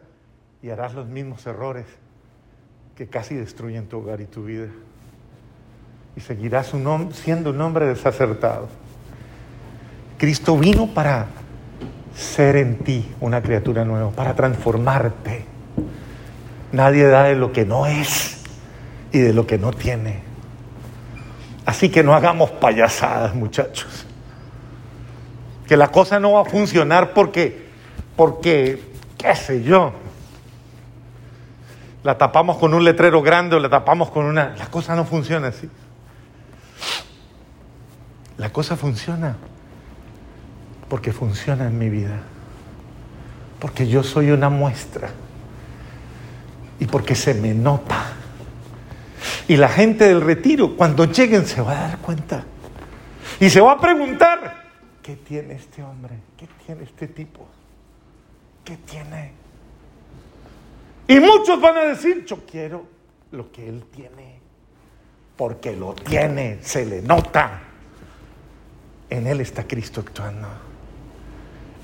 y 0.61 0.69
harás 0.69 0.93
los 0.93 1.07
mismos 1.07 1.45
errores 1.45 1.85
que 2.95 3.07
casi 3.07 3.35
destruyen 3.35 3.87
tu 3.87 3.99
hogar 3.99 4.21
y 4.21 4.25
tu 4.25 4.43
vida 4.45 4.67
y 6.15 6.21
seguirás 6.21 6.73
siendo 7.13 7.49
un 7.51 7.61
hombre 7.61 7.85
desacertado. 7.87 8.67
Cristo 10.17 10.57
vino 10.57 10.87
para 10.93 11.27
ser 12.15 12.57
en 12.57 12.79
ti 12.79 13.11
una 13.21 13.41
criatura 13.41 13.85
nueva, 13.85 14.11
para 14.11 14.35
transformarte. 14.35 15.45
Nadie 16.71 17.05
da 17.05 17.23
de 17.23 17.35
lo 17.35 17.51
que 17.51 17.65
no 17.65 17.85
es 17.85 18.37
y 19.11 19.19
de 19.19 19.33
lo 19.33 19.47
que 19.47 19.57
no 19.57 19.71
tiene. 19.71 20.19
Así 21.65 21.89
que 21.89 22.03
no 22.03 22.13
hagamos 22.13 22.51
payasadas, 22.51 23.33
muchachos. 23.33 24.05
Que 25.71 25.77
la 25.77 25.87
cosa 25.87 26.19
no 26.19 26.33
va 26.33 26.41
a 26.41 26.43
funcionar 26.43 27.13
porque, 27.13 27.69
porque, 28.17 28.91
qué 29.17 29.33
sé 29.37 29.63
yo, 29.63 29.93
la 32.03 32.17
tapamos 32.17 32.57
con 32.57 32.73
un 32.73 32.83
letrero 32.83 33.21
grande 33.21 33.55
o 33.55 33.59
la 33.59 33.69
tapamos 33.69 34.09
con 34.09 34.25
una... 34.25 34.53
La 34.57 34.65
cosa 34.65 34.97
no 34.97 35.05
funciona 35.05 35.47
así. 35.47 35.69
La 38.37 38.51
cosa 38.51 38.75
funciona 38.75 39.37
porque 40.89 41.13
funciona 41.13 41.67
en 41.67 41.79
mi 41.79 41.87
vida, 41.87 42.19
porque 43.57 43.87
yo 43.87 44.03
soy 44.03 44.31
una 44.31 44.49
muestra 44.49 45.07
y 46.81 46.85
porque 46.85 47.15
se 47.15 47.33
me 47.33 47.53
nota. 47.53 48.07
Y 49.47 49.55
la 49.55 49.69
gente 49.69 50.05
del 50.09 50.19
retiro, 50.19 50.75
cuando 50.75 51.05
lleguen, 51.05 51.45
se 51.45 51.61
va 51.61 51.71
a 51.71 51.81
dar 51.87 51.97
cuenta 51.99 52.43
y 53.39 53.49
se 53.49 53.61
va 53.61 53.71
a 53.71 53.79
preguntar, 53.79 54.60
¿qué 55.01 55.15
tiene 55.15 55.55
este 55.55 55.83
hombre? 55.83 56.15
¿Qué 56.37 56.47
tiene 56.65 56.83
este 56.83 57.07
tipo? 57.07 57.47
¿Qué 58.63 58.77
tiene? 58.77 59.31
Y 61.07 61.19
muchos 61.19 61.59
van 61.59 61.77
a 61.77 61.81
decir, 61.81 62.25
yo 62.25 62.45
quiero 62.45 62.85
lo 63.31 63.51
que 63.51 63.67
él 63.67 63.83
tiene, 63.93 64.39
porque 65.35 65.75
lo 65.75 65.93
tiene, 65.93 66.59
se 66.61 66.85
le 66.85 67.01
nota 67.01 67.61
en 69.11 69.27
Él 69.27 69.41
está 69.41 69.67
Cristo 69.67 70.01
actuando. 70.01 70.47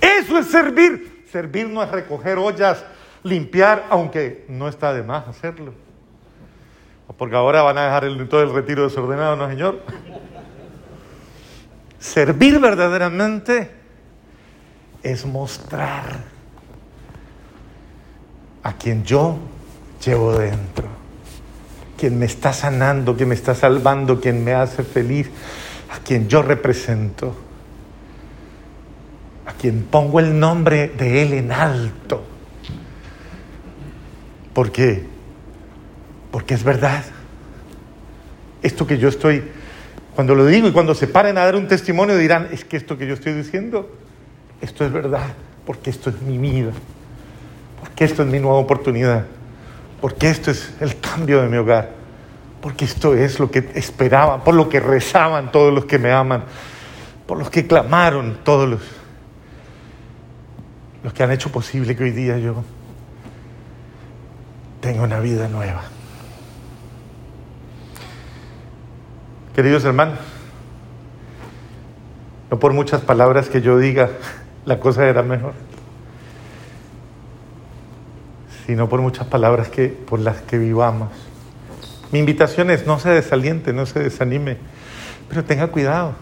Eso 0.01 0.39
es 0.39 0.47
servir. 0.47 1.25
Servir 1.29 1.67
no 1.67 1.83
es 1.83 1.91
recoger 1.91 2.37
ollas, 2.37 2.83
limpiar, 3.21 3.85
aunque 3.89 4.45
no 4.47 4.67
está 4.69 4.93
de 4.93 5.03
más 5.03 5.27
hacerlo. 5.27 5.73
Porque 7.17 7.35
ahora 7.35 7.61
van 7.61 7.77
a 7.77 7.83
dejar 7.83 8.05
el, 8.05 8.29
todo 8.29 8.41
el 8.41 8.53
retiro 8.53 8.83
desordenado, 8.83 9.35
¿no, 9.35 9.47
Señor? 9.49 9.83
Servir 11.99 12.59
verdaderamente 12.59 13.71
es 15.03 15.25
mostrar 15.25 16.25
a 18.63 18.73
quien 18.73 19.03
yo 19.03 19.37
llevo 20.05 20.37
dentro, 20.37 20.87
quien 21.97 22.19
me 22.19 22.25
está 22.25 22.53
sanando, 22.53 23.15
quien 23.15 23.29
me 23.29 23.35
está 23.35 23.55
salvando, 23.55 24.19
quien 24.19 24.43
me 24.43 24.53
hace 24.53 24.83
feliz, 24.83 25.29
a 25.89 25.99
quien 25.99 26.27
yo 26.27 26.41
represento, 26.41 27.35
a 29.45 29.53
quien 29.53 29.83
pongo 29.83 30.19
el 30.19 30.37
nombre 30.37 30.89
de 30.89 31.23
Él 31.23 31.33
en 31.33 31.51
alto. 31.51 32.23
¿Por 34.53 34.71
qué? 34.71 35.05
Porque 36.31 36.53
es 36.53 36.63
verdad. 36.63 37.03
Esto 38.61 38.85
que 38.85 38.97
yo 38.97 39.07
estoy, 39.07 39.43
cuando 40.17 40.33
lo 40.33 40.47
digo 40.47 40.67
y 40.67 40.71
cuando 40.71 40.95
se 40.95 41.05
paren 41.05 41.37
a 41.37 41.45
dar 41.45 41.55
un 41.55 41.67
testimonio 41.67 42.17
dirán, 42.17 42.49
es 42.51 42.65
que 42.65 42.75
esto 42.75 42.97
que 42.97 43.05
yo 43.05 43.13
estoy 43.13 43.33
diciendo, 43.33 43.87
esto 44.61 44.83
es 44.83 44.91
verdad, 44.91 45.27
porque 45.63 45.91
esto 45.91 46.09
es 46.09 46.19
mi 46.23 46.39
vida, 46.39 46.71
porque 47.79 48.05
esto 48.05 48.23
es 48.23 48.27
mi 48.27 48.39
nueva 48.39 48.57
oportunidad, 48.57 49.27
porque 50.01 50.29
esto 50.29 50.49
es 50.49 50.73
el 50.79 50.99
cambio 50.99 51.41
de 51.43 51.49
mi 51.49 51.57
hogar 51.57 51.97
porque 52.61 52.85
esto 52.85 53.13
es 53.13 53.39
lo 53.39 53.51
que 53.51 53.69
esperaban, 53.75 54.43
por 54.43 54.55
lo 54.55 54.67
que 54.67 54.79
rezaban 54.79 55.51
todos 55.51 55.73
los 55.73 55.85
que 55.85 55.99
me 55.99 56.11
aman, 56.11 56.43
por 57.25 57.37
los 57.37 57.49
que 57.49 57.67
clamaron 57.67 58.39
todos 58.43 58.67
los, 58.67 58.81
los 61.03 61.13
que 61.13 61.23
han 61.23 61.31
hecho 61.31 61.51
posible 61.51 61.95
que 61.95 62.03
hoy 62.03 62.11
día 62.11 62.37
yo 62.39 62.63
tenga 64.81 65.03
una 65.03 65.19
vida 65.19 65.47
nueva. 65.47 65.83
Queridos 69.57 69.83
hermanos, 69.85 70.19
no 72.51 72.59
por 72.59 72.73
muchas 72.73 73.01
palabras 73.01 73.49
que 73.49 73.59
yo 73.59 73.79
diga 73.79 74.11
la 74.65 74.79
cosa 74.79 75.07
era 75.07 75.23
mejor, 75.23 75.55
sino 78.67 78.87
por 78.87 79.01
muchas 79.01 79.25
palabras 79.25 79.69
que 79.69 79.87
por 79.87 80.19
las 80.19 80.43
que 80.43 80.59
vivamos 80.59 81.09
mi 82.11 82.19
invitación 82.19 82.69
es 82.69 82.85
no 82.85 82.99
se 82.99 83.09
desaliente, 83.09 83.73
no 83.73 83.87
se 83.87 83.99
desanime, 83.99 84.57
pero 85.27 85.43
tenga 85.43 85.65
cuidado. 85.69 86.13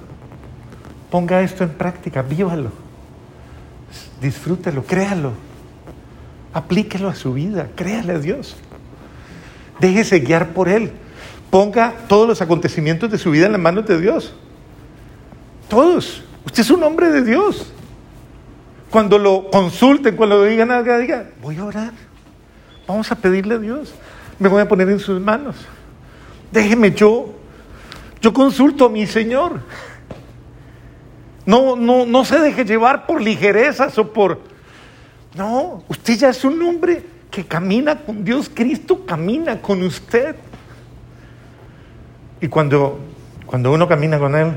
Ponga 1.12 1.42
esto 1.42 1.66
en 1.66 1.72
práctica, 1.72 2.22
vívalo, 2.22 2.72
disfrútelo, 4.22 4.86
créalo, 4.86 5.34
aplíquelo 6.54 7.10
a 7.10 7.16
su 7.16 7.34
vida, 7.34 7.68
créale 7.76 8.14
a 8.14 8.20
Dios. 8.20 8.56
Déjese 9.82 10.22
guiar 10.22 10.54
por 10.54 10.70
Él. 10.70 10.94
Ponga 11.50 11.94
todos 12.08 12.28
los 12.28 12.42
acontecimientos 12.42 13.10
de 13.12 13.18
su 13.18 13.32
vida 13.32 13.46
en 13.46 13.54
las 13.54 13.62
manos 13.62 13.86
de 13.86 14.00
Dios. 14.00 14.34
Todos. 15.70 16.24
Usted 16.46 16.62
es 16.62 16.70
un 16.70 16.84
hombre 16.84 17.12
de 17.12 17.24
Dios. 17.24 17.72
Cuando 18.90 19.18
lo 19.18 19.50
consulten, 19.50 20.16
cuando 20.16 20.38
lo 20.38 20.44
digan 20.44 20.72
algo, 20.72 20.98
diga, 20.98 21.30
voy 21.42 21.58
a 21.58 21.66
orar. 21.66 21.92
Vamos 22.88 23.12
a 23.12 23.16
pedirle 23.16 23.56
a 23.56 23.60
Dios. 23.60 23.94
Me 24.40 24.48
voy 24.48 24.62
a 24.62 24.68
poner 24.68 24.90
en 24.90 25.00
sus 25.00 25.20
manos. 25.20 25.56
Déjeme 26.52 26.92
yo, 26.92 27.34
yo 28.22 28.34
consulto 28.34 28.86
a 28.86 28.90
mi 28.90 29.06
Señor. 29.06 29.60
No, 31.46 31.76
no, 31.76 32.06
no 32.06 32.26
se 32.26 32.40
deje 32.40 32.66
llevar 32.66 33.06
por 33.06 33.22
ligerezas 33.22 33.98
o 33.98 34.12
por... 34.12 34.40
No, 35.36 35.84
usted 35.90 36.18
ya 36.18 36.30
es 36.30 36.44
un 36.44 36.62
hombre 36.64 37.04
que 37.30 37.46
camina 37.46 37.98
con 37.98 38.24
Dios, 38.24 38.50
Cristo 38.54 39.06
camina 39.06 39.62
con 39.62 39.84
usted. 39.84 40.36
Y 42.46 42.48
cuando, 42.48 43.00
cuando 43.48 43.72
uno 43.72 43.88
camina 43.88 44.20
con 44.20 44.36
Él 44.36 44.52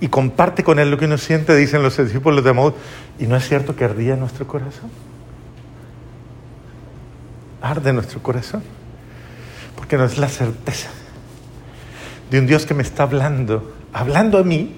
y 0.00 0.08
comparte 0.08 0.64
con 0.64 0.78
Él 0.78 0.90
lo 0.90 0.96
que 0.96 1.04
uno 1.04 1.18
siente, 1.18 1.54
dicen 1.54 1.82
los 1.82 1.98
discípulos 1.98 2.42
de 2.42 2.54
Maús, 2.54 2.72
¿y 3.18 3.26
no 3.26 3.36
es 3.36 3.46
cierto 3.46 3.76
que 3.76 3.84
ardía 3.84 4.16
nuestro 4.16 4.46
corazón? 4.46 4.90
Arde 7.60 7.92
nuestro 7.92 8.22
corazón. 8.22 8.62
Porque 9.76 9.98
no 9.98 10.06
es 10.06 10.16
la 10.16 10.28
certeza 10.28 10.88
de 12.30 12.38
un 12.38 12.46
Dios 12.46 12.64
que 12.64 12.72
me 12.72 12.82
está 12.82 13.02
hablando, 13.02 13.74
hablando 13.92 14.38
a 14.38 14.42
mí, 14.42 14.74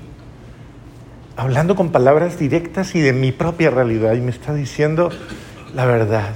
hablando 1.36 1.76
con 1.76 1.90
palabras 1.92 2.40
directas 2.40 2.92
y 2.96 3.00
de 3.00 3.12
mi 3.12 3.30
propia 3.30 3.70
realidad, 3.70 4.14
y 4.14 4.20
me 4.20 4.32
está 4.32 4.52
diciendo 4.52 5.10
la 5.74 5.86
verdad. 5.86 6.34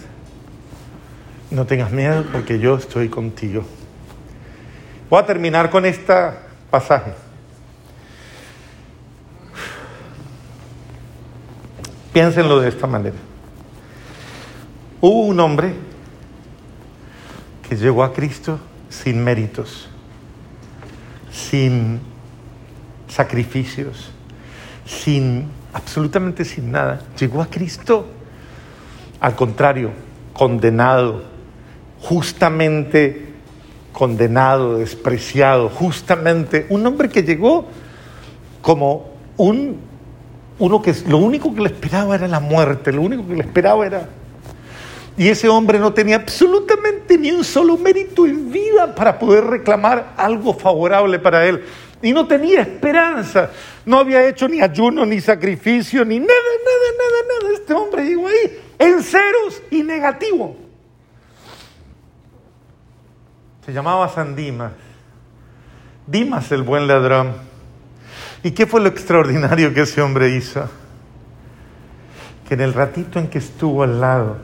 No 1.51 1.67
tengas 1.67 1.91
miedo 1.91 2.25
porque 2.33 2.61
yo 2.61 2.77
estoy 2.77 3.09
contigo. 3.09 3.65
Voy 5.15 5.23
a 5.23 5.27
terminar 5.27 5.71
con 5.71 5.87
este 5.87 6.13
pasaje. 6.73 7.13
Piénsenlo 12.13 12.59
de 12.59 12.69
esta 12.69 12.89
manera. 12.89 13.15
Hubo 15.01 15.27
un 15.27 15.39
hombre 15.39 15.73
que 17.69 17.77
llegó 17.77 18.03
a 18.03 18.13
Cristo 18.13 18.59
sin 18.89 19.23
méritos, 19.23 19.89
sin 21.31 22.01
sacrificios, 23.07 24.11
sin 24.85 25.49
absolutamente 25.73 26.45
sin 26.45 26.73
nada. 26.73 27.03
Llegó 27.21 27.41
a 27.41 27.47
Cristo 27.47 28.09
al 29.21 29.37
contrario, 29.37 29.93
condenado, 30.33 31.23
justamente 32.01 33.34
condenado, 33.95 34.77
despreciado, 34.77 35.71
justamente 35.71 36.67
un 36.69 36.87
hombre 36.87 37.09
que 37.09 37.23
llegó 37.23 37.65
como 38.61 39.09
un 39.39 39.95
uno 40.59 40.83
que 40.83 40.95
lo 41.09 41.19
único 41.19 41.55
que 41.55 41.63
le 41.63 41.69
esperaba 41.69 42.15
era 42.15 42.29
la 42.29 42.41
muerte, 42.41 42.93
lo 42.93 43.01
único 43.01 43.27
que 43.27 43.35
le 43.35 43.41
esperaba 43.41 43.87
era 43.87 44.09
y 45.17 45.29
ese 45.29 45.49
hombre 45.49 45.79
no 45.79 45.93
tenía 45.93 46.17
absolutamente 46.17 47.17
ni 47.17 47.31
un 47.31 47.45
solo 47.45 47.77
mérito 47.77 48.27
en 48.27 48.51
vida 48.51 48.95
para 48.95 49.19
poder 49.19 49.45
reclamar 49.45 50.15
algo 50.17 50.53
favorable 50.55 51.19
para 51.21 51.47
él. 51.47 51.63
Y 52.03 52.13
no 52.13 52.27
tenía 52.27 52.63
esperanza. 52.63 53.51
No 53.87 53.99
había 53.99 54.27
hecho 54.27 54.49
ni 54.49 54.61
ayuno, 54.61 55.07
ni 55.07 55.21
sacrificio, 55.21 56.05
ni 56.05 56.19
nada, 56.19 56.31
nada, 56.31 56.89
nada, 56.99 57.41
nada. 57.41 57.55
Este 57.55 57.73
hombre 57.73 58.05
llegó 58.05 58.27
ahí 58.27 58.59
en 58.79 59.03
ceros 59.03 59.63
y 59.71 59.83
negativo. 59.85 60.57
Se 63.65 63.73
llamaba 63.73 64.09
San 64.09 64.37
Dimas. 64.37 64.73
Dimas 66.07 66.53
el 66.53 66.63
buen 66.63 66.87
ladrón. 66.87 67.33
¿Y 68.43 68.51
qué 68.51 68.67
fue 68.67 68.81
lo 68.81 68.89
extraordinario 68.89 69.73
que 69.73 69.83
ese 69.83 70.03
hombre 70.03 70.37
hizo? 70.37 70.69
Que 72.47 72.55
en 72.55 72.61
el 72.61 72.75
ratito 72.75 73.19
en 73.19 73.29
que 73.29 73.39
estuvo 73.39 73.83
al 73.83 74.01
lado, 74.01 74.37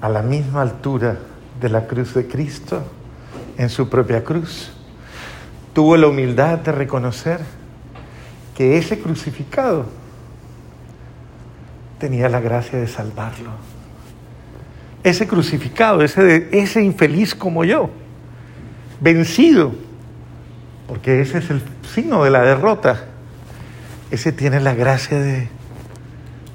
a 0.00 0.08
la 0.08 0.22
misma 0.22 0.62
altura 0.62 1.18
de 1.60 1.68
la 1.68 1.86
cruz 1.86 2.14
de 2.14 2.26
Cristo, 2.26 2.82
en 3.58 3.68
su 3.68 3.90
propia 3.90 4.24
cruz, 4.24 4.72
tuvo 5.74 5.96
la 5.98 6.06
humildad 6.06 6.58
de 6.58 6.72
reconocer 6.72 7.40
que 8.56 8.78
ese 8.78 8.98
crucificado 8.98 9.84
tenía 11.98 12.30
la 12.30 12.40
gracia 12.40 12.78
de 12.78 12.86
salvarlo. 12.86 13.50
Ese 15.02 15.26
crucificado, 15.26 16.02
ese, 16.02 16.48
ese 16.52 16.82
infeliz 16.82 17.34
como 17.34 17.64
yo, 17.64 17.90
vencido, 19.00 19.72
porque 20.86 21.20
ese 21.20 21.38
es 21.38 21.50
el 21.50 21.62
signo 21.92 22.22
de 22.24 22.30
la 22.30 22.42
derrota, 22.42 23.06
ese 24.10 24.30
tiene 24.30 24.60
la 24.60 24.74
gracia 24.74 25.18
de, 25.18 25.48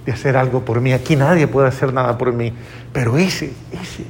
de 0.05 0.11
hacer 0.11 0.37
algo 0.37 0.63
por 0.63 0.79
mí. 0.79 0.93
Aquí 0.93 1.15
nadie 1.15 1.47
puede 1.47 1.67
hacer 1.67 1.91
nada 1.91 2.17
por 2.17 2.31
mí, 2.31 2.53
pero 2.93 3.17
ese, 3.17 3.51
ese, 3.73 4.05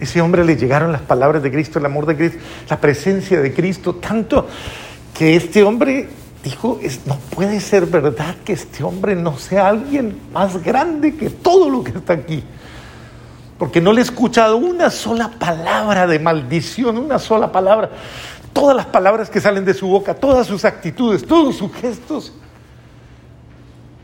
ese 0.00 0.20
hombre 0.20 0.44
le 0.44 0.56
llegaron 0.56 0.90
las 0.90 1.02
palabras 1.02 1.42
de 1.42 1.50
Cristo, 1.50 1.78
el 1.78 1.86
amor 1.86 2.06
de 2.06 2.16
Cristo, 2.16 2.38
la 2.70 2.80
presencia 2.80 3.40
de 3.40 3.52
Cristo, 3.52 3.96
tanto 3.96 4.48
que 5.12 5.36
este 5.36 5.62
hombre 5.62 6.08
dijo, 6.42 6.80
no 7.06 7.18
puede 7.30 7.60
ser 7.60 7.86
verdad 7.86 8.36
que 8.44 8.54
este 8.54 8.82
hombre 8.82 9.14
no 9.16 9.38
sea 9.38 9.68
alguien 9.68 10.18
más 10.32 10.62
grande 10.62 11.14
que 11.14 11.30
todo 11.30 11.68
lo 11.68 11.84
que 11.84 11.92
está 11.92 12.14
aquí. 12.14 12.42
Porque 13.58 13.80
no 13.80 13.92
le 13.92 14.00
he 14.00 14.04
escuchado 14.04 14.56
una 14.56 14.90
sola 14.90 15.30
palabra 15.38 16.06
de 16.06 16.18
maldición, 16.18 16.98
una 16.98 17.18
sola 17.18 17.52
palabra. 17.52 17.90
Todas 18.52 18.76
las 18.76 18.86
palabras 18.86 19.30
que 19.30 19.40
salen 19.40 19.64
de 19.64 19.74
su 19.74 19.86
boca, 19.86 20.14
todas 20.14 20.46
sus 20.46 20.64
actitudes, 20.64 21.26
todos 21.26 21.56
sus 21.56 21.72
gestos 21.74 22.32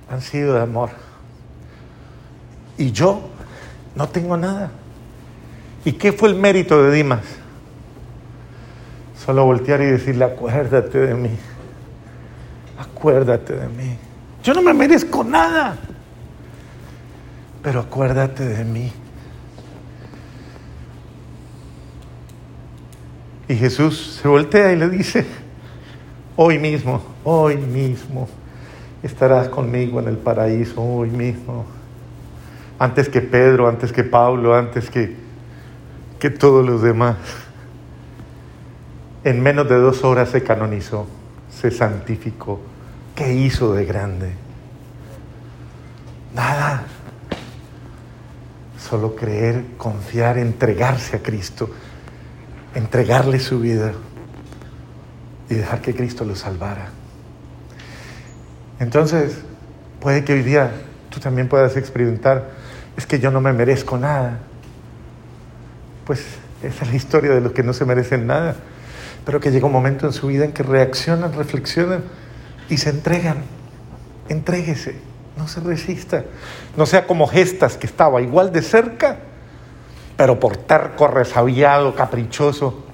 han 0.09 0.21
sido 0.21 0.55
de 0.55 0.63
amor. 0.63 0.91
Y 2.79 2.93
yo 2.93 3.21
no 3.95 4.09
tengo 4.09 4.37
nada. 4.37 4.71
¿Y 5.85 5.93
qué 5.93 6.13
fue 6.13 6.29
el 6.29 6.35
mérito 6.35 6.83
de 6.83 6.93
Dimas? 6.93 7.25
Solo 9.25 9.45
voltear 9.45 9.81
y 9.83 9.87
decirle, 9.87 10.25
acuérdate 10.25 10.99
de 10.99 11.15
mí 11.15 11.31
acuérdate 13.01 13.55
de 13.55 13.69
mí. 13.69 13.97
Yo 14.45 14.53
no 14.53 14.61
me 14.61 14.75
merezco 14.75 15.25
nada, 15.25 15.77
pero 17.63 17.81
acuérdate 17.81 18.45
de 18.45 18.65
mí. 18.65 18.93
Y 23.51 23.57
Jesús 23.57 24.21
se 24.23 24.29
voltea 24.29 24.73
y 24.73 24.77
le 24.77 24.89
dice, 24.89 25.27
hoy 26.37 26.57
mismo, 26.57 27.03
hoy 27.25 27.57
mismo 27.57 28.29
estarás 29.03 29.49
conmigo 29.49 29.99
en 29.99 30.07
el 30.07 30.19
paraíso, 30.19 30.81
hoy 30.81 31.11
mismo. 31.11 31.67
Antes 32.79 33.09
que 33.09 33.21
Pedro, 33.21 33.67
antes 33.67 33.93
que 33.93 34.05
Pablo, 34.05 34.55
antes 34.55 34.89
que, 34.89 35.17
que 36.21 36.31
todos 36.31 36.65
los 36.65 36.81
demás. 36.81 37.17
En 39.25 39.43
menos 39.43 39.69
de 39.69 39.81
dos 39.81 40.05
horas 40.05 40.29
se 40.29 40.45
canonizó, 40.45 41.09
se 41.51 41.73
santificó 41.73 42.61
¿Qué 43.17 43.35
hizo 43.35 43.75
de 43.75 43.85
grande? 43.85 44.33
Nada. 46.37 46.85
Solo 48.79 49.17
creer, 49.17 49.65
confiar, 49.77 50.39
entregarse 50.39 51.17
a 51.17 51.19
Cristo, 51.21 51.69
entregarle 52.75 53.41
su 53.41 53.61
vida 53.61 53.93
y 55.49 55.55
dejar 55.55 55.81
que 55.81 55.95
Cristo 55.95 56.25
lo 56.25 56.37
salvara. 56.37 56.89
Entonces, 58.79 59.39
puede 60.01 60.25
que 60.25 60.33
hoy 60.33 60.43
día 60.43 60.71
tú 61.11 61.21
también 61.21 61.49
puedas 61.49 61.77
experimentar, 61.77 62.51
es 62.97 63.07
que 63.07 63.19
yo 63.19 63.31
no 63.31 63.41
me 63.41 63.53
merezco 63.53 63.99
nada. 63.99 64.39
Pues 66.05 66.25
esa 66.63 66.85
es 66.85 66.91
la 66.91 66.97
historia 66.97 67.33
de 67.33 67.41
los 67.41 67.53
que 67.53 67.63
no 67.63 67.73
se 67.73 67.85
merecen 67.85 68.27
nada, 68.27 68.57
pero 69.25 69.41
que 69.41 69.51
llega 69.51 69.67
un 69.67 69.73
momento 69.73 70.07
en 70.07 70.13
su 70.13 70.29
vida 70.29 70.45
en 70.45 70.53
que 70.53 70.63
reaccionan, 70.63 71.33
reflexionan 71.33 72.05
y 72.69 72.79
se 72.79 72.91
entregan. 72.91 73.39
Entréguese, 74.29 74.97
no 75.37 75.49
se 75.49 75.61
resista. 75.61 76.25
No 76.77 76.87
sea 76.87 77.07
como 77.07 77.27
Gestas, 77.27 77.77
que 77.77 77.87
estaba 77.87 78.23
igual 78.23 78.53
de 78.53 78.63
cerca, 78.63 79.19
pero 80.21 80.39
por 80.39 80.59
terco, 80.59 81.09
resabiado, 81.09 81.95
caprichoso, 81.95 82.85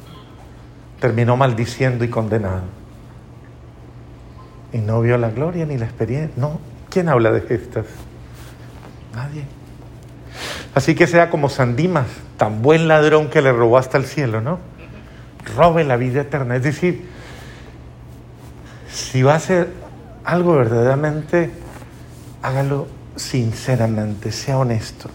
terminó 1.01 1.37
maldiciendo 1.37 2.05
y 2.05 2.09
condenado. 2.09 2.63
Y 4.73 4.79
no 4.79 5.01
vio 5.01 5.19
la 5.19 5.31
gloria 5.31 5.67
ni 5.67 5.77
la 5.77 5.87
experiencia. 5.87 6.31
No, 6.37 6.61
¿quién 6.89 7.09
habla 7.09 7.33
de 7.33 7.41
Gestas? 7.41 7.87
Nadie. 9.13 9.43
Así 10.73 10.95
que 10.95 11.09
sea 11.09 11.29
como 11.29 11.49
Sandimas, 11.49 12.07
tan 12.37 12.63
buen 12.63 12.87
ladrón 12.87 13.29
que 13.29 13.43
le 13.43 13.51
robó 13.51 13.77
hasta 13.77 13.99
el 13.99 14.05
cielo, 14.05 14.41
¿no? 14.41 14.61
Robe 15.57 15.83
la 15.83 15.97
vida 15.97 16.21
eterna. 16.21 16.55
Es 16.55 16.63
decir, 16.63 17.09
si 18.89 19.25
va 19.25 19.33
a 19.33 19.37
hacer 19.39 19.73
algo 20.23 20.55
verdaderamente, 20.55 21.51
hágalo 22.41 22.87
sinceramente, 23.17 24.31
sea 24.31 24.59
honesto. 24.59 25.11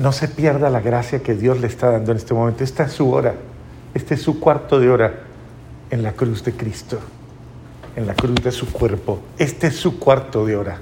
No 0.00 0.12
se 0.12 0.28
pierda 0.28 0.70
la 0.70 0.80
gracia 0.80 1.22
que 1.22 1.34
Dios 1.34 1.60
le 1.60 1.66
está 1.66 1.90
dando 1.90 2.12
en 2.12 2.16
este 2.16 2.32
momento. 2.32 2.64
Esta 2.64 2.84
es 2.84 2.92
su 2.92 3.12
hora, 3.12 3.34
este 3.92 4.14
es 4.14 4.22
su 4.22 4.40
cuarto 4.40 4.80
de 4.80 4.88
hora 4.88 5.12
en 5.90 6.02
la 6.02 6.12
cruz 6.12 6.42
de 6.42 6.54
Cristo, 6.54 6.98
en 7.94 8.06
la 8.06 8.14
cruz 8.14 8.42
de 8.42 8.50
su 8.50 8.72
cuerpo. 8.72 9.20
Este 9.36 9.66
es 9.66 9.76
su 9.76 9.98
cuarto 9.98 10.46
de 10.46 10.56
hora. 10.56 10.78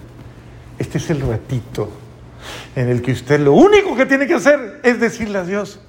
Este 0.78 0.98
es 0.98 1.10
el 1.10 1.20
ratito 1.20 1.90
en 2.76 2.88
el 2.90 3.02
que 3.02 3.10
usted 3.10 3.40
lo 3.40 3.54
único 3.54 3.96
que 3.96 4.06
tiene 4.06 4.28
que 4.28 4.34
hacer 4.34 4.80
es 4.84 5.00
decirle 5.00 5.38
a 5.38 5.44
Dios, 5.44 5.80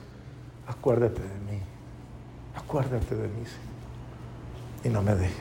acuérdate 0.68 1.22
de 1.22 1.52
mí, 1.52 1.62
acuérdate 2.56 3.14
de 3.14 3.28
mí 3.28 3.44
y 4.84 4.90
no 4.90 5.04
me 5.04 5.14
dejes. 5.14 5.36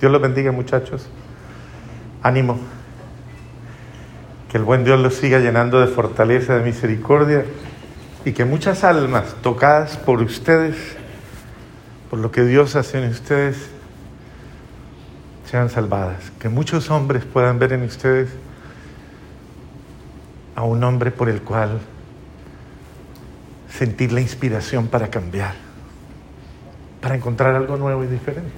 Dios 0.00 0.10
los 0.10 0.22
bendiga 0.22 0.52
muchachos. 0.52 1.06
Ánimo. 2.22 2.77
Que 4.50 4.56
el 4.56 4.64
buen 4.64 4.84
Dios 4.84 4.98
los 5.00 5.14
siga 5.14 5.38
llenando 5.38 5.80
de 5.80 5.86
fortaleza, 5.86 6.56
de 6.56 6.64
misericordia 6.64 7.44
y 8.24 8.32
que 8.32 8.44
muchas 8.44 8.84
almas 8.84 9.34
tocadas 9.42 9.96
por 9.96 10.22
ustedes 10.22 10.96
por 12.10 12.18
lo 12.18 12.30
que 12.30 12.42
Dios 12.42 12.74
hace 12.76 13.02
en 13.02 13.10
ustedes, 13.10 13.68
sean 15.44 15.70
salvadas. 15.70 16.32
Que 16.38 16.48
muchos 16.48 16.90
hombres 16.90 17.24
puedan 17.24 17.58
ver 17.58 17.72
en 17.72 17.82
ustedes 17.82 18.30
a 20.54 20.62
un 20.62 20.82
hombre 20.84 21.10
por 21.10 21.28
el 21.28 21.42
cual 21.42 21.80
sentir 23.70 24.12
la 24.12 24.20
inspiración 24.20 24.88
para 24.88 25.08
cambiar, 25.08 25.54
para 27.00 27.14
encontrar 27.14 27.54
algo 27.54 27.76
nuevo 27.76 28.02
y 28.04 28.06
diferente. 28.06 28.50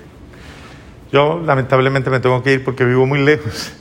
Yo 1.13 1.43
lamentablemente 1.45 2.09
me 2.09 2.21
tengo 2.21 2.43
que 2.43 2.53
ir 2.53 2.65
porque 2.65 2.85
vivo 2.85 3.07
muy 3.07 3.19
lejos 3.19 3.73